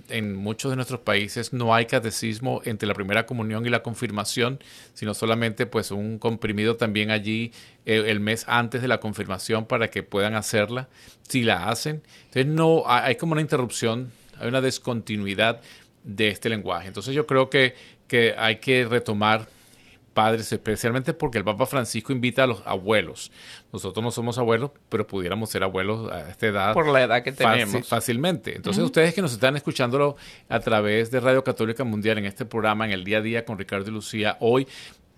en, 0.10 0.36
muchos 0.36 0.72
de 0.72 0.76
nuestros 0.76 1.02
países 1.02 1.54
no 1.54 1.76
hay 1.76 1.86
catecismo 1.86 2.62
entre 2.66 2.88
la 2.88 2.96
primera 2.96 3.28
comunión 3.28 3.64
y 3.68 3.70
la 3.70 3.84
confirmación, 3.84 4.60
sino 4.96 5.14
solamente 5.14 5.68
pues 5.68 5.92
un 5.92 6.18
comprimido 6.18 6.78
también 6.78 7.12
allí 7.12 7.52
eh, 7.86 8.06
el 8.08 8.20
mes 8.20 8.46
antes 8.48 8.82
de 8.82 8.88
la 8.88 9.00
confirmación 9.00 9.68
para 9.68 9.92
que 9.92 10.02
puedan 10.02 10.34
hacerla, 10.34 10.90
si 11.30 11.44
la 11.44 11.70
hacen. 11.70 12.02
Entonces 12.30 12.48
no 12.48 12.82
hay 12.88 13.18
como 13.18 13.34
una 13.34 13.42
interrupción, 13.42 14.12
hay 14.40 14.48
una 14.48 14.62
descontinuidad 14.62 15.62
de 16.04 16.30
este 16.30 16.50
lenguaje. 16.50 16.88
Entonces 16.88 17.14
yo 17.14 17.28
creo 17.28 17.52
que, 17.52 17.76
que 18.08 18.34
hay 18.36 18.56
que 18.56 18.84
retomar 18.86 19.48
padres, 20.18 20.52
especialmente 20.52 21.14
porque 21.14 21.38
el 21.38 21.44
Papa 21.44 21.68
Francisco 21.68 22.12
invita 22.12 22.46
a 22.46 22.48
los 22.48 22.64
abuelos. 22.66 23.32
Nosotros 23.72 24.04
no 24.04 24.10
somos 24.10 24.40
abuelos, 24.40 24.72
pero 24.90 25.06
pudiéramos 25.06 25.52
ser 25.52 25.62
abuelos 25.62 26.12
a 26.12 26.32
esta 26.32 26.48
edad. 26.48 26.74
Por 26.74 26.88
la 26.88 27.04
edad 27.04 27.22
que 27.22 27.32
tenemos. 27.32 27.88
fácilmente. 27.88 28.56
Entonces, 28.56 28.84
ustedes 28.84 29.14
que 29.14 29.22
nos 29.22 29.34
están 29.34 29.56
escuchándolo 29.58 30.16
a 30.50 30.60
través 30.60 31.12
de 31.12 31.20
Radio 31.20 31.44
Católica 31.44 31.84
Mundial 31.84 32.18
en 32.18 32.26
este 32.26 32.46
programa, 32.46 32.86
en 32.86 32.94
el 32.94 33.04
día 33.04 33.20
a 33.20 33.22
día 33.22 33.46
con 33.46 33.60
Ricardo 33.60 33.92
y 33.92 33.94
Lucía, 33.94 34.38
hoy 34.40 34.68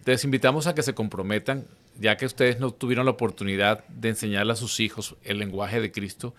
les 0.03 0.25
invitamos 0.25 0.67
a 0.67 0.75
que 0.75 0.83
se 0.83 0.93
comprometan, 0.93 1.63
ya 1.97 2.17
que 2.17 2.25
ustedes 2.25 2.59
no 2.59 2.71
tuvieron 2.71 3.05
la 3.05 3.11
oportunidad 3.11 3.85
de 3.87 4.09
enseñarle 4.09 4.51
a 4.51 4.57
sus 4.57 4.81
hijos 4.81 5.15
el 5.23 5.39
lenguaje 5.39 5.79
de 5.79 5.93
Cristo, 5.93 6.35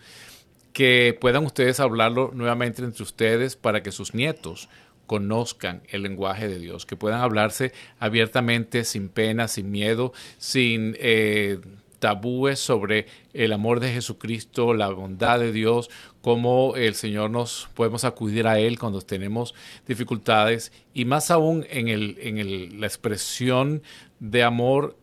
que 0.71 1.17
puedan 1.19 1.45
ustedes 1.47 1.79
hablarlo 1.79 2.29
nuevamente 2.35 2.83
entre 2.83 3.01
ustedes 3.01 3.55
para 3.55 3.81
que 3.81 3.91
sus 3.91 4.13
nietos 4.13 4.69
conozcan 5.11 5.83
el 5.89 6.03
lenguaje 6.03 6.47
de 6.47 6.57
Dios, 6.57 6.85
que 6.85 6.95
puedan 6.95 7.19
hablarse 7.19 7.73
abiertamente, 7.99 8.85
sin 8.85 9.09
pena, 9.09 9.49
sin 9.49 9.69
miedo, 9.69 10.13
sin, 10.37 10.95
eh, 11.01 11.59
tabúes 11.99 12.59
sobre 12.59 13.07
el 13.33 13.51
amor 13.51 13.81
de 13.81 13.91
Jesucristo, 13.91 14.73
la 14.73 14.87
bondad 14.87 15.37
de 15.37 15.51
Dios, 15.51 15.89
cómo 16.21 16.77
el 16.77 16.95
Señor 16.95 17.29
nos 17.29 17.67
podemos 17.73 18.05
acudir 18.05 18.47
a 18.47 18.57
Él 18.57 18.79
cuando 18.79 19.01
tenemos 19.01 19.53
dificultades 19.85 20.71
y 20.93 21.03
más 21.03 21.29
aún 21.29 21.65
en, 21.69 21.89
el, 21.89 22.17
en 22.21 22.79
la 22.79 22.87
expresión 22.87 23.83
de 24.21 24.43
amor 24.43 24.95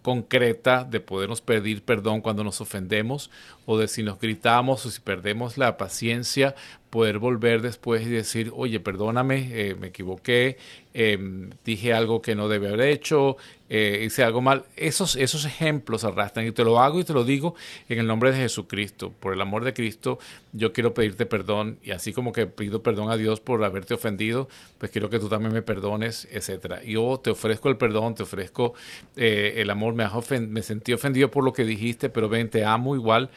concreta 0.00 0.82
de 0.82 1.00
podernos 1.00 1.42
pedir 1.42 1.82
perdón 1.82 2.22
cuando 2.22 2.42
nos 2.42 2.62
ofendemos 2.62 3.30
o 3.66 3.78
de 3.78 3.88
si 3.88 4.02
nos 4.02 4.20
gritamos 4.20 4.84
o 4.86 4.90
si 4.90 5.00
perdemos 5.00 5.58
la 5.58 5.76
paciencia, 5.76 6.54
poder 6.92 7.18
volver 7.18 7.62
después 7.62 8.06
y 8.06 8.10
decir, 8.10 8.52
oye, 8.54 8.78
perdóname, 8.78 9.48
eh, 9.52 9.74
me 9.74 9.86
equivoqué, 9.86 10.58
em, 10.92 11.48
dije 11.64 11.94
algo 11.94 12.20
que 12.20 12.34
no 12.34 12.48
debe 12.48 12.68
haber 12.68 12.82
hecho, 12.82 13.38
eh, 13.70 14.02
hice 14.04 14.22
algo 14.22 14.42
mal. 14.42 14.66
Esos, 14.76 15.16
esos 15.16 15.46
ejemplos 15.46 16.04
arrastran 16.04 16.46
y 16.46 16.52
te 16.52 16.64
lo 16.64 16.80
hago 16.80 17.00
y 17.00 17.04
te 17.04 17.14
lo 17.14 17.24
digo 17.24 17.54
en 17.88 17.98
el 17.98 18.06
nombre 18.06 18.30
de 18.30 18.36
Jesucristo. 18.36 19.10
Por 19.10 19.32
el 19.32 19.40
amor 19.40 19.64
de 19.64 19.72
Cristo, 19.72 20.18
yo 20.52 20.74
quiero 20.74 20.92
pedirte 20.92 21.24
perdón 21.24 21.78
y 21.82 21.92
así 21.92 22.12
como 22.12 22.30
que 22.30 22.46
pido 22.46 22.82
perdón 22.82 23.10
a 23.10 23.16
Dios 23.16 23.40
por 23.40 23.64
haberte 23.64 23.94
ofendido, 23.94 24.50
pues 24.76 24.92
quiero 24.92 25.08
que 25.08 25.18
tú 25.18 25.30
también 25.30 25.54
me 25.54 25.62
perdones, 25.62 26.28
etcétera. 26.30 26.84
Yo 26.84 27.18
te 27.24 27.30
ofrezco 27.30 27.70
el 27.70 27.78
perdón, 27.78 28.14
te 28.14 28.24
ofrezco 28.24 28.74
eh, 29.16 29.54
el 29.56 29.70
amor, 29.70 29.94
me, 29.94 30.06
me 30.40 30.62
sentí 30.62 30.92
ofendido 30.92 31.30
por 31.30 31.42
lo 31.42 31.54
que 31.54 31.64
dijiste, 31.64 32.10
pero 32.10 32.28
ven, 32.28 32.50
te 32.50 32.66
amo 32.66 32.94
igual 32.94 33.30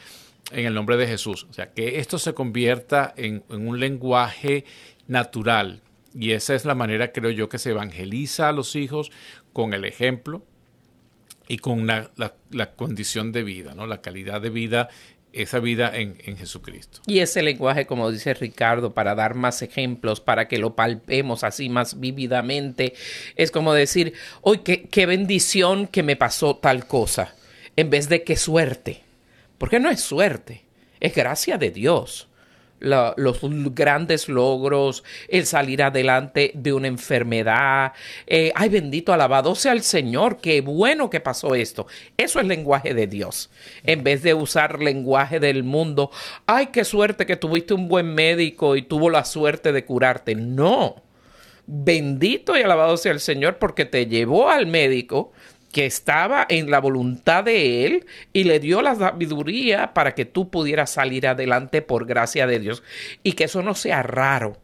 en 0.51 0.65
el 0.65 0.73
nombre 0.73 0.97
de 0.97 1.07
Jesús. 1.07 1.45
O 1.49 1.53
sea, 1.53 1.71
que 1.71 1.99
esto 1.99 2.19
se 2.19 2.33
convierta 2.33 3.13
en, 3.17 3.43
un 3.49 3.79
lenguaje 3.79 4.65
natural. 5.07 5.81
Y 6.13 6.31
esa 6.31 6.55
es 6.55 6.65
la 6.65 6.75
manera, 6.75 7.11
creo 7.11 7.31
yo, 7.31 7.49
que 7.49 7.57
se 7.57 7.71
evangeliza 7.71 8.49
a 8.49 8.53
los 8.53 8.75
hijos 8.75 9.11
con 9.53 9.73
el 9.73 9.85
ejemplo 9.85 10.43
y 11.47 11.57
con 11.57 11.85
la, 11.87 12.11
condición 12.75 13.31
de 13.31 13.43
vida, 13.43 13.75
¿no? 13.75 13.85
la 13.85 14.01
calidad 14.01 14.41
de 14.41 14.49
vida, 14.49 14.89
esa 15.33 15.59
vida 15.59 15.91
en, 15.93 16.15
Jesucristo. 16.37 17.01
Y 17.05 17.19
ese 17.19 17.43
lenguaje, 17.43 17.85
como 17.85 18.09
dice 18.09 18.33
Ricardo, 18.33 18.93
para 18.93 19.13
dar 19.13 19.35
más 19.35 19.61
ejemplos, 19.61 20.21
para 20.21 20.47
que 20.47 20.57
lo 20.57 20.75
palpemos 20.75 21.43
así 21.43 21.67
más 21.67 21.99
vívidamente, 21.99 22.93
es 23.35 23.51
como 23.51 23.73
decir, 23.73 24.13
hoy 24.41 24.59
qué 24.59 25.05
bendición 25.05 25.87
que 25.87 26.03
me 26.03 26.15
pasó 26.15 26.55
tal 26.55 26.87
cosa, 26.87 27.35
en 27.75 27.89
vez 27.89 28.07
de 28.07 28.23
qué 28.23 28.37
suerte. 28.37 29.04
Porque 29.57 29.79
no 29.79 29.89
es 29.89 30.01
suerte, 30.01 30.65
es 30.99 31.15
gracia 31.15 31.57
de 31.57 31.71
Dios. 31.71 32.29
los 32.79 33.39
grandes 33.73 34.27
logros, 34.27 35.03
el 35.29 35.45
salir 35.45 35.81
adelante 35.81 36.51
de 36.53 36.73
una 36.73 36.87
enfermedad. 36.87 37.93
Eh, 38.27 38.51
ay, 38.53 38.69
bendito, 38.69 39.13
alabado 39.13 39.55
sea 39.55 39.71
el 39.71 39.81
Señor, 39.81 40.37
qué 40.37 40.61
bueno 40.61 41.09
que 41.09 41.19
pasó 41.21 41.55
esto. 41.55 41.87
Eso 42.17 42.39
es 42.39 42.45
lenguaje 42.45 42.93
de 42.93 43.07
Dios. 43.07 43.49
En 43.83 44.03
vez 44.03 44.21
de 44.23 44.33
usar 44.33 44.81
lenguaje 44.81 45.39
del 45.39 45.63
mundo, 45.63 46.11
ay, 46.45 46.67
qué 46.67 46.83
suerte 46.83 47.25
que 47.25 47.37
tuviste 47.37 47.73
un 47.73 47.87
buen 47.87 48.13
médico 48.13 48.75
y 48.75 48.83
tuvo 48.83 49.09
la 49.09 49.25
suerte 49.25 49.71
de 49.71 49.85
curarte. 49.85 50.35
No. 50.35 51.01
Bendito 51.67 52.55
y 52.55 52.61
alabado 52.61 52.95
sea 52.97 53.11
el 53.11 53.19
Señor 53.19 53.57
porque 53.57 53.85
te 53.85 54.05
llevó 54.05 54.49
al 54.49 54.67
médico, 54.67 55.31
que 55.75 55.85
estaba 55.85 56.45
en 56.47 56.71
la 56.71 56.79
voluntad 56.79 57.43
de 57.43 57.85
Él 57.85 58.05
y 58.31 58.45
le 58.45 58.61
dio 58.61 58.81
la 58.81 58.95
sabiduría 58.95 59.93
para 59.93 60.15
que 60.15 60.23
tú 60.23 60.49
pudieras 60.49 60.89
salir 60.89 61.27
adelante 61.27 61.81
por 61.81 62.05
gracia 62.05 62.47
de 62.47 62.59
Dios 62.59 62.81
y 63.23 63.33
que 63.33 63.43
eso 63.43 63.61
no 63.61 63.75
sea 63.75 64.01
raro. 64.01 64.57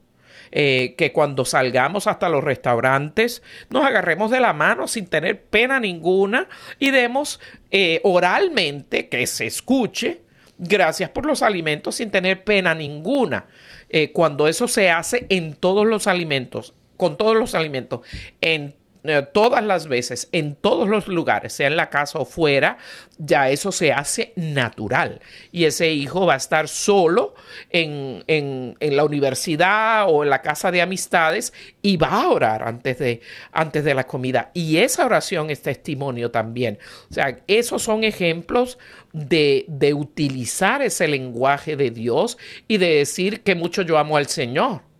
Eh, 0.53 0.95
que 0.97 1.11
cuando 1.11 1.43
salgamos 1.43 2.07
hasta 2.07 2.29
los 2.29 2.41
restaurantes 2.41 3.43
nos 3.69 3.83
agarremos 3.83 4.31
de 4.31 4.39
la 4.39 4.53
mano 4.53 4.87
sin 4.87 5.07
tener 5.07 5.43
pena 5.43 5.81
ninguna 5.81 6.47
y 6.79 6.91
demos 6.91 7.41
eh, 7.71 7.99
oralmente 8.03 9.09
que 9.09 9.27
se 9.27 9.47
escuche 9.47 10.21
gracias 10.57 11.09
por 11.09 11.25
los 11.25 11.41
alimentos 11.41 11.95
sin 11.95 12.09
tener 12.09 12.45
pena 12.45 12.73
ninguna. 12.73 13.47
Eh, 13.89 14.13
cuando 14.13 14.47
eso 14.47 14.69
se 14.69 14.89
hace 14.89 15.25
en 15.27 15.55
todos 15.55 15.85
los 15.85 16.07
alimentos, 16.07 16.73
con 16.95 17.17
todos 17.17 17.35
los 17.35 17.53
alimentos, 17.53 17.99
en 18.39 18.75
eh, 19.03 19.25
todas 19.33 19.63
las 19.63 19.87
veces, 19.87 20.29
en 20.31 20.55
todos 20.55 20.87
los 20.87 21.07
lugares, 21.07 21.53
sea 21.53 21.67
en 21.67 21.75
la 21.75 21.89
casa 21.89 22.19
o 22.19 22.25
fuera, 22.25 22.77
ya 23.17 23.49
eso 23.49 23.71
se 23.71 23.91
hace 23.91 24.31
natural. 24.35 25.21
Y 25.51 25.65
ese 25.65 25.91
hijo 25.91 26.27
va 26.27 26.35
a 26.35 26.37
estar 26.37 26.67
solo 26.67 27.33
en, 27.71 28.23
en, 28.27 28.75
la 28.95 29.03
universidad 29.03 30.05
o 30.07 30.23
en 30.23 30.29
la 30.29 30.41
casa 30.41 30.71
de 30.71 30.81
amistades 30.81 31.51
y 31.81 31.97
va 31.97 32.09
a 32.09 32.29
orar 32.29 32.63
antes 32.63 32.99
de, 32.99 33.21
antes 33.51 33.83
de 33.83 33.95
la 33.95 34.05
comida. 34.05 34.51
Y 34.53 34.77
esa 34.77 35.05
oración 35.05 35.49
es 35.49 35.63
testimonio 35.63 36.29
también. 36.29 36.77
O 37.09 37.13
sea, 37.13 37.39
esos 37.47 37.81
son 37.81 38.03
ejemplos 38.03 38.77
de, 39.13 39.65
de 39.67 39.93
utilizar 39.95 40.81
ese 40.83 41.07
lenguaje 41.07 41.75
de 41.75 41.89
Dios 41.89 42.37
y 42.67 42.77
de 42.77 42.97
decir 42.97 43.41
que 43.41 43.55
mucho 43.55 43.81
yo 43.81 43.97
amo 43.97 44.17
al 44.17 44.27
Señor. 44.27 44.90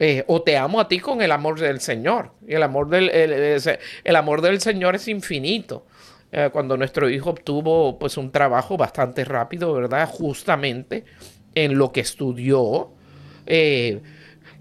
Eh, 0.00 0.24
o 0.28 0.42
te 0.42 0.56
amo 0.56 0.80
a 0.80 0.86
ti 0.86 1.00
con 1.00 1.22
el 1.22 1.32
amor 1.32 1.58
del 1.58 1.80
Señor. 1.80 2.32
El 2.46 2.62
amor 2.62 2.88
del, 2.88 3.10
el, 3.10 4.16
amor 4.16 4.42
del 4.42 4.60
Señor 4.60 4.94
es 4.94 5.08
infinito. 5.08 5.86
Eh, 6.30 6.50
cuando 6.52 6.76
nuestro 6.76 7.08
hijo 7.08 7.30
obtuvo 7.30 7.98
pues 7.98 8.16
un 8.16 8.30
trabajo 8.30 8.76
bastante 8.76 9.24
rápido, 9.24 9.72
¿verdad? 9.72 10.08
Justamente 10.08 11.04
en 11.54 11.78
lo 11.78 11.90
que 11.90 12.00
estudió, 12.00 12.92
eh, 13.46 14.00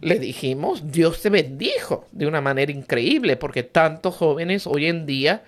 le 0.02 0.20
dijimos, 0.20 0.92
Dios 0.92 1.22
te 1.22 1.30
bendijo 1.30 2.06
de 2.12 2.26
una 2.26 2.42
manera 2.42 2.72
increíble, 2.72 3.36
porque 3.36 3.64
tantos 3.64 4.16
jóvenes 4.16 4.66
hoy 4.66 4.86
en 4.86 5.06
día 5.06 5.44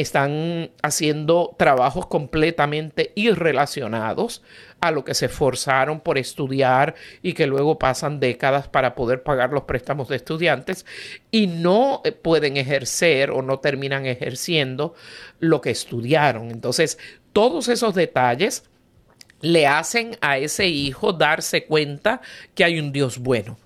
están 0.00 0.70
haciendo 0.82 1.54
trabajos 1.58 2.06
completamente 2.06 3.12
irrelacionados 3.14 4.42
a 4.80 4.90
lo 4.90 5.04
que 5.04 5.14
se 5.14 5.26
esforzaron 5.26 6.00
por 6.00 6.18
estudiar 6.18 6.94
y 7.22 7.32
que 7.32 7.46
luego 7.46 7.78
pasan 7.78 8.20
décadas 8.20 8.68
para 8.68 8.94
poder 8.94 9.22
pagar 9.22 9.52
los 9.52 9.64
préstamos 9.64 10.08
de 10.08 10.16
estudiantes 10.16 10.86
y 11.30 11.46
no 11.46 12.02
eh, 12.04 12.12
pueden 12.12 12.56
ejercer 12.56 13.30
o 13.30 13.42
no 13.42 13.58
terminan 13.58 14.06
ejerciendo 14.06 14.94
lo 15.38 15.60
que 15.60 15.70
estudiaron. 15.70 16.50
Entonces, 16.50 16.98
todos 17.32 17.68
esos 17.68 17.94
detalles 17.94 18.64
le 19.40 19.66
hacen 19.66 20.16
a 20.20 20.38
ese 20.38 20.66
hijo 20.66 21.12
darse 21.12 21.64
cuenta 21.64 22.20
que 22.54 22.64
hay 22.64 22.78
un 22.78 22.92
Dios 22.92 23.18
bueno, 23.18 23.58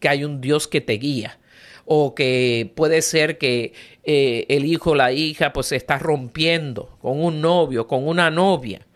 que 0.00 0.08
hay 0.08 0.24
un 0.24 0.40
Dios 0.40 0.68
que 0.68 0.80
te 0.80 0.94
guía 0.94 1.38
o 1.86 2.14
que 2.14 2.72
puede 2.74 3.02
ser 3.02 3.38
que 3.38 3.72
eh, 4.04 4.46
el 4.48 4.64
hijo 4.64 4.90
o 4.90 4.94
la 4.94 5.12
hija 5.12 5.52
pues 5.52 5.66
se 5.68 5.76
está 5.76 5.98
rompiendo 5.98 6.96
con 7.00 7.22
un 7.22 7.40
novio, 7.40 7.86
con 7.86 8.06
una 8.06 8.30
novia. 8.30 8.86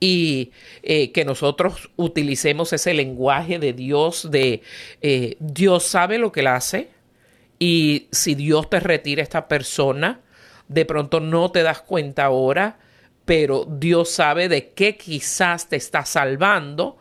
Y 0.00 0.50
eh, 0.82 1.12
que 1.12 1.24
nosotros 1.24 1.90
utilicemos 1.96 2.72
ese 2.72 2.92
lenguaje 2.92 3.60
de 3.60 3.72
Dios 3.72 4.30
de 4.32 4.62
eh, 5.00 5.36
Dios 5.38 5.84
sabe 5.84 6.18
lo 6.18 6.32
que 6.32 6.40
él 6.40 6.48
hace 6.48 6.88
y 7.60 8.08
si 8.10 8.34
Dios 8.34 8.68
te 8.68 8.80
retira 8.80 9.22
esta 9.22 9.46
persona, 9.46 10.20
de 10.66 10.84
pronto 10.84 11.20
no 11.20 11.52
te 11.52 11.62
das 11.62 11.82
cuenta 11.82 12.24
ahora, 12.24 12.78
pero 13.24 13.64
Dios 13.68 14.10
sabe 14.10 14.48
de 14.48 14.70
qué 14.70 14.96
quizás 14.96 15.68
te 15.68 15.76
está 15.76 16.04
salvando 16.04 16.96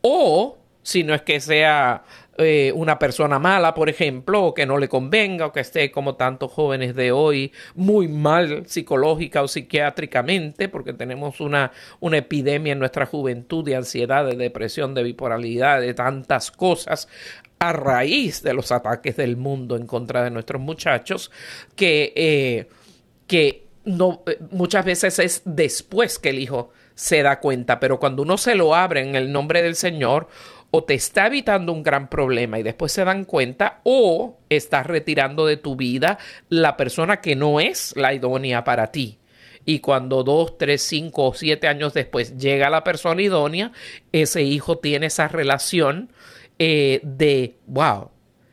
o 0.00 0.56
si 0.82 1.04
no 1.04 1.14
es 1.14 1.22
que 1.22 1.40
sea 1.40 2.04
eh, 2.38 2.72
una 2.74 2.98
persona 2.98 3.38
mala, 3.38 3.74
por 3.74 3.88
ejemplo, 3.88 4.44
o 4.44 4.54
que 4.54 4.66
no 4.66 4.78
le 4.78 4.88
convenga, 4.88 5.46
o 5.46 5.52
que 5.52 5.60
esté 5.60 5.90
como 5.90 6.16
tantos 6.16 6.52
jóvenes 6.52 6.94
de 6.94 7.12
hoy 7.12 7.52
muy 7.74 8.08
mal 8.08 8.66
psicológica 8.66 9.42
o 9.42 9.48
psiquiátricamente, 9.48 10.68
porque 10.68 10.92
tenemos 10.92 11.40
una, 11.40 11.72
una 12.00 12.18
epidemia 12.18 12.72
en 12.72 12.78
nuestra 12.78 13.06
juventud 13.06 13.64
de 13.64 13.76
ansiedad, 13.76 14.26
de 14.26 14.36
depresión, 14.36 14.94
de 14.94 15.02
bipolaridad, 15.02 15.80
de 15.80 15.94
tantas 15.94 16.50
cosas 16.50 17.08
a 17.58 17.72
raíz 17.72 18.42
de 18.42 18.54
los 18.54 18.70
ataques 18.72 19.16
del 19.16 19.36
mundo 19.36 19.76
en 19.76 19.86
contra 19.86 20.22
de 20.22 20.30
nuestros 20.30 20.60
muchachos, 20.60 21.30
que, 21.74 22.12
eh, 22.14 22.68
que 23.26 23.64
no, 23.84 24.22
eh, 24.26 24.38
muchas 24.50 24.84
veces 24.84 25.18
es 25.18 25.42
después 25.44 26.18
que 26.18 26.30
el 26.30 26.38
hijo 26.38 26.70
se 26.94 27.22
da 27.22 27.40
cuenta, 27.40 27.78
pero 27.78 27.98
cuando 27.98 28.22
uno 28.22 28.36
se 28.38 28.54
lo 28.54 28.74
abre 28.74 29.00
en 29.02 29.14
el 29.14 29.30
nombre 29.30 29.62
del 29.62 29.76
Señor, 29.76 30.28
o 30.76 30.84
te 30.84 30.92
está 30.92 31.28
evitando 31.28 31.72
un 31.72 31.82
gran 31.82 32.08
problema 32.08 32.58
y 32.58 32.62
después 32.62 32.92
se 32.92 33.02
dan 33.02 33.24
cuenta 33.24 33.80
o 33.82 34.36
estás 34.50 34.84
retirando 34.86 35.46
de 35.46 35.56
tu 35.56 35.74
vida 35.74 36.18
la 36.50 36.76
persona 36.76 37.22
que 37.22 37.34
no 37.34 37.60
es 37.60 37.96
la 37.96 38.12
idónea 38.12 38.62
para 38.62 38.92
ti. 38.92 39.18
Y 39.64 39.78
cuando 39.78 40.22
dos, 40.22 40.58
tres, 40.58 40.82
cinco 40.82 41.28
o 41.28 41.34
siete 41.34 41.66
años 41.66 41.94
después 41.94 42.36
llega 42.36 42.68
la 42.68 42.84
persona 42.84 43.22
idónea, 43.22 43.72
ese 44.12 44.42
hijo 44.42 44.76
tiene 44.76 45.06
esa 45.06 45.28
relación 45.28 46.12
eh, 46.58 47.00
de, 47.02 47.54
wow, 47.66 48.10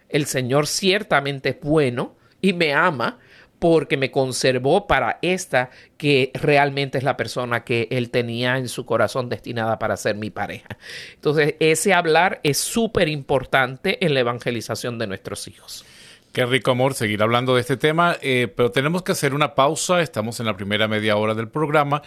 el 0.07 0.25
Señor 0.25 0.67
ciertamente 0.67 1.49
es 1.49 1.59
bueno 1.59 2.15
y 2.39 2.53
me 2.53 2.73
ama 2.73 3.19
porque 3.63 3.95
me 3.95 4.11
conservó 4.11 4.87
para 4.87 5.19
esta 5.21 5.69
que 5.95 6.31
realmente 6.33 6.97
es 6.97 7.05
la 7.05 7.15
persona 7.15 7.63
que 7.63 7.87
él 7.91 8.09
tenía 8.09 8.57
en 8.57 8.67
su 8.67 8.85
corazón 8.85 9.29
destinada 9.29 9.79
para 9.79 9.95
ser 9.95 10.17
mi 10.17 10.29
pareja. 10.29 10.67
Entonces, 11.13 11.55
ese 11.61 11.93
hablar 11.93 12.41
es 12.43 12.57
súper 12.57 13.07
importante 13.07 14.05
en 14.05 14.15
la 14.15 14.19
evangelización 14.19 14.99
de 14.99 15.07
nuestros 15.07 15.47
hijos. 15.47 15.85
Qué 16.33 16.45
rico 16.45 16.71
amor 16.71 16.93
seguir 16.93 17.23
hablando 17.23 17.55
de 17.55 17.61
este 17.61 17.77
tema, 17.77 18.17
eh, 18.21 18.51
pero 18.53 18.69
tenemos 18.69 19.01
que 19.01 19.13
hacer 19.13 19.33
una 19.33 19.55
pausa. 19.55 20.01
Estamos 20.01 20.41
en 20.41 20.47
la 20.47 20.57
primera 20.57 20.89
media 20.89 21.15
hora 21.15 21.33
del 21.33 21.47
programa. 21.47 22.01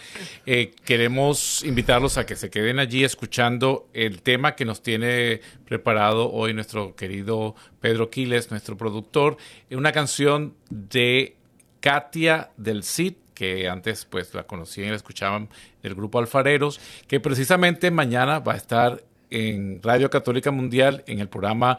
Eh, 0.45 0.73
queremos 0.85 1.65
invitarlos 1.65 2.19
a 2.19 2.27
que 2.27 2.37
se 2.37 2.51
queden 2.51 2.81
allí 2.81 3.03
escuchando 3.03 3.89
el 3.95 4.21
tema 4.21 4.57
que 4.57 4.67
nos 4.67 4.83
tiene 4.83 5.41
preparado 5.65 6.31
hoy 6.31 6.53
nuestro 6.53 6.95
querido 6.97 7.55
Pedro 7.81 8.11
Quiles, 8.11 8.51
nuestro 8.51 8.77
productor. 8.77 9.39
Una 9.71 9.93
canción 9.93 10.55
de 10.69 11.37
Katia 11.81 12.51
del 12.57 12.83
Cid 12.83 13.15
que 13.37 13.69
antes 13.69 14.07
pues 14.07 14.33
la 14.35 14.45
conocían 14.45 14.87
y 14.89 14.91
la 14.91 14.97
escuchaban 14.97 15.51
del 15.83 15.95
grupo 15.95 16.19
Alfareros, 16.19 16.81
que 17.07 17.21
precisamente 17.21 17.91
mañana 17.91 18.39
va 18.39 18.55
a 18.55 18.57
estar 18.57 19.05
en 19.31 19.81
Radio 19.83 20.09
Católica 20.09 20.51
Mundial 20.51 21.05
en 21.07 21.21
el 21.21 21.29
programa 21.29 21.79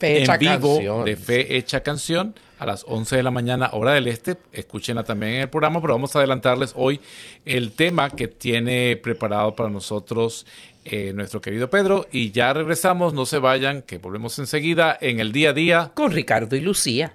en 0.00 0.38
vivo 0.38 1.04
de 1.04 1.16
Fe 1.16 1.56
Hecha 1.56 1.82
Canción 1.82 2.34
a 2.58 2.66
las 2.66 2.84
11 2.86 3.16
de 3.16 3.22
la 3.22 3.30
mañana, 3.30 3.70
hora 3.72 3.92
del 3.92 4.08
este. 4.08 4.36
Escúchenla 4.52 5.04
también 5.04 5.34
en 5.34 5.40
el 5.42 5.48
programa, 5.48 5.80
pero 5.80 5.94
vamos 5.94 6.14
a 6.14 6.18
adelantarles 6.18 6.72
hoy 6.76 7.00
el 7.44 7.72
tema 7.72 8.10
que 8.10 8.28
tiene 8.28 8.96
preparado 8.96 9.54
para 9.54 9.70
nosotros 9.70 10.44
eh, 10.84 11.12
nuestro 11.14 11.40
querido 11.40 11.70
Pedro. 11.70 12.06
Y 12.10 12.32
ya 12.32 12.52
regresamos, 12.52 13.14
no 13.14 13.26
se 13.26 13.38
vayan, 13.38 13.82
que 13.82 13.98
volvemos 13.98 14.38
enseguida 14.38 14.98
en 15.00 15.20
el 15.20 15.32
día 15.32 15.50
a 15.50 15.52
día 15.52 15.92
con 15.94 16.10
Ricardo 16.10 16.56
y 16.56 16.60
Lucía. 16.60 17.14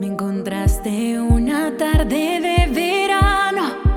Me 0.00 0.06
encontraste 0.06 1.20
una 1.20 1.76
tarde 1.76 2.40
de 2.40 2.66
verano 2.72 3.88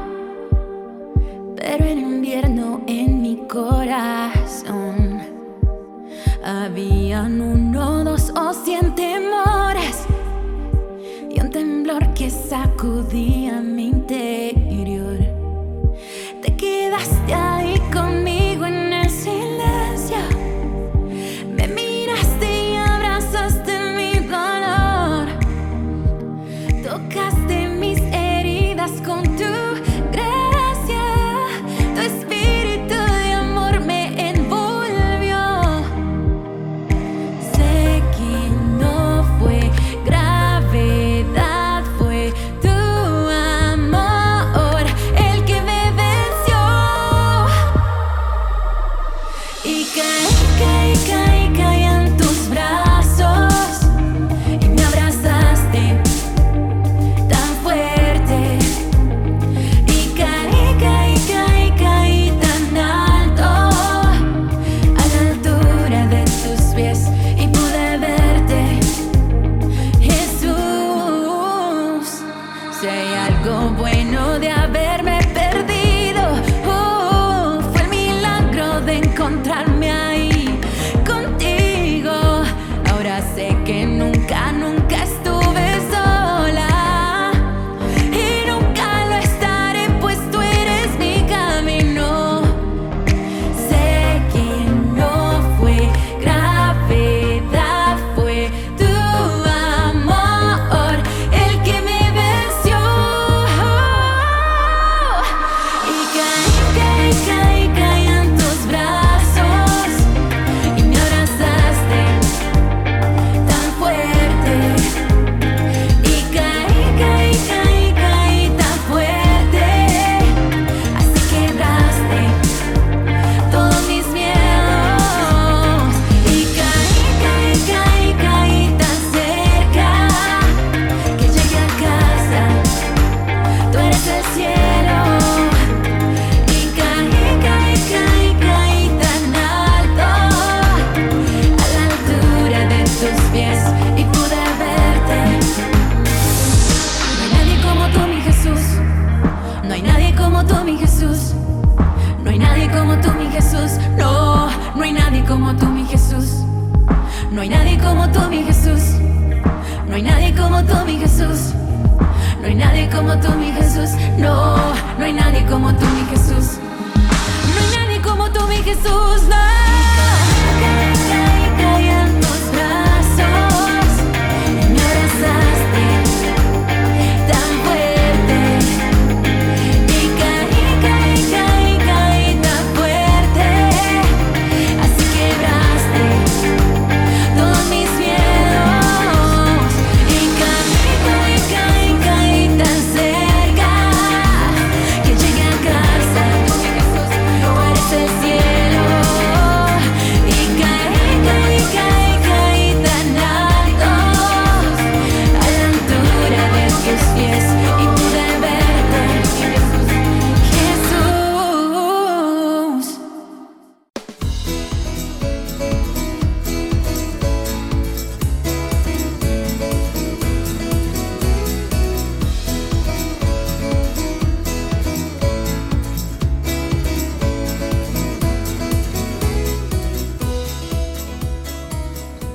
pero 1.55 1.85
en 1.85 1.99
invierno 1.99 2.81
en 2.87 3.21
mi 3.21 3.37
corazón 3.47 5.21
habían 6.43 7.39
uno, 7.39 8.03
dos 8.03 8.31
o 8.35 8.51
cien 8.51 8.95
temores 8.95 10.07
y 11.29 11.39
un 11.39 11.51
temblor 11.51 12.13
que 12.15 12.31
sacudía 12.31 13.61
mi 13.61 13.89
interior. 13.89 14.70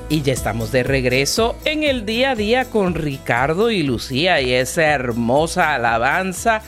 Ya 0.08 0.32
estamos 0.32 0.72
de 0.72 0.82
regreso 0.82 1.56
en 1.64 1.82
el 1.82 2.06
día 2.06 2.30
a 2.30 2.34
día 2.36 2.64
con 2.66 2.94
Ricardo 2.94 3.70
y 3.70 3.82
Lucía 3.82 4.40
y 4.40 4.52
esa 4.52 4.84
hermosa 4.84 5.74
alabanza 5.74 6.62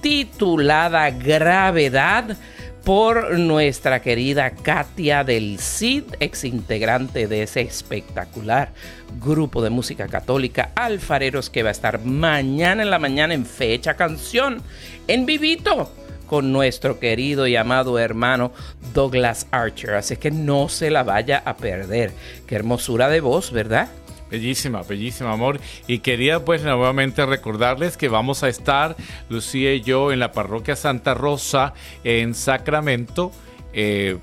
titulada 0.00 1.10
Gravedad 1.10 2.36
por 2.84 3.38
nuestra 3.38 4.00
querida 4.00 4.50
Katia 4.50 5.24
del 5.24 5.58
Cid, 5.58 6.04
ex 6.20 6.44
integrante 6.44 7.26
de 7.26 7.42
ese 7.42 7.62
espectacular 7.62 8.72
grupo 9.20 9.60
de 9.60 9.70
música 9.70 10.06
católica 10.06 10.70
Alfareros 10.76 11.50
que 11.50 11.64
va 11.64 11.70
a 11.70 11.72
estar 11.72 12.04
mañana 12.04 12.82
en 12.82 12.90
la 12.90 12.98
mañana 12.98 13.34
en 13.34 13.44
fecha 13.44 13.94
canción 13.94 14.62
en 15.08 15.26
vivito 15.26 15.92
con 16.28 16.52
nuestro 16.52 17.00
querido 17.00 17.46
y 17.46 17.56
amado 17.56 17.98
hermano 17.98 18.52
Douglas 18.94 19.48
Archer. 19.50 19.94
Así 19.94 20.16
que 20.16 20.30
no 20.30 20.68
se 20.68 20.90
la 20.90 21.02
vaya 21.02 21.42
a 21.44 21.56
perder. 21.56 22.12
Qué 22.46 22.54
hermosura 22.54 23.08
de 23.08 23.20
voz, 23.20 23.50
¿verdad? 23.50 23.88
Bellísima, 24.30 24.82
bellísima, 24.82 25.32
amor. 25.32 25.58
Y 25.86 26.00
quería 26.00 26.44
pues 26.44 26.62
nuevamente 26.62 27.24
recordarles 27.24 27.96
que 27.96 28.08
vamos 28.08 28.42
a 28.42 28.48
estar, 28.48 28.94
Lucía 29.30 29.72
y 29.74 29.80
yo, 29.80 30.12
en 30.12 30.20
la 30.20 30.32
parroquia 30.32 30.76
Santa 30.76 31.14
Rosa, 31.14 31.72
en 32.04 32.34
Sacramento. 32.34 33.32
Eh, 33.72 34.18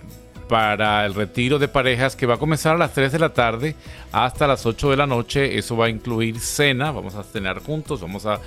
para 0.48 1.06
el 1.06 1.16
retiro 1.16 1.60
de 1.60 1.68
parejas 1.68 2.16
que 2.16 2.26
va 2.26 2.36
a 2.36 2.38
comenzar 2.38 2.76
a 2.76 2.78
las 2.78 2.94
3 2.94 3.12
de 3.12 3.20
la 3.20 3.34
tarde 3.34 3.76
hasta 4.24 4.48
las 4.48 4.66
8 4.66 4.92
de 4.92 4.98
la 4.98 5.08
noche. 5.08 5.58
Eso 5.58 5.76
va 5.76 5.88
a 5.88 5.90
incluir 5.90 6.40
cena, 6.40 6.92
vamos 6.92 7.16
a 7.16 7.24
cenar 7.24 7.60
juntos, 7.60 8.00
vamos 8.00 8.26
a, 8.26 8.40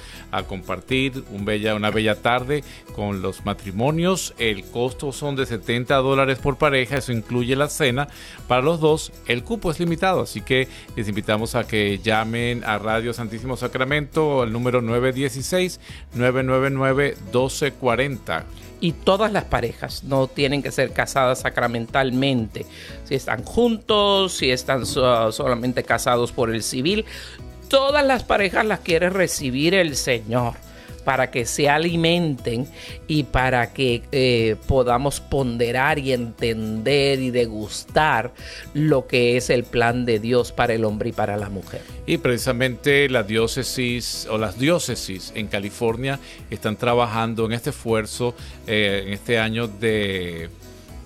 compartir 0.48 1.24
un 1.30 1.44
bella, 1.44 1.74
una 1.74 1.90
bella 1.90 2.14
tarde 2.14 2.64
con 2.94 3.20
los 3.20 3.44
matrimonios. 3.44 4.34
El 4.38 4.64
costo 4.64 5.12
son 5.12 5.36
de 5.36 5.44
70 5.44 5.94
dólares 5.96 6.38
por 6.38 6.56
pareja, 6.56 6.96
eso 6.96 7.12
incluye 7.12 7.54
la 7.54 7.68
cena 7.68 8.08
para 8.46 8.62
los 8.62 8.80
dos. 8.80 9.12
El 9.26 9.44
cupo 9.44 9.70
es 9.70 9.78
limitado, 9.78 10.22
así 10.22 10.40
que 10.40 10.68
les 10.96 11.06
invitamos 11.06 11.54
a 11.54 11.66
que 11.66 11.98
llamen 11.98 12.64
a 12.64 12.78
Radio 12.78 13.12
Santísimo 13.12 13.58
Sacramento 13.58 14.42
al 14.42 14.52
número 14.52 14.80
916 14.80 15.80
999 16.14 17.16
1240 17.26 18.46
y 18.80 18.92
todas 18.92 19.32
las 19.32 19.44
parejas 19.44 20.04
no 20.04 20.28
tienen 20.28 20.62
que 20.62 20.70
ser 20.70 20.92
casadas 20.92 21.40
sacramentalmente. 21.40 22.66
Si 23.04 23.14
están 23.14 23.44
juntos, 23.44 24.34
si 24.34 24.50
están 24.50 24.86
solamente 24.86 25.57
casados 25.84 26.32
por 26.32 26.54
el 26.54 26.62
civil, 26.62 27.04
todas 27.68 28.04
las 28.04 28.24
parejas 28.24 28.64
las 28.64 28.80
quiere 28.80 29.10
recibir 29.10 29.74
el 29.74 29.96
Señor 29.96 30.54
para 31.08 31.30
que 31.30 31.46
se 31.46 31.70
alimenten 31.70 32.68
y 33.06 33.22
para 33.22 33.72
que 33.72 34.02
eh, 34.12 34.56
podamos 34.66 35.20
ponderar 35.20 35.98
y 35.98 36.12
entender 36.12 37.18
y 37.20 37.30
degustar 37.30 38.34
lo 38.74 39.06
que 39.06 39.38
es 39.38 39.48
el 39.48 39.64
plan 39.64 40.04
de 40.04 40.18
Dios 40.18 40.52
para 40.52 40.74
el 40.74 40.84
hombre 40.84 41.08
y 41.08 41.12
para 41.12 41.38
la 41.38 41.48
mujer. 41.48 41.80
Y 42.04 42.18
precisamente 42.18 43.08
la 43.08 43.22
diócesis 43.22 44.28
o 44.30 44.36
las 44.36 44.58
diócesis 44.58 45.32
en 45.34 45.46
California 45.46 46.18
están 46.50 46.76
trabajando 46.76 47.46
en 47.46 47.52
este 47.52 47.70
esfuerzo 47.70 48.34
eh, 48.66 49.04
en 49.06 49.14
este 49.14 49.38
año 49.38 49.66
de 49.66 50.50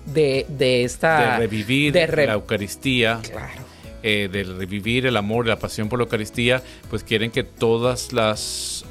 de, 0.05 0.83
esta 0.83 1.31
de 1.31 1.37
revivir 1.37 1.95
la 1.95 2.33
Eucaristía. 2.33 3.21
Eh, 4.05 4.27
de 4.29 4.43
revivir 4.43 5.05
el 5.05 5.15
amor 5.15 5.47
la 5.47 5.59
pasión 5.59 5.87
por 5.87 5.97
la 5.97 6.03
Eucaristía, 6.03 6.61
pues 6.89 7.05
quieren 7.05 7.31
que 7.31 7.45
todas 7.45 8.11
las 8.11 8.83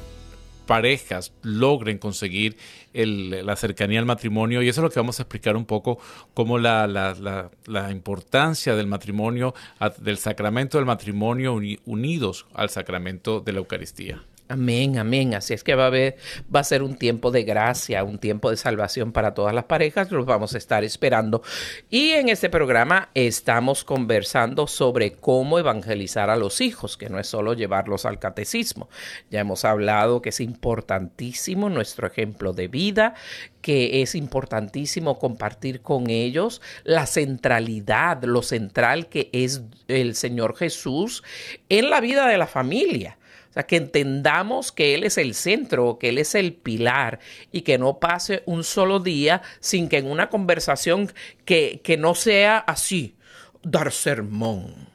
parejas 0.65 1.33
logren 1.43 1.99
conseguir 1.99 2.57
la 2.93 3.55
cercanía 3.55 3.99
al 3.99 4.07
matrimonio 4.07 4.63
y 4.63 4.69
eso 4.69 4.81
es 4.81 4.83
lo 4.83 4.89
que 4.89 4.99
vamos 4.99 5.19
a 5.19 5.23
explicar 5.23 5.55
un 5.55 5.65
poco 5.65 5.99
cómo 6.33 6.57
la, 6.57 6.87
la, 6.87 7.91
importancia 7.91 8.75
del 8.75 8.87
matrimonio, 8.87 9.53
del 9.99 10.17
sacramento 10.17 10.77
del 10.77 10.85
matrimonio 10.85 11.59
unidos 11.85 12.47
al 12.55 12.69
sacramento 12.69 13.39
de 13.39 13.53
la 13.53 13.59
Eucaristía. 13.59 14.23
Amén, 14.53 14.99
amén. 14.99 15.33
Así 15.33 15.55
es 15.55 15.63
que 15.63 15.73
va 15.73 15.85
a, 15.85 15.87
haber, 15.87 16.15
va 16.55 16.59
a 16.59 16.63
ser 16.63 16.83
un 16.83 16.95
tiempo 16.95 17.31
de 17.31 17.41
gracia, 17.41 18.03
un 18.03 18.19
tiempo 18.19 18.51
de 18.51 18.57
salvación 18.57 19.11
para 19.11 19.33
todas 19.33 19.51
las 19.51 19.63
parejas. 19.63 20.11
Los 20.11 20.27
vamos 20.27 20.53
a 20.53 20.59
estar 20.59 20.83
esperando. 20.83 21.41
Y 21.89 22.11
en 22.11 22.29
este 22.29 22.51
programa 22.51 23.09
estamos 23.15 23.83
conversando 23.83 24.67
sobre 24.67 25.13
cómo 25.13 25.57
evangelizar 25.57 26.29
a 26.29 26.35
los 26.35 26.61
hijos, 26.61 26.97
que 26.97 27.09
no 27.09 27.19
es 27.19 27.25
solo 27.25 27.55
llevarlos 27.55 28.05
al 28.05 28.19
catecismo. 28.19 28.89
Ya 29.31 29.39
hemos 29.39 29.65
hablado 29.65 30.21
que 30.21 30.29
es 30.29 30.39
importantísimo 30.39 31.71
nuestro 31.71 32.05
ejemplo 32.05 32.53
de 32.53 32.67
vida, 32.67 33.15
que 33.63 34.03
es 34.03 34.13
importantísimo 34.13 35.17
compartir 35.17 35.81
con 35.81 36.11
ellos 36.11 36.61
la 36.83 37.07
centralidad, 37.07 38.23
lo 38.23 38.43
central 38.43 39.07
que 39.09 39.31
es 39.33 39.63
el 39.87 40.13
Señor 40.13 40.55
Jesús 40.55 41.23
en 41.69 41.89
la 41.89 42.01
vida 42.01 42.27
de 42.27 42.37
la 42.37 42.45
familia. 42.45 43.17
O 43.53 43.55
sea, 43.55 43.67
que 43.67 43.75
entendamos 43.75 44.71
que 44.71 44.95
Él 44.95 45.03
es 45.03 45.19
el 45.19 45.35
centro, 45.35 45.99
que 45.99 46.09
Él 46.09 46.17
es 46.17 46.33
el 46.33 46.53
pilar 46.53 47.19
y 47.51 47.61
que 47.61 47.77
no 47.77 47.99
pase 47.99 48.41
un 48.47 48.63
solo 48.63 48.99
día 48.99 49.43
sin 49.59 49.89
que 49.89 49.99
en 49.99 50.09
una 50.09 50.29
conversación 50.29 51.13
que, 51.45 51.79
que 51.83 51.95
no 51.95 52.15
sea 52.15 52.57
así, 52.57 53.15
dar 53.61 53.91
sermón. 53.91 54.91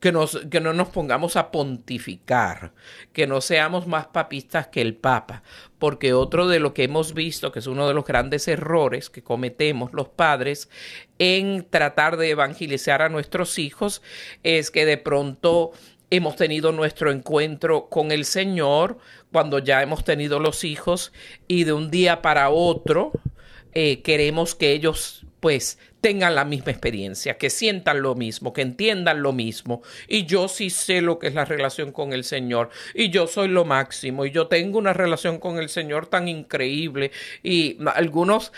Que, 0.00 0.12
nos, 0.12 0.40
que, 0.50 0.62
no 0.62 0.72
nos 0.72 0.88
pongamos 0.88 1.36
a 1.36 1.50
pontificar, 1.50 2.72
que 3.12 3.26
no 3.26 3.42
seamos 3.42 3.86
más 3.86 4.06
papistas 4.06 4.68
que 4.68 4.80
el 4.80 4.94
Papa, 4.94 5.42
porque 5.78 6.14
otro 6.14 6.48
de 6.48 6.58
lo 6.58 6.72
que 6.72 6.84
hemos 6.84 7.12
visto, 7.12 7.52
que 7.52 7.58
es 7.58 7.66
uno 7.66 7.86
de 7.86 7.92
los 7.92 8.06
grandes 8.06 8.48
errores 8.48 9.10
que 9.10 9.22
cometemos 9.22 9.92
los 9.92 10.08
padres 10.08 10.70
en 11.18 11.66
tratar 11.68 12.16
de 12.16 12.30
evangelizar 12.30 13.02
a 13.02 13.10
nuestros 13.10 13.58
hijos, 13.58 14.00
es 14.42 14.70
que 14.70 14.86
de 14.86 14.96
pronto 14.96 15.72
hemos 16.10 16.36
tenido 16.36 16.72
nuestro 16.72 17.10
encuentro 17.10 17.88
con 17.88 18.10
el 18.12 18.24
Señor, 18.24 18.98
cuando 19.32 19.58
ya 19.58 19.82
hemos 19.82 20.04
tenido 20.04 20.40
los 20.40 20.64
hijos 20.64 21.12
y 21.46 21.64
de 21.64 21.72
un 21.72 21.90
día 21.90 22.20
para 22.20 22.50
otro 22.50 23.12
eh, 23.72 24.02
queremos 24.02 24.54
que 24.54 24.72
ellos 24.72 25.24
pues 25.38 25.78
tengan 26.00 26.34
la 26.34 26.44
misma 26.44 26.72
experiencia, 26.72 27.38
que 27.38 27.50
sientan 27.50 28.02
lo 28.02 28.14
mismo, 28.14 28.52
que 28.52 28.62
entiendan 28.62 29.22
lo 29.22 29.32
mismo. 29.32 29.82
Y 30.06 30.26
yo 30.26 30.48
sí 30.48 30.70
sé 30.70 31.00
lo 31.00 31.18
que 31.18 31.28
es 31.28 31.34
la 31.34 31.44
relación 31.44 31.92
con 31.92 32.12
el 32.12 32.24
Señor. 32.24 32.70
Y 32.94 33.10
yo 33.10 33.26
soy 33.26 33.48
lo 33.48 33.64
máximo. 33.64 34.26
Y 34.26 34.30
yo 34.30 34.48
tengo 34.48 34.78
una 34.78 34.92
relación 34.92 35.38
con 35.38 35.58
el 35.58 35.68
Señor 35.68 36.06
tan 36.06 36.28
increíble. 36.28 37.10
Y 37.42 37.78
algunos 37.94 38.52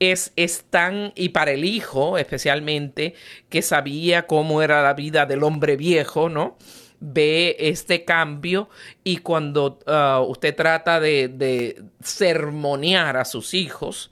es, 0.00 0.32
es, 0.36 0.64
tan, 0.64 1.12
y 1.14 1.30
para 1.30 1.52
el 1.52 1.64
hijo 1.64 2.18
especialmente, 2.18 3.14
que 3.48 3.62
sabía 3.62 4.26
cómo 4.26 4.62
era 4.62 4.82
la 4.82 4.94
vida 4.94 5.26
del 5.26 5.42
hombre 5.42 5.76
viejo, 5.76 6.28
¿no? 6.28 6.58
Ve 7.00 7.56
este 7.58 8.04
cambio 8.04 8.68
y 9.04 9.18
cuando 9.18 9.78
uh, 9.86 10.22
usted 10.28 10.54
trata 10.54 11.00
de, 11.00 11.82
sermonear 12.02 13.16
a 13.16 13.24
sus 13.24 13.54
hijos, 13.54 14.10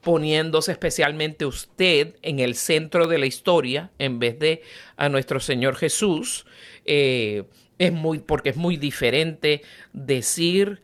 poniéndose 0.00 0.72
especialmente 0.72 1.44
usted 1.44 2.16
en 2.22 2.38
el 2.38 2.54
centro 2.54 3.06
de 3.06 3.18
la 3.18 3.26
historia 3.26 3.90
en 3.98 4.18
vez 4.18 4.38
de 4.38 4.62
a 4.96 5.08
nuestro 5.08 5.40
Señor 5.40 5.76
Jesús, 5.76 6.46
eh, 6.84 7.44
es 7.78 7.92
muy, 7.92 8.18
porque 8.20 8.50
es 8.50 8.56
muy 8.56 8.76
diferente 8.76 9.62
decir, 9.92 10.82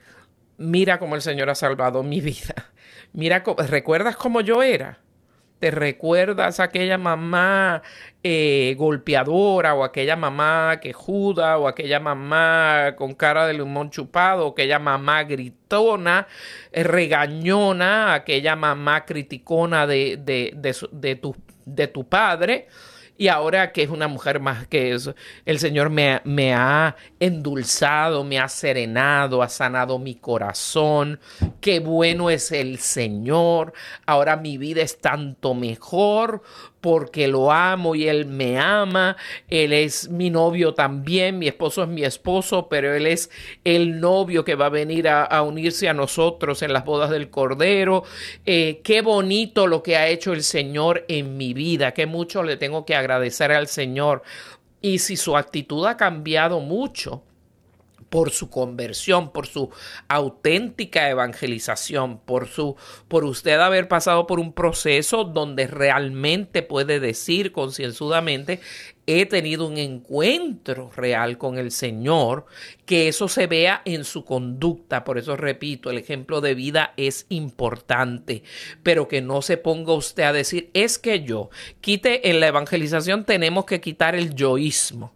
mira 0.57 0.99
cómo 0.99 1.15
el 1.15 1.23
Señor 1.23 1.51
ha 1.51 1.55
salvado 1.55 2.03
mi 2.03 2.21
vida, 2.23 2.73
mira, 3.13 3.45
¿recuerdas 3.69 4.17
cómo 4.17 4.41
yo 4.41 4.63
era? 4.63 5.04
¿Te 5.65 5.71
recuerdas 5.71 6.61
aquella 6.61 6.99
mamá 6.99 7.81
eh, 8.23 8.75
golpeadora 8.77 9.75
o 9.75 9.83
aquella 9.83 10.15
mamá 10.15 10.79
quejuda 10.79 11.57
o 11.57 11.67
aquella 11.67 11.99
mamá 12.01 12.93
con 12.99 13.15
cara 13.15 13.47
de 13.47 13.55
limón 13.55 13.89
chupado 13.89 14.47
o 14.47 14.51
aquella 14.51 14.79
mamá 14.79 15.23
gritona, 15.25 16.27
eh, 16.71 16.83
regañona, 16.83 18.13
aquella 18.13 18.57
mamá 18.57 19.07
criticona 19.07 19.87
de, 19.87 20.19
de, 20.19 20.53
de, 20.93 21.17
tu, 21.17 21.35
de 21.65 21.87
tu 21.87 22.07
padre? 22.07 22.69
Y 23.17 23.29
ahora 23.29 23.73
que 23.73 23.83
es 23.83 23.91
una 23.91 24.09
mujer 24.09 24.41
más 24.41 24.67
que 24.67 24.93
eso, 24.93 25.15
el 25.45 25.59
Señor 25.59 25.91
me, 25.91 26.21
me, 26.25 26.53
ha 26.53 26.97
endulzado, 27.21 28.25
me 28.25 28.39
ha 28.39 28.49
serenado, 28.49 29.43
ha 29.43 29.49
sanado 29.49 29.99
mi 29.99 30.17
corazón, 30.17 31.21
qué 31.61 31.79
bueno 31.79 32.31
es 32.31 32.51
el 32.51 32.79
Señor, 32.79 33.73
ahora 34.05 34.37
mi 34.37 34.59
vida 34.59 34.83
es 34.83 35.01
tanto 35.01 35.55
mejor 35.55 36.43
porque 36.85 37.29
lo 37.29 37.51
amo 37.51 37.95
y 37.95 38.09
él 38.09 38.27
me 38.27 38.59
ama. 38.59 39.17
Él 39.49 39.73
es 39.73 40.11
mi 40.11 40.29
novio 40.29 40.75
también, 40.75 41.39
mi 41.39 41.49
esposo 41.49 41.83
es 41.83 41.89
mi 41.89 42.05
esposo, 42.05 42.69
pero 42.69 42.95
él 42.95 43.07
es 43.07 43.31
el 43.65 44.01
novio 44.01 44.45
que 44.45 44.55
va 44.55 44.67
a 44.67 44.69
venir 44.69 45.09
a, 45.09 45.41
unirse 45.41 45.89
a 45.89 45.95
nosotros 45.95 46.61
en 46.61 46.75
las 46.75 46.85
bodas 46.85 47.09
del 47.09 47.31
Cordero. 47.31 48.05
Eh, 48.45 48.83
qué 48.85 49.01
bonito 49.01 49.67
lo 49.67 49.83
que 49.83 49.97
ha 49.97 50.09
hecho 50.09 50.35
el 50.35 50.43
Señor 50.43 51.07
en 51.09 51.39
mi 51.39 51.55
vida, 51.55 51.95
qué 51.95 52.05
mucho 52.05 52.43
le 52.43 52.59
tengo 52.59 52.85
que 52.85 52.95
agradecer 52.95 53.51
al 53.51 53.67
Señor. 53.67 54.23
Y 54.83 54.99
si 54.99 55.17
su 55.17 55.39
actitud 55.39 55.87
ha 55.87 55.97
cambiado 55.97 56.61
mucho, 56.61 57.23
por 58.15 58.31
su 58.31 58.49
conversión, 58.49 59.33
por 59.33 59.49
su 59.49 59.71
auténtica 60.07 61.11
evangelización, 61.11 62.21
por 62.21 62.47
su 62.47 62.77
por 63.09 63.25
usted 63.25 63.59
haber 63.59 63.89
pasado 63.89 64.29
por 64.29 64.39
un 64.39 64.53
proceso 64.53 65.25
donde 65.25 65.67
realmente 65.67 66.63
puede 66.63 67.01
decir 67.01 67.51
concienzudamente 67.51 68.61
he 69.07 69.27
tenido 69.27 69.67
un 69.67 69.79
encuentro 69.79 70.93
real 70.95 71.39
con 71.39 71.59
el 71.59 71.73
Señor, 71.73 72.47
que 72.87 73.09
eso 73.09 73.27
se 73.27 73.49
vea 73.49 73.83
en 73.85 74.05
su 74.05 74.25
conducta. 74.25 75.03
Por 75.03 75.19
eso 75.19 75.37
repito, 75.37 75.91
el 75.91 75.99
ejemplo 75.99 76.41
de 76.41 76.55
vida 76.55 76.95
es 76.97 77.27
importante, 77.31 78.45
pero 78.85 79.09
que 79.09 79.23
no 79.23 79.43
se 79.43 79.57
ponga 79.57 79.93
usted 79.93 80.23
a 80.23 80.33
decir, 80.33 80.71
es 80.73 81.01
que 81.01 81.25
yo, 81.25 81.51
quite 81.81 82.31
en 82.31 82.39
la 82.39 82.47
evangelización 82.47 83.25
tenemos 83.25 83.65
que 83.65 83.81
quitar 83.81 84.15
el 84.15 84.37
yoísmo 84.37 85.13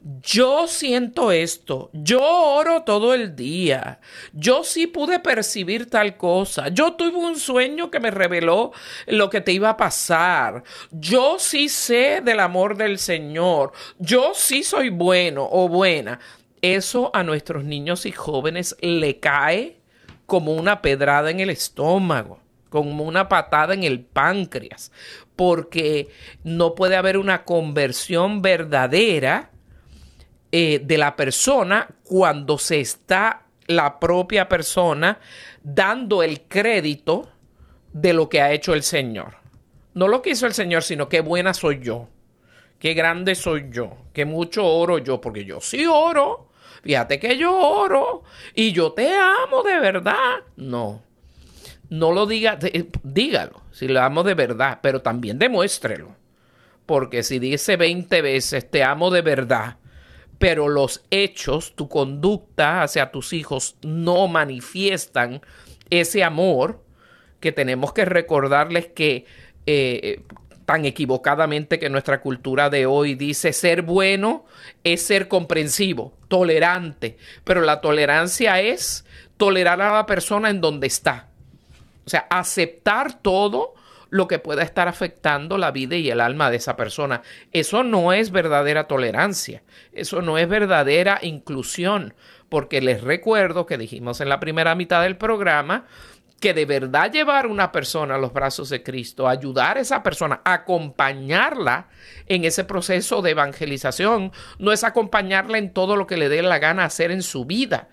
yo 0.00 0.66
siento 0.66 1.30
esto, 1.30 1.90
yo 1.92 2.22
oro 2.22 2.84
todo 2.84 3.12
el 3.12 3.36
día, 3.36 4.00
yo 4.32 4.64
sí 4.64 4.86
pude 4.86 5.18
percibir 5.18 5.90
tal 5.90 6.16
cosa, 6.16 6.68
yo 6.68 6.94
tuve 6.94 7.16
un 7.16 7.36
sueño 7.36 7.90
que 7.90 8.00
me 8.00 8.10
reveló 8.10 8.72
lo 9.06 9.28
que 9.28 9.42
te 9.42 9.52
iba 9.52 9.68
a 9.68 9.76
pasar, 9.76 10.62
yo 10.90 11.38
sí 11.38 11.68
sé 11.68 12.22
del 12.24 12.40
amor 12.40 12.78
del 12.78 12.98
Señor, 12.98 13.72
yo 13.98 14.32
sí 14.34 14.62
soy 14.62 14.88
bueno 14.88 15.46
o 15.50 15.68
buena. 15.68 16.18
Eso 16.62 17.10
a 17.14 17.22
nuestros 17.22 17.64
niños 17.64 18.04
y 18.04 18.12
jóvenes 18.12 18.76
le 18.82 19.18
cae 19.18 19.80
como 20.26 20.52
una 20.52 20.82
pedrada 20.82 21.30
en 21.30 21.40
el 21.40 21.48
estómago 21.50 22.40
como 22.68 23.02
una 23.02 23.28
patada 23.28 23.74
en 23.74 23.82
el 23.82 24.00
páncreas, 24.00 24.92
porque 25.34 26.08
no 26.44 26.76
puede 26.76 26.94
haber 26.94 27.18
una 27.18 27.44
conversión 27.44 28.42
verdadera 28.42 29.50
eh, 30.52 30.80
de 30.84 30.98
la 30.98 31.16
persona 31.16 31.88
cuando 32.04 32.58
se 32.58 32.80
está 32.80 33.42
la 33.66 34.00
propia 34.00 34.48
persona 34.48 35.18
dando 35.62 36.22
el 36.22 36.42
crédito 36.42 37.30
de 37.92 38.12
lo 38.12 38.28
que 38.28 38.40
ha 38.40 38.52
hecho 38.52 38.74
el 38.74 38.82
Señor. 38.82 39.36
No 39.94 40.08
lo 40.08 40.22
que 40.22 40.30
hizo 40.30 40.46
el 40.46 40.54
Señor, 40.54 40.82
sino 40.82 41.08
qué 41.08 41.20
buena 41.20 41.54
soy 41.54 41.80
yo, 41.80 42.08
qué 42.78 42.94
grande 42.94 43.34
soy 43.34 43.68
yo, 43.70 43.96
qué 44.12 44.24
mucho 44.24 44.66
oro 44.66 44.98
yo, 44.98 45.20
porque 45.20 45.44
yo 45.44 45.60
sí 45.60 45.86
oro. 45.86 46.48
Fíjate 46.82 47.20
que 47.20 47.36
yo 47.36 47.54
oro 47.56 48.22
y 48.54 48.72
yo 48.72 48.92
te 48.92 49.14
amo 49.14 49.62
de 49.62 49.78
verdad. 49.78 50.40
No, 50.56 51.02
no 51.90 52.12
lo 52.12 52.26
diga, 52.26 52.58
dígalo, 53.02 53.62
si 53.72 53.88
lo 53.88 54.00
amo 54.00 54.22
de 54.22 54.34
verdad, 54.34 54.78
pero 54.80 55.02
también 55.02 55.38
demuéstrelo. 55.38 56.16
Porque 56.86 57.22
si 57.22 57.38
dice 57.38 57.76
20 57.76 58.22
veces 58.22 58.70
te 58.70 58.82
amo 58.82 59.10
de 59.10 59.22
verdad, 59.22 59.76
pero 60.40 60.70
los 60.70 61.04
hechos, 61.10 61.76
tu 61.76 61.86
conducta 61.90 62.82
hacia 62.82 63.10
tus 63.10 63.34
hijos 63.34 63.76
no 63.82 64.26
manifiestan 64.26 65.42
ese 65.90 66.24
amor 66.24 66.82
que 67.40 67.52
tenemos 67.52 67.92
que 67.92 68.06
recordarles 68.06 68.86
que 68.86 69.26
eh, 69.66 70.22
tan 70.64 70.86
equivocadamente 70.86 71.78
que 71.78 71.90
nuestra 71.90 72.22
cultura 72.22 72.70
de 72.70 72.86
hoy 72.86 73.16
dice 73.16 73.52
ser 73.52 73.82
bueno 73.82 74.46
es 74.82 75.02
ser 75.02 75.28
comprensivo, 75.28 76.16
tolerante, 76.28 77.18
pero 77.44 77.60
la 77.60 77.82
tolerancia 77.82 78.62
es 78.62 79.04
tolerar 79.36 79.82
a 79.82 79.92
la 79.92 80.06
persona 80.06 80.48
en 80.48 80.62
donde 80.62 80.86
está. 80.86 81.28
O 82.06 82.08
sea, 82.08 82.26
aceptar 82.30 83.20
todo 83.20 83.74
lo 84.10 84.28
que 84.28 84.38
pueda 84.38 84.62
estar 84.62 84.88
afectando 84.88 85.56
la 85.56 85.70
vida 85.70 85.96
y 85.96 86.10
el 86.10 86.20
alma 86.20 86.50
de 86.50 86.56
esa 86.56 86.76
persona. 86.76 87.22
Eso 87.52 87.82
no 87.82 88.12
es 88.12 88.30
verdadera 88.30 88.86
tolerancia, 88.86 89.62
eso 89.92 90.20
no 90.20 90.36
es 90.36 90.48
verdadera 90.48 91.18
inclusión, 91.22 92.14
porque 92.48 92.80
les 92.80 93.02
recuerdo 93.02 93.66
que 93.66 93.78
dijimos 93.78 94.20
en 94.20 94.28
la 94.28 94.40
primera 94.40 94.74
mitad 94.74 95.02
del 95.02 95.16
programa 95.16 95.86
que 96.40 96.54
de 96.54 96.64
verdad 96.64 97.12
llevar 97.12 97.46
una 97.46 97.70
persona 97.70 98.14
a 98.14 98.18
los 98.18 98.32
brazos 98.32 98.70
de 98.70 98.82
Cristo, 98.82 99.28
ayudar 99.28 99.76
a 99.76 99.80
esa 99.80 100.02
persona, 100.02 100.40
acompañarla 100.44 101.88
en 102.26 102.44
ese 102.44 102.64
proceso 102.64 103.20
de 103.20 103.32
evangelización, 103.32 104.32
no 104.58 104.72
es 104.72 104.82
acompañarla 104.82 105.58
en 105.58 105.72
todo 105.72 105.96
lo 105.96 106.06
que 106.06 106.16
le 106.16 106.30
dé 106.30 106.42
la 106.42 106.58
gana 106.58 106.84
hacer 106.84 107.10
en 107.10 107.22
su 107.22 107.44
vida 107.44 107.88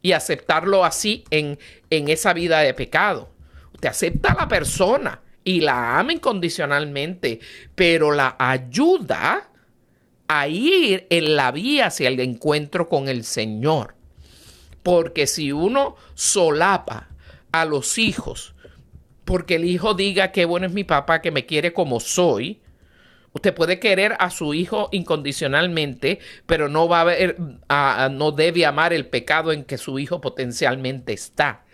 y 0.00 0.12
aceptarlo 0.12 0.84
así 0.84 1.24
en, 1.30 1.58
en 1.90 2.08
esa 2.08 2.32
vida 2.32 2.60
de 2.60 2.72
pecado. 2.72 3.30
Usted 3.74 3.88
acepta 3.88 4.32
a 4.32 4.36
la 4.36 4.48
persona 4.48 5.20
y 5.44 5.60
la 5.60 5.98
ama 5.98 6.12
incondicionalmente, 6.12 7.40
pero 7.74 8.12
la 8.12 8.36
ayuda 8.38 9.50
a 10.28 10.48
ir 10.48 11.06
en 11.10 11.36
la 11.36 11.50
vía 11.52 11.86
hacia 11.86 12.08
el 12.08 12.20
encuentro 12.20 12.88
con 12.88 13.08
el 13.08 13.24
Señor. 13.24 13.94
Porque 14.82 15.26
si 15.26 15.52
uno 15.52 15.96
solapa 16.14 17.08
a 17.52 17.64
los 17.64 17.98
hijos, 17.98 18.54
porque 19.24 19.56
el 19.56 19.64
hijo 19.64 19.94
diga 19.94 20.32
que 20.32 20.44
bueno 20.44 20.66
es 20.66 20.72
mi 20.72 20.84
papá 20.84 21.20
que 21.20 21.30
me 21.30 21.46
quiere 21.46 21.72
como 21.72 22.00
soy, 22.00 22.60
Usted 23.34 23.54
puede 23.54 23.80
querer 23.80 24.14
a 24.18 24.28
su 24.28 24.52
hijo 24.52 24.90
incondicionalmente, 24.92 26.18
pero 26.46 26.68
no 26.68 26.86
va 26.86 27.00
a 27.00 27.04
ver, 27.04 27.36
no 28.10 28.30
debe 28.30 28.66
amar 28.66 28.92
el 28.92 29.06
pecado 29.06 29.52
en 29.52 29.64
que 29.64 29.78
su 29.78 29.98
hijo 29.98 30.20
potencialmente 30.20 31.14
está 31.14 31.64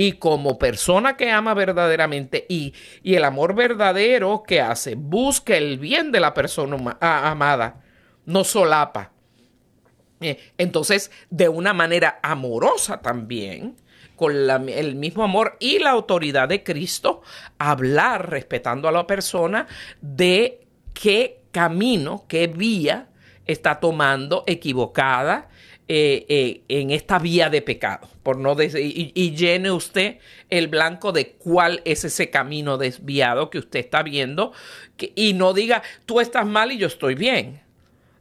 y 0.00 0.12
como 0.12 0.58
persona 0.58 1.18
que 1.18 1.30
ama 1.30 1.52
verdaderamente 1.52 2.46
y, 2.48 2.72
el 3.04 3.22
amor 3.22 3.54
verdadero 3.54 4.42
que 4.46 4.58
hace, 4.58 4.94
busca 4.94 5.54
el 5.58 5.78
bien 5.78 6.10
de 6.10 6.20
la 6.20 6.32
persona 6.32 6.96
amada, 7.02 7.82
no 8.24 8.42
solapa. 8.42 9.12
Eh, 10.22 10.38
entonces, 10.56 11.10
de 11.28 11.50
una 11.50 11.74
manera 11.74 12.18
amorosa 12.22 13.02
también, 13.02 13.76
con 14.16 14.32
el 14.70 14.94
mismo 14.94 15.22
amor 15.22 15.58
y 15.60 15.80
la 15.80 15.90
autoridad 15.90 16.48
de 16.48 16.64
Cristo, 16.64 17.20
hablar 17.58 18.30
respetando 18.30 18.88
a 18.88 18.92
la 18.92 19.06
persona 19.06 19.66
de 20.00 20.66
qué 20.94 21.42
camino, 21.52 22.24
qué 22.26 22.46
vía 22.46 23.08
está 23.44 23.80
tomando 23.80 24.44
equivocada 24.46 25.49
eh, 25.92 26.24
eh, 26.28 26.62
en 26.68 26.92
esta 26.92 27.18
vía 27.18 27.50
de 27.50 27.62
pecado, 27.62 28.08
por 28.22 28.36
no 28.36 28.56
y, 28.62 29.34
llene 29.34 29.72
usted 29.72 30.18
el 30.48 30.68
blanco 30.68 31.10
de 31.10 31.32
cuál 31.32 31.82
es 31.84 32.04
ese 32.04 32.30
camino 32.30 32.78
desviado 32.78 33.50
que 33.50 33.58
usted 33.58 33.80
está 33.80 34.04
viendo 34.04 34.52
y 35.16 35.32
no 35.32 35.52
diga 35.52 35.82
tú 36.06 36.20
estás 36.20 36.46
mal 36.46 36.70
y 36.70 36.78
yo 36.78 36.86
estoy 36.86 37.16
bien. 37.16 37.62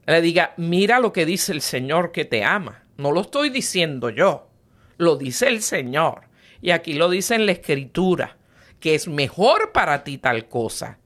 Le 0.08 0.20
diga, 0.20 0.56
mira 0.58 1.00
lo 1.00 1.14
que 1.14 1.28
dice 1.28 1.52
el 1.52 1.62
Señor 1.62 2.12
que 2.12 2.26
te 2.26 2.44
ama. 2.44 2.86
No 2.98 3.12
lo 3.12 3.22
estoy 3.22 3.52
diciendo 3.52 4.10
yo, 4.10 4.50
lo 4.98 5.16
dice 5.16 5.48
el 5.48 5.62
Señor. 5.62 6.22
Y 6.64 6.72
aquí 6.72 6.94
lo 6.94 7.08
dice 7.08 7.36
en 7.36 7.46
la 7.46 7.52
Escritura, 7.52 8.38
que 8.80 8.96
es 8.96 9.08
mejor 9.08 9.74
para 9.74 10.04
ti 10.04 10.18
tal 10.18 10.48
cosa. 10.48 10.98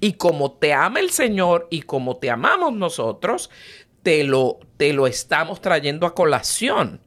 Y 0.00 0.12
como 0.12 0.52
te 0.52 0.72
ama 0.72 1.00
el 1.00 1.10
Señor 1.10 1.66
y 1.68 1.82
como 1.82 2.18
te 2.18 2.30
amamos 2.30 2.74
nosotros, 2.74 3.50
te 4.06 4.22
lo, 4.22 4.60
te 4.76 4.92
lo 4.92 5.08
estamos 5.08 5.60
trayendo 5.60 6.06
a 6.06 6.14
colación 6.14 7.00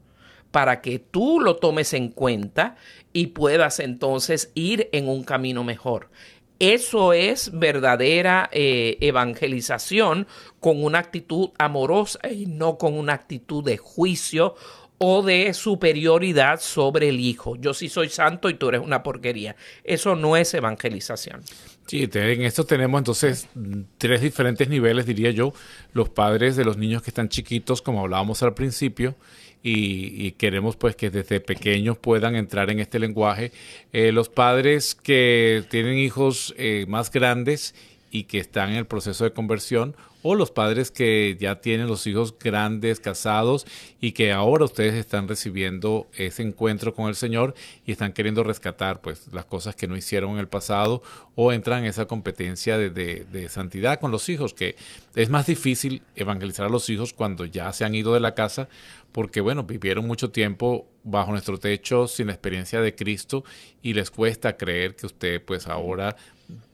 para 0.50 0.82
que 0.82 0.98
tú 0.98 1.40
lo 1.40 1.56
tomes 1.56 1.94
en 1.94 2.10
cuenta 2.10 2.76
y 3.14 3.28
puedas 3.28 3.80
entonces 3.80 4.52
ir 4.54 4.90
en 4.92 5.08
un 5.08 5.24
camino 5.24 5.64
mejor. 5.64 6.10
Eso 6.58 7.14
es 7.14 7.58
verdadera 7.58 8.50
eh, 8.52 8.98
evangelización 9.00 10.26
con 10.60 10.84
una 10.84 10.98
actitud 10.98 11.52
amorosa 11.56 12.18
y 12.30 12.44
no 12.44 12.76
con 12.76 12.98
una 12.98 13.14
actitud 13.14 13.64
de 13.64 13.78
juicio 13.78 14.56
o 15.02 15.22
de 15.22 15.54
superioridad 15.54 16.60
sobre 16.60 17.08
el 17.08 17.20
hijo. 17.20 17.56
Yo 17.56 17.72
sí 17.72 17.88
soy 17.88 18.10
santo 18.10 18.50
y 18.50 18.54
tú 18.54 18.68
eres 18.68 18.82
una 18.82 19.02
porquería. 19.02 19.56
Eso 19.82 20.14
no 20.14 20.36
es 20.36 20.52
evangelización. 20.52 21.40
Sí, 21.86 22.06
en 22.12 22.42
esto 22.42 22.64
tenemos 22.64 23.00
entonces 23.00 23.48
tres 23.96 24.20
diferentes 24.20 24.68
niveles, 24.68 25.06
diría 25.06 25.30
yo. 25.30 25.54
Los 25.94 26.10
padres 26.10 26.54
de 26.54 26.66
los 26.66 26.76
niños 26.76 27.00
que 27.00 27.08
están 27.08 27.30
chiquitos, 27.30 27.80
como 27.80 28.00
hablábamos 28.00 28.42
al 28.42 28.52
principio, 28.52 29.14
y, 29.62 30.32
queremos 30.32 30.76
pues 30.76 30.96
que 30.96 31.10
desde 31.10 31.40
pequeños 31.40 31.96
puedan 31.96 32.36
entrar 32.36 32.70
en 32.70 32.80
este 32.80 32.98
lenguaje. 32.98 33.52
Eh, 33.94 34.12
los 34.12 34.28
padres 34.28 34.94
que 34.94 35.64
tienen 35.70 35.96
hijos 35.96 36.54
eh, 36.58 36.84
más 36.88 37.10
grandes 37.10 37.74
y 38.10 38.24
que 38.24 38.38
están 38.38 38.70
en 38.70 38.76
el 38.76 38.86
proceso 38.86 39.24
de 39.24 39.32
conversión 39.32 39.96
o 40.22 40.34
los 40.34 40.50
padres 40.50 40.90
que 40.90 41.36
ya 41.40 41.60
tienen 41.60 41.86
los 41.86 42.06
hijos 42.06 42.34
grandes, 42.38 43.00
casados 43.00 43.66
y 44.00 44.12
que 44.12 44.32
ahora 44.32 44.66
ustedes 44.66 44.94
están 44.94 45.28
recibiendo 45.28 46.08
ese 46.14 46.42
encuentro 46.42 46.94
con 46.94 47.08
el 47.08 47.14
Señor 47.14 47.54
y 47.86 47.92
están 47.92 48.12
queriendo 48.12 48.44
rescatar 48.44 49.00
pues 49.00 49.28
las 49.32 49.46
cosas 49.46 49.74
que 49.74 49.86
no 49.86 49.96
hicieron 49.96 50.32
en 50.32 50.38
el 50.38 50.48
pasado 50.48 51.02
o 51.36 51.52
entran 51.52 51.80
en 51.80 51.86
esa 51.86 52.06
competencia 52.06 52.76
de, 52.76 52.90
de 52.90 53.48
santidad 53.48 53.98
con 53.98 54.10
los 54.10 54.28
hijos, 54.28 54.52
que 54.52 54.76
es 55.14 55.30
más 55.30 55.46
difícil 55.46 56.02
evangelizar 56.16 56.66
a 56.66 56.70
los 56.70 56.90
hijos 56.90 57.14
cuando 57.14 57.46
ya 57.46 57.72
se 57.72 57.84
han 57.84 57.94
ido 57.94 58.12
de 58.12 58.20
la 58.20 58.34
casa 58.34 58.68
porque 59.12 59.40
bueno, 59.40 59.64
vivieron 59.64 60.06
mucho 60.06 60.30
tiempo 60.30 60.86
bajo 61.02 61.32
nuestro 61.32 61.58
techo 61.58 62.06
sin 62.06 62.26
la 62.28 62.34
experiencia 62.34 62.80
de 62.80 62.94
Cristo 62.94 63.44
y 63.82 63.94
les 63.94 64.10
cuesta 64.10 64.56
creer 64.56 64.94
que 64.94 65.06
usted 65.06 65.42
pues 65.44 65.66
ahora 65.66 66.16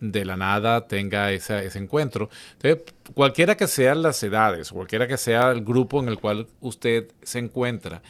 de 0.00 0.24
la 0.24 0.36
nada 0.36 0.86
tenga 0.86 1.32
ese 1.32 1.78
encuentro. 1.78 2.30
Entonces, 2.54 2.94
cualquiera 3.14 3.56
que 3.56 3.66
sean 3.66 4.02
las 4.02 4.22
edades, 4.22 4.72
cualquiera 4.72 5.06
que 5.08 5.16
sea 5.16 5.50
el 5.50 5.64
grupo 5.64 6.00
en 6.00 6.08
el 6.08 6.18
cual 6.18 6.46
usted 6.60 7.10
se 7.22 7.38
encuentra, 7.38 8.02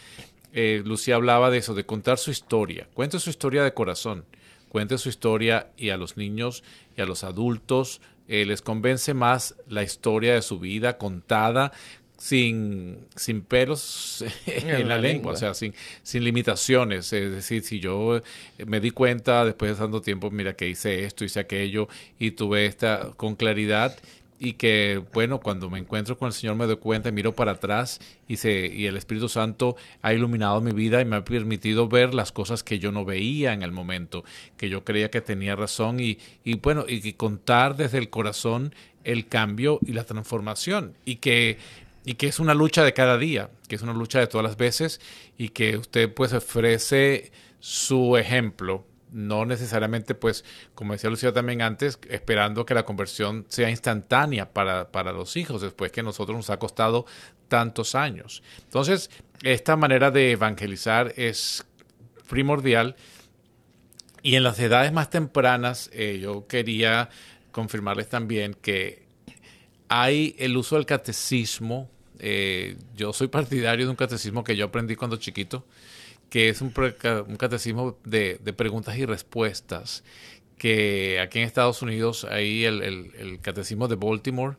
eh, 0.53 0.83
Lucía 0.85 1.17
hablaba 1.17 1.51
de 1.51 1.59
eso, 1.59 1.75
de 1.75 1.85
contar 1.85 2.19
su 2.19 2.31
historia. 2.31 2.89
Cuente 2.95 3.19
su 3.19 3.31
historia 3.31 3.63
de 3.63 3.75
corazón, 3.75 4.25
cuente 4.69 4.99
su 4.99 5.09
historia 5.09 5.69
y 5.77 5.91
a 5.91 5.97
los 5.97 6.17
niños 6.17 6.65
y 6.97 7.03
a 7.03 7.07
los 7.07 7.25
adultos 7.25 8.01
eh, 8.29 8.45
les 8.45 8.63
convence 8.63 9.15
más 9.15 9.55
la 9.69 9.83
historia 9.83 10.35
de 10.35 10.43
su 10.43 10.59
vida 10.59 10.99
contada 10.99 11.73
sin, 12.17 12.99
sin 13.15 13.43
pelos 13.43 14.25
en, 14.47 14.89
la, 14.89 14.99
lengua, 14.99 15.33
o 15.33 15.37
sea, 15.37 15.55
sin, 15.55 15.75
sin 16.03 16.25
limitaciones. 16.25 17.13
Es 17.13 17.33
decir, 17.33 17.63
si 17.63 17.81
yo 17.81 18.21
me 18.67 18.81
di 18.81 18.91
cuenta 18.91 19.45
después 19.45 19.73
de 19.73 19.77
tanto 19.77 20.01
tiempo, 20.01 20.31
mira 20.31 20.55
que 20.55 20.69
hice 20.69 21.05
esto, 21.05 21.25
hice 21.25 21.41
aquello 21.41 21.89
y 22.19 22.33
tuve 22.33 22.67
esta 22.67 23.11
con 23.17 23.37
claridad 23.37 23.97
y 24.39 24.55
que, 24.55 25.03
bueno, 25.15 25.41
cuando 25.41 25.71
me 25.71 25.79
encuentro 25.79 26.19
con 26.19 26.27
el 26.27 26.33
Señor 26.33 26.57
me 26.57 26.67
doy 26.67 26.77
cuenta 26.77 27.09
y 27.09 27.13
miro 27.13 27.35
para 27.35 27.53
atrás 27.53 28.01
y, 28.29 28.37
se, 28.37 28.67
y 28.67 28.87
el 28.87 28.97
Espíritu 28.97 29.29
Santo 29.29 29.77
ha 30.03 30.13
iluminado 30.13 30.61
mi 30.61 30.73
vida 30.73 31.01
y 31.01 31.07
me 31.07 31.17
ha 31.17 31.25
permitido 31.25 31.89
ver 31.89 32.13
las 32.13 32.33
cosas 32.33 32.63
que 32.63 32.79
yo 32.79 32.93
no 32.93 33.05
veía 33.07 33.55
en 33.55 33.63
el 33.63 33.73
momento, 33.73 34.25
que 34.59 34.69
yo 34.69 34.85
creía 34.85 35.11
que 35.11 35.23
tenía 35.23 35.57
razón 35.57 36.01
y, 36.01 36.19
y 36.45 36.57
bueno, 36.57 36.85
y 36.87 37.15
contar 37.15 37.77
desde 37.77 37.97
el 37.99 38.11
corazón 38.11 38.75
el 39.05 39.27
cambio 39.27 39.79
y 39.87 39.93
la 39.93 40.05
transformación 40.05 40.95
y 41.05 41.17
que, 41.17 41.59
y 42.07 42.15
que 42.15 42.29
es 42.29 42.41
una 42.41 42.55
lucha 42.55 42.85
de 42.85 42.95
cada 42.95 43.19
día, 43.19 43.51
que 43.69 43.75
es 43.75 43.83
una 43.83 43.93
lucha 43.93 44.21
de 44.21 44.29
todas 44.29 44.47
las 44.47 44.57
veces 44.57 45.01
y 45.37 45.51
que 45.51 45.77
usted 45.77 46.15
pues 46.15 46.33
ofrece 46.33 47.33
su 47.61 48.17
ejemplo 48.17 48.87
no 49.13 49.47
necesariamente, 49.47 50.15
pues, 50.15 50.45
como 50.75 50.93
decía 50.93 51.11
Lucía 51.11 51.33
también 51.33 51.63
antes, 51.63 51.99
esperando 52.11 52.67
que 52.67 52.75
la 52.75 52.85
conversión 52.85 53.47
sea 53.49 53.71
instantánea 53.71 54.53
para, 54.53 54.91
para 54.91 55.13
los 55.13 55.37
hijos, 55.37 55.63
después 55.63 55.93
que 55.93 56.01
a 56.01 56.03
nosotros 56.03 56.37
nos 56.37 56.51
ha 56.51 56.59
costado 56.59 57.07
tantos 57.49 57.95
años. 57.95 58.43
Entonces, 58.65 59.11
esta 59.43 59.77
manera 59.77 60.11
de 60.11 60.33
evangelizar 60.33 61.13
es 61.17 61.67
primordial. 62.29 62.97
Y 64.23 64.35
en 64.35 64.43
las 64.43 64.59
edades 64.59 64.93
más 64.93 65.09
tempranas, 65.09 65.89
eh, 65.93 66.19
yo 66.21 66.47
quería 66.47 67.09
confirmarles 67.53 68.09
también 68.09 68.55
que 68.55 69.07
hay 69.89 70.35
el 70.39 70.57
uso 70.57 70.77
del 70.77 70.85
catecismo. 70.85 71.89
Eh, 72.21 72.77
yo 72.95 73.13
soy 73.13 73.29
partidario 73.29 73.87
de 73.87 73.91
un 73.91 73.97
catecismo 73.97 74.45
que 74.45 74.57
yo 74.57 74.67
aprendí 74.67 74.97
cuando 74.97 75.17
chiquito, 75.17 75.65
que 76.31 76.49
es 76.49 76.61
un, 76.61 76.71
catecismo 77.39 77.99
de, 78.05 78.39
preguntas 78.57 78.97
y 78.97 79.05
respuestas, 79.05 80.05
que 80.59 81.21
aquí 81.21 81.39
en 81.39 81.45
Estados 81.45 81.83
Unidos 81.83 82.25
hay 82.25 82.65
el, 82.65 83.39
catecismo 83.43 83.89
de 83.89 83.97
Baltimore, 83.97 84.57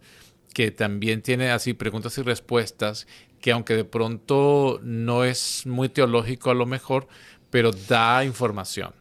que 0.53 0.71
también 0.71 1.21
tiene 1.21 1.51
así 1.51 1.73
preguntas 1.73 2.17
y 2.17 2.21
respuestas, 2.21 3.07
que 3.41 3.51
aunque 3.51 3.75
de 3.75 3.85
pronto 3.85 4.79
no 4.83 5.23
es 5.23 5.65
muy 5.65 5.89
teológico 5.89 6.49
a 6.49 6.55
lo 6.55 6.65
mejor, 6.65 7.07
pero 7.49 7.71
da 7.71 8.23
información 8.25 8.93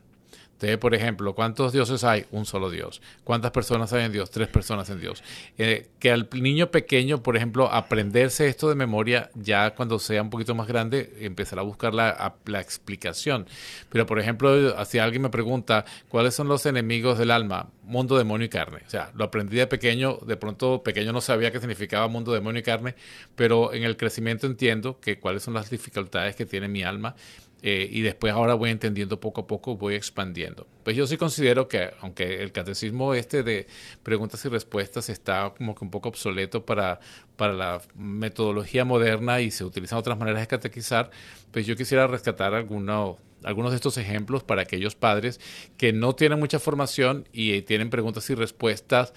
por 0.80 0.94
ejemplo, 0.94 1.34
¿cuántos 1.34 1.72
dioses 1.72 2.04
hay? 2.04 2.24
Un 2.30 2.46
solo 2.46 2.70
Dios. 2.70 3.02
¿Cuántas 3.24 3.50
personas 3.50 3.92
hay 3.92 4.04
en 4.04 4.12
Dios? 4.12 4.30
Tres 4.30 4.48
personas 4.48 4.88
en 4.90 5.00
Dios. 5.00 5.22
Eh, 5.58 5.88
que 5.98 6.10
al 6.10 6.28
niño 6.32 6.70
pequeño, 6.70 7.22
por 7.22 7.36
ejemplo, 7.36 7.70
aprenderse 7.70 8.48
esto 8.48 8.68
de 8.68 8.74
memoria, 8.74 9.30
ya 9.34 9.74
cuando 9.74 9.98
sea 9.98 10.22
un 10.22 10.30
poquito 10.30 10.54
más 10.54 10.66
grande, 10.66 11.12
empezará 11.20 11.62
a 11.62 11.64
buscar 11.64 11.94
la, 11.94 12.36
la 12.46 12.60
explicación. 12.60 13.46
Pero, 13.90 14.06
por 14.06 14.18
ejemplo, 14.18 14.84
si 14.84 14.98
alguien 14.98 15.22
me 15.22 15.30
pregunta, 15.30 15.84
¿cuáles 16.08 16.34
son 16.34 16.48
los 16.48 16.64
enemigos 16.66 17.18
del 17.18 17.30
alma? 17.30 17.68
Mundo, 17.82 18.18
demonio 18.18 18.46
y 18.46 18.48
carne. 18.48 18.80
O 18.86 18.90
sea, 18.90 19.12
lo 19.14 19.24
aprendí 19.24 19.56
de 19.56 19.66
pequeño, 19.66 20.18
de 20.26 20.36
pronto 20.36 20.82
pequeño 20.82 21.12
no 21.12 21.20
sabía 21.20 21.52
qué 21.52 21.60
significaba 21.60 22.08
mundo, 22.08 22.32
demonio 22.32 22.60
y 22.60 22.64
carne, 22.64 22.94
pero 23.36 23.72
en 23.72 23.84
el 23.84 23.96
crecimiento 23.96 24.46
entiendo 24.46 24.98
que 25.00 25.20
cuáles 25.20 25.42
son 25.42 25.54
las 25.54 25.70
dificultades 25.70 26.34
que 26.34 26.46
tiene 26.46 26.66
mi 26.66 26.82
alma 26.82 27.14
eh, 27.62 27.88
y 27.90 28.02
después 28.02 28.32
ahora 28.32 28.54
voy 28.54 28.70
entendiendo 28.70 29.18
poco 29.18 29.42
a 29.42 29.46
poco, 29.46 29.76
voy 29.76 29.94
expandiendo. 29.94 30.66
Pues 30.84 30.96
yo 30.96 31.06
sí 31.06 31.16
considero 31.16 31.68
que, 31.68 31.90
aunque 32.00 32.42
el 32.42 32.52
catecismo 32.52 33.14
este 33.14 33.42
de 33.42 33.66
preguntas 34.02 34.44
y 34.44 34.48
respuestas 34.48 35.08
está 35.08 35.52
como 35.56 35.74
que 35.74 35.84
un 35.84 35.90
poco 35.90 36.08
obsoleto 36.08 36.64
para, 36.64 37.00
para 37.36 37.54
la 37.54 37.80
metodología 37.94 38.84
moderna 38.84 39.40
y 39.40 39.50
se 39.50 39.64
utilizan 39.64 39.98
otras 39.98 40.18
maneras 40.18 40.42
de 40.42 40.46
catequizar, 40.46 41.10
pues 41.50 41.66
yo 41.66 41.76
quisiera 41.76 42.06
rescatar 42.06 42.54
algunos 42.54 43.16
algunos 43.44 43.70
de 43.70 43.76
estos 43.76 43.98
ejemplos 43.98 44.42
para 44.42 44.62
aquellos 44.62 44.96
padres 44.96 45.40
que 45.76 45.92
no 45.92 46.14
tienen 46.14 46.40
mucha 46.40 46.58
formación 46.58 47.28
y 47.32 47.62
tienen 47.62 47.90
preguntas 47.90 48.28
y 48.30 48.34
respuestas 48.34 49.12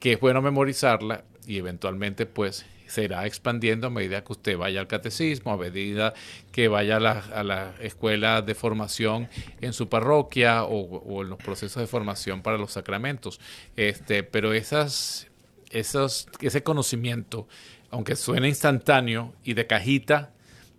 que 0.00 0.12
es 0.14 0.20
bueno 0.20 0.42
memorizarla 0.42 1.24
y 1.46 1.58
eventualmente 1.58 2.26
pues 2.26 2.66
se 2.90 3.04
irá 3.04 3.26
expandiendo 3.26 3.86
a 3.86 3.90
medida 3.90 4.24
que 4.24 4.32
usted 4.32 4.58
vaya 4.58 4.80
al 4.80 4.86
catecismo, 4.86 5.52
a 5.52 5.56
medida 5.56 6.14
que 6.52 6.68
vaya 6.68 6.96
a 6.96 7.44
la, 7.44 7.74
escuela 7.80 8.42
de 8.42 8.54
formación 8.54 9.28
en 9.60 9.72
su 9.72 9.88
parroquia 9.88 10.64
o, 10.64 11.22
en 11.22 11.30
los 11.30 11.38
procesos 11.38 11.80
de 11.80 11.86
formación 11.86 12.42
para 12.42 12.58
los 12.58 12.72
sacramentos. 12.72 13.40
Este, 13.76 14.22
pero 14.22 14.52
esas, 14.52 15.28
ese 15.70 16.62
conocimiento, 16.62 17.46
aunque 17.90 18.16
suene 18.16 18.48
instantáneo 18.48 19.32
y 19.44 19.54
de 19.54 19.66
cajita, 19.66 20.32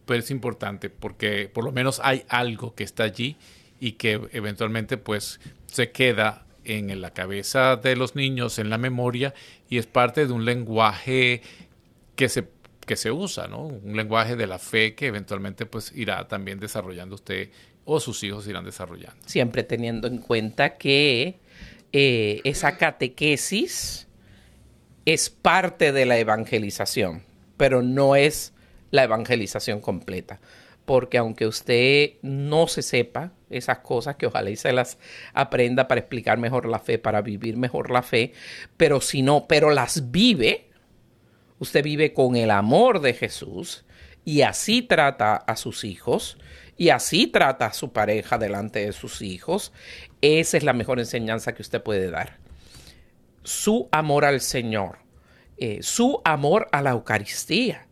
pues 0.06 0.26
es 0.26 0.32
importante 0.32 0.90
porque 0.90 1.50
por 1.54 1.64
lo 1.64 1.72
menos 1.72 2.02
hay 2.04 2.26
algo 2.28 2.76
que 2.76 2.84
está 2.84 3.04
allí 3.04 3.38
y 3.80 3.94
que 3.94 4.22
eventualmente 4.34 4.98
pues 4.98 5.40
se 5.68 5.92
queda 5.92 6.46
en 6.64 7.02
la 7.02 7.12
cabeza 7.12 7.76
de 7.76 7.96
los 7.96 8.16
niños, 8.16 8.60
en 8.60 8.70
la 8.70 8.78
memoria, 8.78 9.34
y 9.70 9.78
es 9.78 9.88
parte 9.88 10.28
de 10.28 10.34
un 10.34 10.46
lenguaje 10.46 11.42
que 12.22 12.30
se, 12.30 12.44
que 12.86 12.96
se 12.98 13.10
usa, 13.10 13.48
¿no? 13.48 13.64
Un 13.64 13.98
lenguaje 13.98 14.36
de 14.36 14.46
la 14.46 14.60
fe 14.60 14.94
que 14.94 15.08
eventualmente 15.08 15.66
pues 15.66 15.92
irá 15.96 16.28
también 16.28 16.60
desarrollando 16.60 17.16
usted 17.16 17.50
o 17.84 18.00
sus 18.00 18.24
hijos 18.24 18.48
irán 18.48 18.64
desarrollando. 18.64 19.18
Siempre 19.26 19.64
teniendo 19.64 20.08
en 20.08 20.20
cuenta 20.20 20.78
que 20.78 21.40
eh, 21.92 22.42
esa 22.44 22.78
catequesis 22.78 24.08
es 25.06 25.32
parte 25.32 25.92
de 25.92 26.06
la 26.06 26.20
evangelización, 26.20 27.24
pero 27.58 27.82
no 27.82 28.16
es 28.16 28.54
la 28.92 29.06
evangelización 29.06 29.82
completa. 29.82 30.40
Porque 30.86 31.18
aunque 31.18 31.48
usted 31.48 32.18
no 32.22 32.68
se 32.68 32.84
sepa 32.84 33.32
esas 33.50 33.80
cosas, 33.80 34.16
que 34.16 34.28
ojalá 34.28 34.52
y 34.52 34.58
se 34.58 34.74
las 34.74 35.00
aprenda 35.34 35.88
para 35.88 36.02
explicar 36.02 36.38
mejor 36.38 36.68
la 36.68 36.78
fe, 36.78 37.00
para 37.00 37.24
vivir 37.24 37.58
mejor 37.58 37.90
la 37.90 38.04
fe, 38.04 38.34
pero 38.78 39.02
si 39.02 39.24
no, 39.24 39.48
pero 39.48 39.72
las 39.72 40.12
vive, 40.12 40.71
usted 41.62 41.84
vive 41.84 42.12
con 42.12 42.36
el 42.36 42.50
amor 42.50 43.02
de 43.02 43.14
Jesús 43.14 43.86
y 44.26 44.42
así 44.42 44.82
trata 44.82 45.36
a 45.36 45.56
sus 45.56 45.84
hijos 45.84 46.40
y 46.76 46.90
así 46.90 47.28
trata 47.28 47.68
a 47.68 47.74
su 47.74 47.94
pareja 47.94 48.40
delante 48.40 48.84
de 48.84 48.94
sus 48.94 49.22
hijos, 49.22 49.72
esa 50.22 50.58
es 50.58 50.64
la 50.64 50.74
mejor 50.74 50.98
enseñanza 50.98 51.54
que 51.54 51.62
usted 51.62 51.84
puede 51.84 52.10
dar. 52.10 52.40
Su 53.44 53.90
amor 53.92 54.26
al 54.26 54.42
Señor, 54.42 54.98
eh, 55.58 55.84
su 55.84 56.20
amor 56.26 56.68
a 56.72 56.82
la 56.82 56.92
Eucaristía 56.92 57.88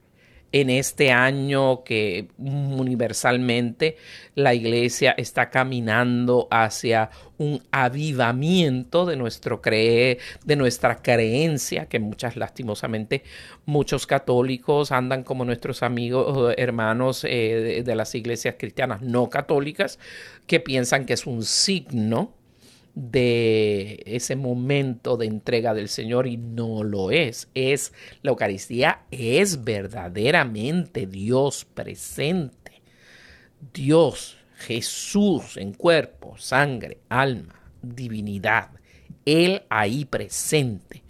en 0.52 0.70
este 0.70 1.12
año 1.12 1.84
que 1.84 2.30
universalmente 2.38 3.98
la 4.36 4.54
iglesia 4.54 5.14
está 5.18 5.50
caminando 5.50 6.48
hacia 6.50 7.10
un 7.38 7.62
avivamiento 7.72 9.06
de 9.06 9.16
nuestro 9.16 9.62
creer, 9.62 10.18
de 10.44 10.56
nuestra 10.56 11.02
creencia, 11.02 11.86
que 11.86 12.00
muchas 12.00 12.36
lastimosamente 12.36 13.24
muchos 13.66 14.08
católicos 14.08 14.92
andan 14.92 15.24
como 15.24 15.46
nuestros 15.46 15.84
amigos, 15.84 16.54
hermanos 16.58 17.24
eh, 17.24 17.84
de 17.86 17.96
las 17.96 18.16
iglesias 18.16 18.56
cristianas 18.58 19.02
no 19.02 19.30
católicas, 19.30 20.00
que 20.48 20.60
piensan 20.60 21.06
que 21.06 21.14
es 21.14 21.28
un 21.28 21.44
signo 21.44 22.39
de 23.00 24.04
ese 24.06 24.36
momento 24.36 25.16
de 25.16 25.26
entrega 25.26 25.74
del 25.74 25.88
Señor 25.88 26.28
y 26.28 26.36
no 26.36 26.84
lo 26.84 27.12
es. 27.12 27.48
Es 27.56 27.94
la 28.22 28.32
Eucaristía 28.32 29.04
es 29.10 29.64
verdaderamente 29.64 31.08
Dios 31.08 31.66
presente. 31.74 32.82
Dios, 33.74 34.38
Jesús 34.58 35.56
en 35.56 35.74
cuerpo, 35.74 36.38
sangre, 36.38 36.98
alma, 37.08 37.62
divinidad. 37.82 38.72
Él 39.26 39.64
ahí 39.70 40.04
presente. 40.04 41.04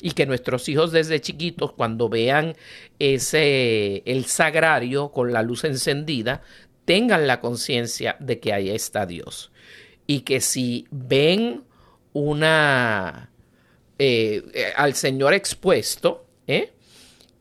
Y 0.00 0.12
que 0.12 0.24
nuestros 0.24 0.66
hijos 0.70 0.92
desde 0.92 1.20
chiquitos 1.20 1.72
cuando 1.72 2.08
vean 2.08 2.54
ese 2.98 4.02
el 4.06 4.24
sagrario 4.24 5.12
con 5.12 5.32
la 5.32 5.42
luz 5.42 5.64
encendida 5.64 6.42
tengan 6.86 7.26
la 7.26 7.40
conciencia 7.40 8.16
de 8.20 8.40
que 8.40 8.52
ahí 8.52 8.70
está 8.70 9.04
Dios 9.06 9.50
y 10.06 10.20
que 10.20 10.40
si 10.40 10.86
ven 10.90 11.64
una 12.12 13.30
eh, 13.98 14.72
al 14.76 14.94
Señor 14.94 15.34
expuesto, 15.34 16.26
¿eh? 16.46 16.72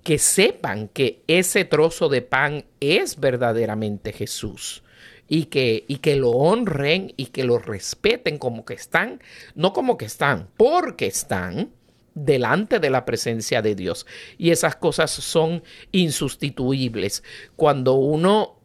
que 0.04 0.18
sepan 0.18 0.90
que 0.90 1.24
ese 1.28 1.66
trozo 1.66 2.10
de 2.10 2.22
pan 2.22 2.66
es 2.80 3.20
verdaderamente 3.20 4.12
Jesús 4.12 4.84
y 5.28 5.46
que, 5.46 5.86
y 5.88 5.98
que 5.98 6.16
lo 6.16 6.32
honren 6.32 7.14
y 7.16 7.28
que 7.28 7.44
lo 7.44 7.58
respeten 7.58 8.38
como 8.38 8.66
que 8.66 8.74
están, 8.74 9.22
no 9.56 9.74
como 9.74 9.98
que 9.98 10.06
están, 10.06 10.50
porque 10.58 11.08
están 11.08 11.72
delante 12.14 12.80
de 12.80 12.90
la 12.90 13.06
presencia 13.06 13.62
de 13.62 13.76
Dios. 13.76 14.06
Y 14.38 14.52
esas 14.52 14.76
cosas 14.76 15.10
son 15.10 15.64
insustituibles. 15.92 17.24
Cuando 17.56 17.94
uno, 17.94 18.60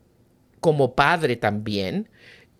como 0.60 0.94
padre 0.94 1.36
también, 1.36 2.10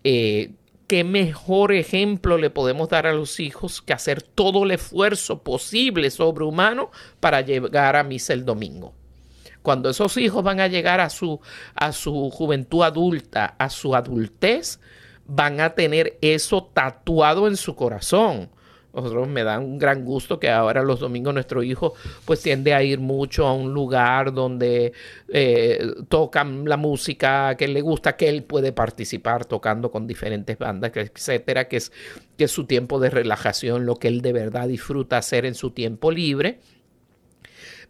eh, 0.03 0.53
qué 0.89 1.03
mejor 1.03 1.71
ejemplo 1.71 2.39
le 2.39 2.49
podemos 2.49 2.89
dar 2.89 3.05
a 3.05 3.13
los 3.13 3.39
hijos 3.39 3.79
que 3.79 3.93
hacer 3.93 4.23
todo 4.23 4.63
el 4.63 4.71
esfuerzo 4.71 5.43
posible 5.43 6.09
sobrehumano 6.09 6.89
para 7.19 7.41
llegar 7.41 7.95
a 7.95 8.03
misa 8.03 8.33
el 8.33 8.43
domingo. 8.43 8.95
Cuando 9.61 9.91
esos 9.91 10.17
hijos 10.17 10.43
van 10.43 10.59
a 10.59 10.67
llegar 10.67 10.99
a 10.99 11.11
su, 11.11 11.39
a 11.75 11.91
su 11.91 12.31
juventud 12.31 12.81
adulta, 12.81 13.55
a 13.59 13.69
su 13.69 13.95
adultez, 13.95 14.79
van 15.27 15.61
a 15.61 15.75
tener 15.75 16.17
eso 16.21 16.71
tatuado 16.73 17.47
en 17.47 17.55
su 17.55 17.75
corazón. 17.75 18.49
Nosotros 19.03 19.27
me 19.27 19.43
da 19.43 19.59
un 19.59 19.77
gran 19.77 20.05
gusto 20.05 20.39
que 20.39 20.49
ahora 20.49 20.83
los 20.83 20.99
domingos 20.99 21.33
nuestro 21.33 21.63
hijo 21.63 21.93
pues 22.25 22.41
tiende 22.41 22.73
a 22.73 22.83
ir 22.83 22.99
mucho 22.99 23.47
a 23.47 23.53
un 23.53 23.73
lugar 23.73 24.33
donde 24.33 24.93
eh, 25.29 25.93
tocan 26.07 26.65
la 26.65 26.77
música 26.77 27.55
que 27.55 27.67
le 27.67 27.81
gusta, 27.81 28.15
que 28.15 28.29
él 28.29 28.43
puede 28.43 28.71
participar 28.71 29.45
tocando 29.45 29.91
con 29.91 30.07
diferentes 30.07 30.57
bandas, 30.57 30.91
etcétera, 30.95 31.67
que 31.67 31.77
es, 31.77 31.91
que 32.37 32.45
es 32.45 32.51
su 32.51 32.65
tiempo 32.65 32.99
de 32.99 33.09
relajación, 33.09 33.85
lo 33.85 33.95
que 33.95 34.07
él 34.07 34.21
de 34.21 34.33
verdad 34.33 34.67
disfruta 34.67 35.17
hacer 35.17 35.45
en 35.45 35.55
su 35.55 35.71
tiempo 35.71 36.11
libre. 36.11 36.59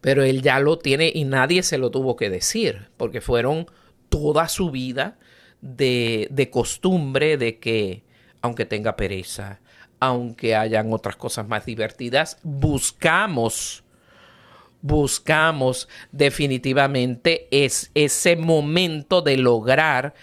Pero 0.01 0.23
él 0.23 0.41
ya 0.41 0.59
lo 0.59 0.77
tiene 0.77 1.11
y 1.13 1.25
nadie 1.25 1.61
se 1.61 1.77
lo 1.77 1.91
tuvo 1.91 2.15
que 2.15 2.29
decir, 2.29 2.87
porque 2.95 3.19
fueron 3.19 3.67
toda 4.07 4.47
su 4.47 4.71
vida 4.71 5.17
de, 5.61 6.27
de 6.31 6.49
costumbre 6.49 7.37
de 7.37 7.59
que, 7.59 8.03
aunque 8.41 8.65
tenga 8.65 8.95
pereza, 8.95 9.59
aunque 9.99 10.55
hayan 10.55 10.93
otras 10.93 11.15
cosas 11.15 11.47
más 11.47 11.65
divertidas, 11.65 12.37
buscamos, 12.43 13.83
buscamos 14.81 15.89
definitivamente 16.11 17.47
es 17.51 17.91
ese 17.95 18.35
momento 18.35 19.21
de 19.21 19.37
lograr 19.37 20.13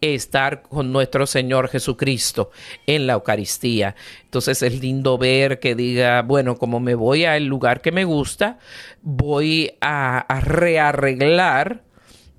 estar 0.00 0.62
con 0.62 0.92
nuestro 0.92 1.26
Señor 1.26 1.68
Jesucristo 1.68 2.50
en 2.86 3.06
la 3.06 3.14
Eucaristía. 3.14 3.96
Entonces 4.24 4.62
es 4.62 4.80
lindo 4.80 5.18
ver 5.18 5.60
que 5.60 5.74
diga, 5.74 6.22
bueno, 6.22 6.56
como 6.56 6.78
me 6.78 6.94
voy 6.94 7.24
al 7.24 7.46
lugar 7.46 7.80
que 7.80 7.92
me 7.92 8.04
gusta, 8.04 8.58
voy 9.02 9.72
a, 9.80 10.18
a 10.18 10.40
rearreglar 10.40 11.82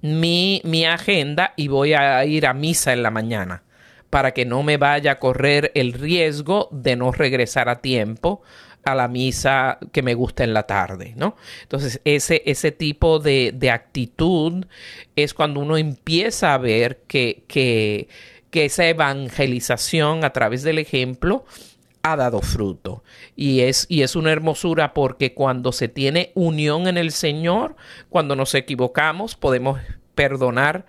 mi, 0.02 0.62
mi 0.64 0.86
agenda 0.86 1.54
y 1.56 1.68
voy 1.68 1.94
a 1.94 2.24
ir 2.26 2.46
a 2.46 2.54
misa 2.54 2.94
en 2.94 3.02
la 3.04 3.12
mañana 3.12 3.64
para 4.10 4.32
que 4.32 4.46
no 4.46 4.64
me 4.64 4.78
vaya 4.78 5.14
a 5.14 5.20
correr 5.20 5.72
el 5.76 5.94
riesgo 5.94 6.70
de 6.72 6.96
no 6.96 7.12
regresar 7.12 7.70
a 7.70 7.82
tiempo 7.82 8.42
a 8.86 8.94
la 8.94 9.08
misa 9.08 9.80
que 9.92 10.04
me 10.04 10.14
gusta 10.14 10.44
en 10.44 10.54
la 10.54 10.64
tarde, 10.64 11.14
¿no? 11.18 11.36
Entonces, 11.64 12.00
ese, 12.06 12.44
ese 12.46 12.72
tipo 12.72 13.18
de, 13.20 13.70
actitud 13.74 14.66
es 15.16 15.34
cuando 15.34 15.60
uno 15.60 15.76
empieza 15.76 16.54
a 16.54 16.60
ver 16.60 17.02
que, 17.08 17.44
que, 17.48 18.08
que 18.52 18.66
esa 18.66 18.88
evangelización 18.88 20.24
a 20.24 20.32
través 20.32 20.62
del 20.62 20.78
ejemplo 20.78 21.46
ha 22.04 22.16
dado 22.16 22.42
fruto. 22.42 23.04
Y 23.36 23.62
es, 23.62 23.88
y 23.90 24.04
es 24.04 24.16
una 24.16 24.32
hermosura 24.32 24.94
porque 24.94 25.34
cuando 25.34 25.72
se 25.72 25.88
tiene 25.88 26.32
unión 26.36 26.88
en 26.88 26.98
el 26.98 27.12
Señor, 27.12 27.76
cuando 28.10 28.36
nos 28.36 28.54
equivocamos, 28.54 29.36
podemos 29.36 29.80
perdonar 30.14 30.86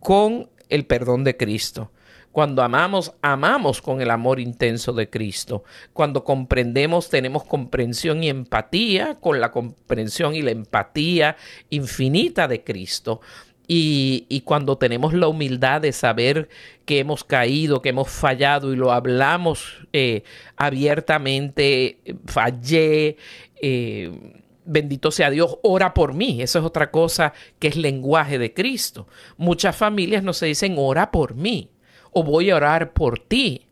con 0.00 0.50
el 0.68 0.84
perdón 0.84 1.24
de 1.24 1.38
Cristo. 1.38 1.90
Cuando 2.32 2.62
amamos, 2.62 3.12
amamos 3.22 3.80
con 3.80 4.00
el 4.00 4.10
amor 4.10 4.38
intenso 4.38 4.92
de 4.92 5.08
Cristo. 5.08 5.64
Cuando 5.92 6.24
comprendemos, 6.24 7.08
tenemos 7.08 7.44
comprensión 7.44 8.22
y 8.22 8.28
empatía 8.28 9.16
con 9.16 9.40
la 9.40 9.50
comprensión 9.50 10.34
y 10.34 10.42
la 10.42 10.50
empatía 10.50 11.36
infinita 11.70 12.46
de 12.46 12.62
Cristo. 12.62 13.20
Y, 13.70 14.42
cuando 14.46 14.78
tenemos 14.78 15.12
la 15.12 15.28
humildad 15.28 15.82
de 15.82 15.92
saber 15.92 16.48
que 16.86 17.00
hemos 17.00 17.22
caído, 17.22 17.82
que 17.82 17.90
hemos 17.90 18.08
fallado 18.08 18.72
y 18.72 18.76
lo 18.76 18.92
hablamos 18.92 19.86
eh, 19.92 20.22
abiertamente, 20.56 21.98
fallé, 22.24 23.18
eh, 23.60 24.10
bendito 24.64 25.10
sea 25.10 25.28
Dios, 25.30 25.58
ora 25.62 25.92
por 25.92 26.14
mí. 26.14 26.40
Eso 26.40 26.60
es 26.60 26.64
otra 26.64 26.90
cosa 26.90 27.34
que 27.58 27.68
es 27.68 27.76
lenguaje 27.76 28.38
de 28.38 28.54
Cristo. 28.54 29.06
Muchas 29.36 29.76
familias 29.76 30.22
no 30.22 30.32
se 30.32 30.46
dicen 30.46 30.76
ora 30.78 31.10
por 31.10 31.34
mí 31.34 31.70
o 32.12 32.22
voy 32.22 32.50
a 32.50 32.56
orar 32.56 32.92
por 32.92 33.18
ti. 33.18 33.68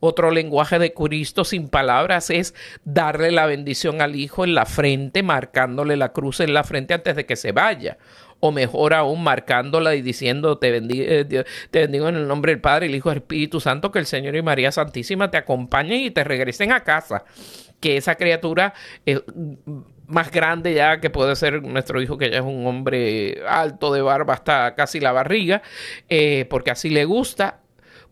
Otro 0.00 0.30
lenguaje 0.30 0.78
de 0.78 0.92
Cristo 0.92 1.44
sin 1.44 1.68
palabras 1.68 2.30
es 2.30 2.54
darle 2.84 3.30
la 3.30 3.46
bendición 3.46 4.02
al 4.02 4.14
Hijo 4.14 4.44
en 4.44 4.54
la 4.54 4.66
frente, 4.66 5.22
marcándole 5.22 5.96
la 5.96 6.12
cruz 6.12 6.40
en 6.40 6.52
la 6.52 6.64
frente 6.64 6.94
antes 6.94 7.16
de 7.16 7.24
que 7.24 7.36
se 7.36 7.52
vaya. 7.52 7.96
O 8.38 8.52
mejor 8.52 8.92
aún, 8.92 9.24
marcándola 9.24 9.94
y 9.94 10.02
diciendo, 10.02 10.58
te 10.58 10.70
bendigo, 10.70 11.04
eh, 11.08 11.44
te 11.70 11.80
bendigo 11.80 12.08
en 12.08 12.16
el 12.16 12.28
nombre 12.28 12.52
del 12.52 12.60
Padre, 12.60 12.86
el 12.86 12.94
Hijo 12.94 13.10
el 13.10 13.18
Espíritu 13.18 13.60
Santo, 13.60 13.90
que 13.90 13.98
el 13.98 14.06
Señor 14.06 14.36
y 14.36 14.42
María 14.42 14.70
Santísima 14.70 15.30
te 15.30 15.38
acompañen 15.38 16.02
y 16.02 16.10
te 16.10 16.22
regresen 16.22 16.72
a 16.72 16.84
casa. 16.84 17.24
Que 17.80 17.96
esa 17.96 18.16
criatura 18.16 18.74
es 19.06 19.22
más 20.06 20.30
grande 20.30 20.74
ya 20.74 21.00
que 21.00 21.10
puede 21.10 21.34
ser 21.36 21.62
nuestro 21.62 22.00
hijo 22.00 22.16
que 22.16 22.30
ya 22.30 22.38
es 22.38 22.44
un 22.44 22.66
hombre 22.66 23.42
alto 23.48 23.92
de 23.92 24.02
barba 24.02 24.34
hasta 24.34 24.74
casi 24.74 25.00
la 25.00 25.12
barriga, 25.12 25.62
eh, 26.08 26.46
porque 26.48 26.70
así 26.70 26.90
le 26.90 27.04
gusta, 27.04 27.60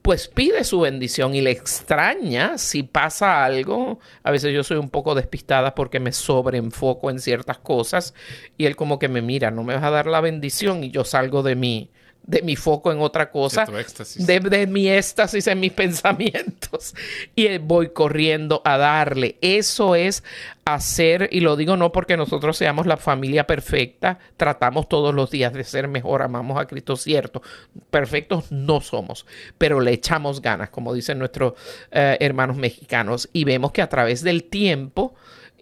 pues 0.04 0.28
pide 0.28 0.64
su 0.64 0.80
bendición 0.80 1.34
y 1.34 1.40
le 1.40 1.50
extraña 1.50 2.58
si 2.58 2.82
pasa 2.82 3.42
algo. 3.42 4.00
A 4.22 4.30
veces 4.30 4.52
yo 4.52 4.62
soy 4.62 4.76
un 4.76 4.90
poco 4.90 5.14
despistada 5.14 5.74
porque 5.74 5.98
me 5.98 6.12
sobreenfoco 6.12 7.08
en 7.08 7.18
ciertas 7.18 7.56
cosas 7.56 8.12
y 8.58 8.66
él 8.66 8.76
como 8.76 8.98
que 8.98 9.08
me 9.08 9.22
mira, 9.22 9.50
no 9.50 9.64
me 9.64 9.72
vas 9.72 9.82
a 9.82 9.88
dar 9.88 10.06
la 10.06 10.20
bendición 10.20 10.84
y 10.84 10.90
yo 10.90 11.04
salgo 11.04 11.42
de 11.42 11.54
mí 11.54 11.90
de 12.26 12.42
mi 12.42 12.56
foco 12.56 12.90
en 12.90 13.00
otra 13.00 13.30
cosa, 13.30 13.66
de, 13.66 14.40
de, 14.40 14.66
mi 14.66 14.88
éxtasis 14.88 15.46
en 15.46 15.60
mis 15.60 15.72
pensamientos. 15.84 16.94
Y 17.34 17.58
voy 17.58 17.90
corriendo 17.90 18.62
a 18.64 18.78
darle. 18.78 19.36
Eso 19.40 19.94
es 19.94 20.22
hacer, 20.64 21.28
y 21.30 21.40
lo 21.40 21.56
digo 21.56 21.76
no 21.76 21.92
porque 21.92 22.16
nosotros 22.16 22.56
seamos 22.56 22.86
la 22.86 22.96
familia 22.96 23.46
perfecta, 23.46 24.18
tratamos 24.36 24.88
todos 24.88 25.14
los 25.14 25.30
días 25.30 25.52
de 25.52 25.62
ser 25.62 25.88
mejor, 25.88 26.22
amamos 26.22 26.58
a 26.58 26.66
Cristo, 26.66 26.96
cierto, 26.96 27.42
perfectos 27.90 28.50
no 28.50 28.80
somos, 28.80 29.26
pero 29.58 29.80
le 29.80 29.92
echamos 29.92 30.40
ganas, 30.40 30.70
como 30.70 30.94
dicen 30.94 31.18
nuestros 31.18 31.54
eh, 31.90 32.16
hermanos 32.20 32.56
mexicanos, 32.56 33.28
y 33.32 33.44
vemos 33.44 33.72
que 33.72 33.82
a 33.82 33.88
través 33.88 34.22
del 34.22 34.44
tiempo, 34.44 35.14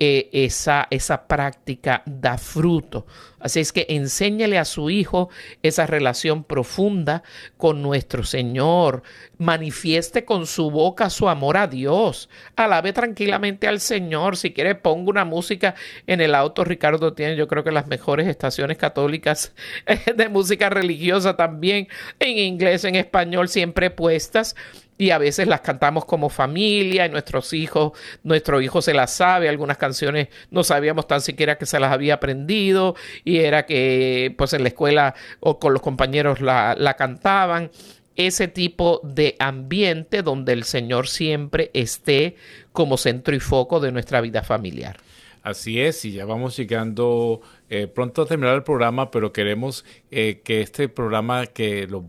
eh, 0.05 0.31
esa, 0.33 0.89
esa 0.91 1.29
práctica 1.29 2.03
da 2.07 2.37
fruto. 2.37 3.07
Así 3.39 3.61
es 3.61 3.73
que 3.73 3.87
enséñale 3.89 4.59
a 4.59 4.65
su 4.65 4.91
hijo 4.91 5.31
esa 5.63 5.87
relación 5.87 6.43
profunda 6.43 7.23
con 7.57 7.83
nuestro 7.83 8.25
Señor. 8.25 9.05
Manifieste 9.39 10.25
con 10.25 10.49
su 10.49 10.73
boca 10.73 11.09
su 11.09 11.29
amor 11.29 11.57
a 11.57 11.69
Dios. 11.69 12.29
Alabe 12.57 12.93
tranquilamente 12.93 13.69
al 13.69 13.79
Señor. 13.79 14.37
Si 14.37 14.53
quiere, 14.53 14.75
ponga 14.75 15.09
una 15.09 15.25
música 15.25 15.77
en 16.09 16.21
el 16.21 16.35
auto. 16.35 16.65
Ricardo 16.65 17.13
tiene, 17.13 17.37
yo 17.37 17.47
creo 17.47 17.63
que 17.63 17.71
las 17.71 17.87
mejores 17.87 18.27
estaciones 18.27 18.79
católicas 18.79 19.55
de 20.17 20.29
música 20.29 20.69
religiosa 20.69 21.37
también, 21.37 21.87
en 22.19 22.39
inglés, 22.39 22.83
en 22.83 22.97
español, 22.97 23.49
siempre 23.49 23.91
puestas 23.91 24.57
y 25.03 25.11
a 25.11 25.19
veces 25.19 25.49
las 25.49 25.63
cantamos 25.63 26.05
como 26.05 26.29
familia 26.29 27.07
y 27.07 27.09
nuestros 27.09 27.53
hijos, 27.55 27.91
nuestro 28.23 28.61
hijo 28.61 28.81
se 28.81 28.95
las 28.95 29.13
sabe, 29.13 29.49
algunas 29.49 29.77
canciones 29.77 30.29
no 30.53 30.63
sabíamos 30.63 31.09
tan 31.09 31.21
siquiera 31.21 31.59
que 31.59 31.67
se 31.67 31.81
las 31.81 31.91
había 31.91 32.15
aprendido 32.15 32.95
y 33.25 33.39
era 33.39 33.67
que 33.67 34.33
pues 34.39 34.53
en 34.53 34.63
la 34.63 34.69
escuela 34.69 35.17
o 35.41 35.59
con 35.59 35.73
los 35.73 35.83
compañeros 35.83 36.41
la, 36.41 36.77
la 36.79 36.95
cantaban. 36.95 37.73
Ese 38.15 38.47
tipo 38.47 39.01
de 39.03 39.35
ambiente 39.41 40.23
donde 40.23 40.53
el 40.53 40.63
Señor 40.63 41.09
siempre 41.09 41.73
esté 41.75 42.37
como 42.71 42.97
centro 42.97 43.35
y 43.35 43.41
foco 43.41 43.81
de 43.81 43.91
nuestra 43.91 44.21
vida 44.21 44.45
familiar. 44.45 44.99
Así 45.43 45.81
es, 45.81 46.05
y 46.05 46.13
ya 46.13 46.25
vamos 46.25 46.57
llegando 46.57 47.41
eh, 47.69 47.89
pronto 47.89 48.23
a 48.23 48.27
terminar 48.27 48.55
el 48.55 48.63
programa, 48.63 49.11
pero 49.11 49.33
queremos 49.33 49.85
eh, 50.13 50.41
que 50.45 50.61
este 50.61 50.89
programa 50.89 51.47
que 51.47 51.89
lo 51.89 52.05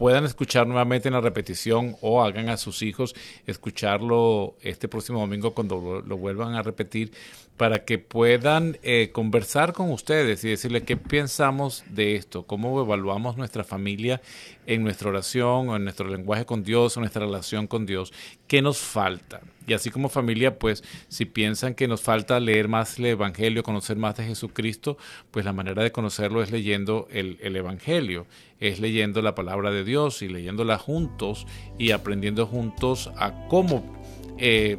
puedan 0.00 0.24
escuchar 0.24 0.66
nuevamente 0.66 1.08
en 1.08 1.12
la 1.12 1.20
repetición 1.20 1.94
o 2.00 2.22
hagan 2.22 2.48
a 2.48 2.56
sus 2.56 2.80
hijos 2.80 3.14
escucharlo 3.46 4.54
este 4.62 4.88
próximo 4.88 5.20
domingo 5.20 5.52
cuando 5.52 6.02
lo, 6.06 6.16
vuelvan 6.16 6.54
a 6.54 6.62
repetir 6.62 7.12
para 7.58 7.84
que 7.84 7.98
puedan 7.98 8.78
eh, 8.82 9.10
conversar 9.12 9.74
con 9.74 9.90
ustedes 9.90 10.42
y 10.42 10.48
decirles 10.48 10.84
qué 10.84 10.96
pensamos 10.96 11.84
de 11.90 12.16
esto, 12.16 12.44
cómo 12.44 12.80
evaluamos 12.80 13.36
nuestra 13.36 13.62
familia 13.62 14.22
en 14.70 14.84
nuestra 14.84 15.08
oración 15.08 15.68
o 15.68 15.74
en 15.74 15.82
nuestro 15.82 16.08
lenguaje 16.08 16.46
con 16.46 16.62
Dios 16.62 16.96
o 16.96 17.00
nuestra 17.00 17.26
relación 17.26 17.66
con 17.66 17.86
Dios, 17.86 18.12
¿qué 18.46 18.62
nos 18.62 18.78
falta? 18.78 19.40
Y 19.66 19.72
así 19.72 19.90
como 19.90 20.08
familia, 20.08 20.60
pues 20.60 20.84
si 21.08 21.24
piensan 21.24 21.74
que 21.74 21.88
nos 21.88 22.02
falta 22.02 22.38
leer 22.38 22.68
más 22.68 22.96
el 23.00 23.06
Evangelio, 23.06 23.64
conocer 23.64 23.96
más 23.96 24.16
de 24.16 24.26
Jesucristo, 24.26 24.96
pues 25.32 25.44
la 25.44 25.52
manera 25.52 25.82
de 25.82 25.90
conocerlo 25.90 26.40
es 26.40 26.52
leyendo 26.52 27.08
el, 27.10 27.36
Evangelio, 27.56 28.28
es 28.60 28.78
leyendo 28.78 29.22
la 29.22 29.34
palabra 29.34 29.72
de 29.72 29.82
Dios 29.82 30.22
y 30.22 30.28
leyéndola 30.28 30.78
juntos 30.78 31.48
y 31.76 31.90
aprendiendo 31.90 32.46
juntos 32.46 33.10
a 33.16 33.48
cómo 33.48 34.00
eh, 34.38 34.78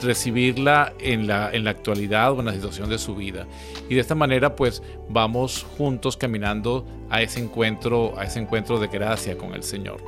recibirla 0.00 0.92
en 1.00 1.26
la, 1.26 1.50
en 1.52 1.64
la 1.64 1.70
actualidad 1.70 2.32
o 2.32 2.40
en 2.40 2.46
la 2.46 2.52
situación 2.52 2.88
de 2.88 2.98
su 2.98 3.14
vida. 3.14 3.46
Y 3.88 3.94
de 3.94 4.00
esta 4.00 4.14
manera 4.14 4.56
pues 4.56 4.82
vamos 5.08 5.66
juntos 5.76 6.16
caminando 6.16 6.86
a 7.10 7.22
ese 7.22 7.40
encuentro, 7.40 8.18
a 8.18 8.24
ese 8.24 8.40
encuentro 8.40 8.78
de 8.78 8.88
gracia 8.88 9.36
con 9.36 9.54
el 9.54 9.62
Señor. 9.62 10.02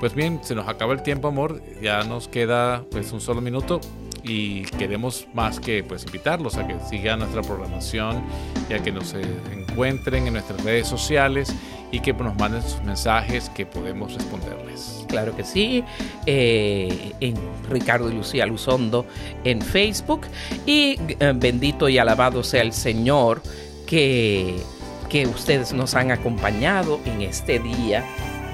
Pues 0.00 0.14
bien, 0.14 0.40
se 0.42 0.54
nos 0.54 0.66
acaba 0.66 0.94
el 0.94 1.02
tiempo, 1.02 1.28
amor. 1.28 1.62
Ya 1.82 2.02
nos 2.04 2.26
queda 2.26 2.84
pues 2.90 3.12
un 3.12 3.20
solo 3.20 3.42
minuto 3.42 3.80
y 4.22 4.62
queremos 4.62 5.26
más 5.34 5.60
que 5.60 5.82
pues 5.82 6.04
invitarlos 6.04 6.56
a 6.56 6.66
que 6.66 6.76
sigan 6.88 7.20
nuestra 7.20 7.42
programación 7.42 8.22
y 8.68 8.74
a 8.74 8.82
que 8.82 8.92
nos 8.92 9.14
encuentren 9.14 10.26
en 10.26 10.34
nuestras 10.34 10.62
redes 10.64 10.86
sociales 10.86 11.54
y 11.92 12.00
que 12.00 12.12
nos 12.12 12.36
manden 12.36 12.62
sus 12.62 12.82
mensajes 12.82 13.48
que 13.50 13.66
podemos 13.66 14.14
responderles. 14.14 15.04
Claro 15.08 15.34
que 15.34 15.44
sí, 15.44 15.84
eh, 16.26 17.12
en 17.20 17.34
Ricardo 17.68 18.10
y 18.10 18.14
Lucía 18.14 18.46
Luzondo 18.46 19.06
en 19.44 19.60
Facebook 19.60 20.22
y 20.66 20.98
eh, 21.18 21.32
bendito 21.34 21.88
y 21.88 21.98
alabado 21.98 22.44
sea 22.44 22.62
el 22.62 22.72
Señor 22.72 23.42
que, 23.86 24.56
que 25.08 25.26
ustedes 25.26 25.72
nos 25.72 25.94
han 25.94 26.12
acompañado 26.12 27.00
en 27.04 27.22
este 27.22 27.58
día 27.58 28.04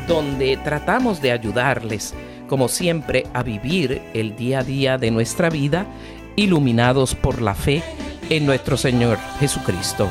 donde 0.08 0.56
tratamos 0.58 1.20
de 1.20 1.32
ayudarles 1.32 2.14
como 2.48 2.68
siempre 2.68 3.26
a 3.34 3.42
vivir 3.42 4.02
el 4.14 4.36
día 4.36 4.60
a 4.60 4.64
día 4.64 4.98
de 4.98 5.10
nuestra 5.10 5.50
vida 5.50 5.86
iluminados 6.36 7.14
por 7.14 7.42
la 7.42 7.54
fe 7.54 7.82
en 8.28 8.46
nuestro 8.46 8.76
Señor 8.76 9.18
Jesucristo. 9.40 10.08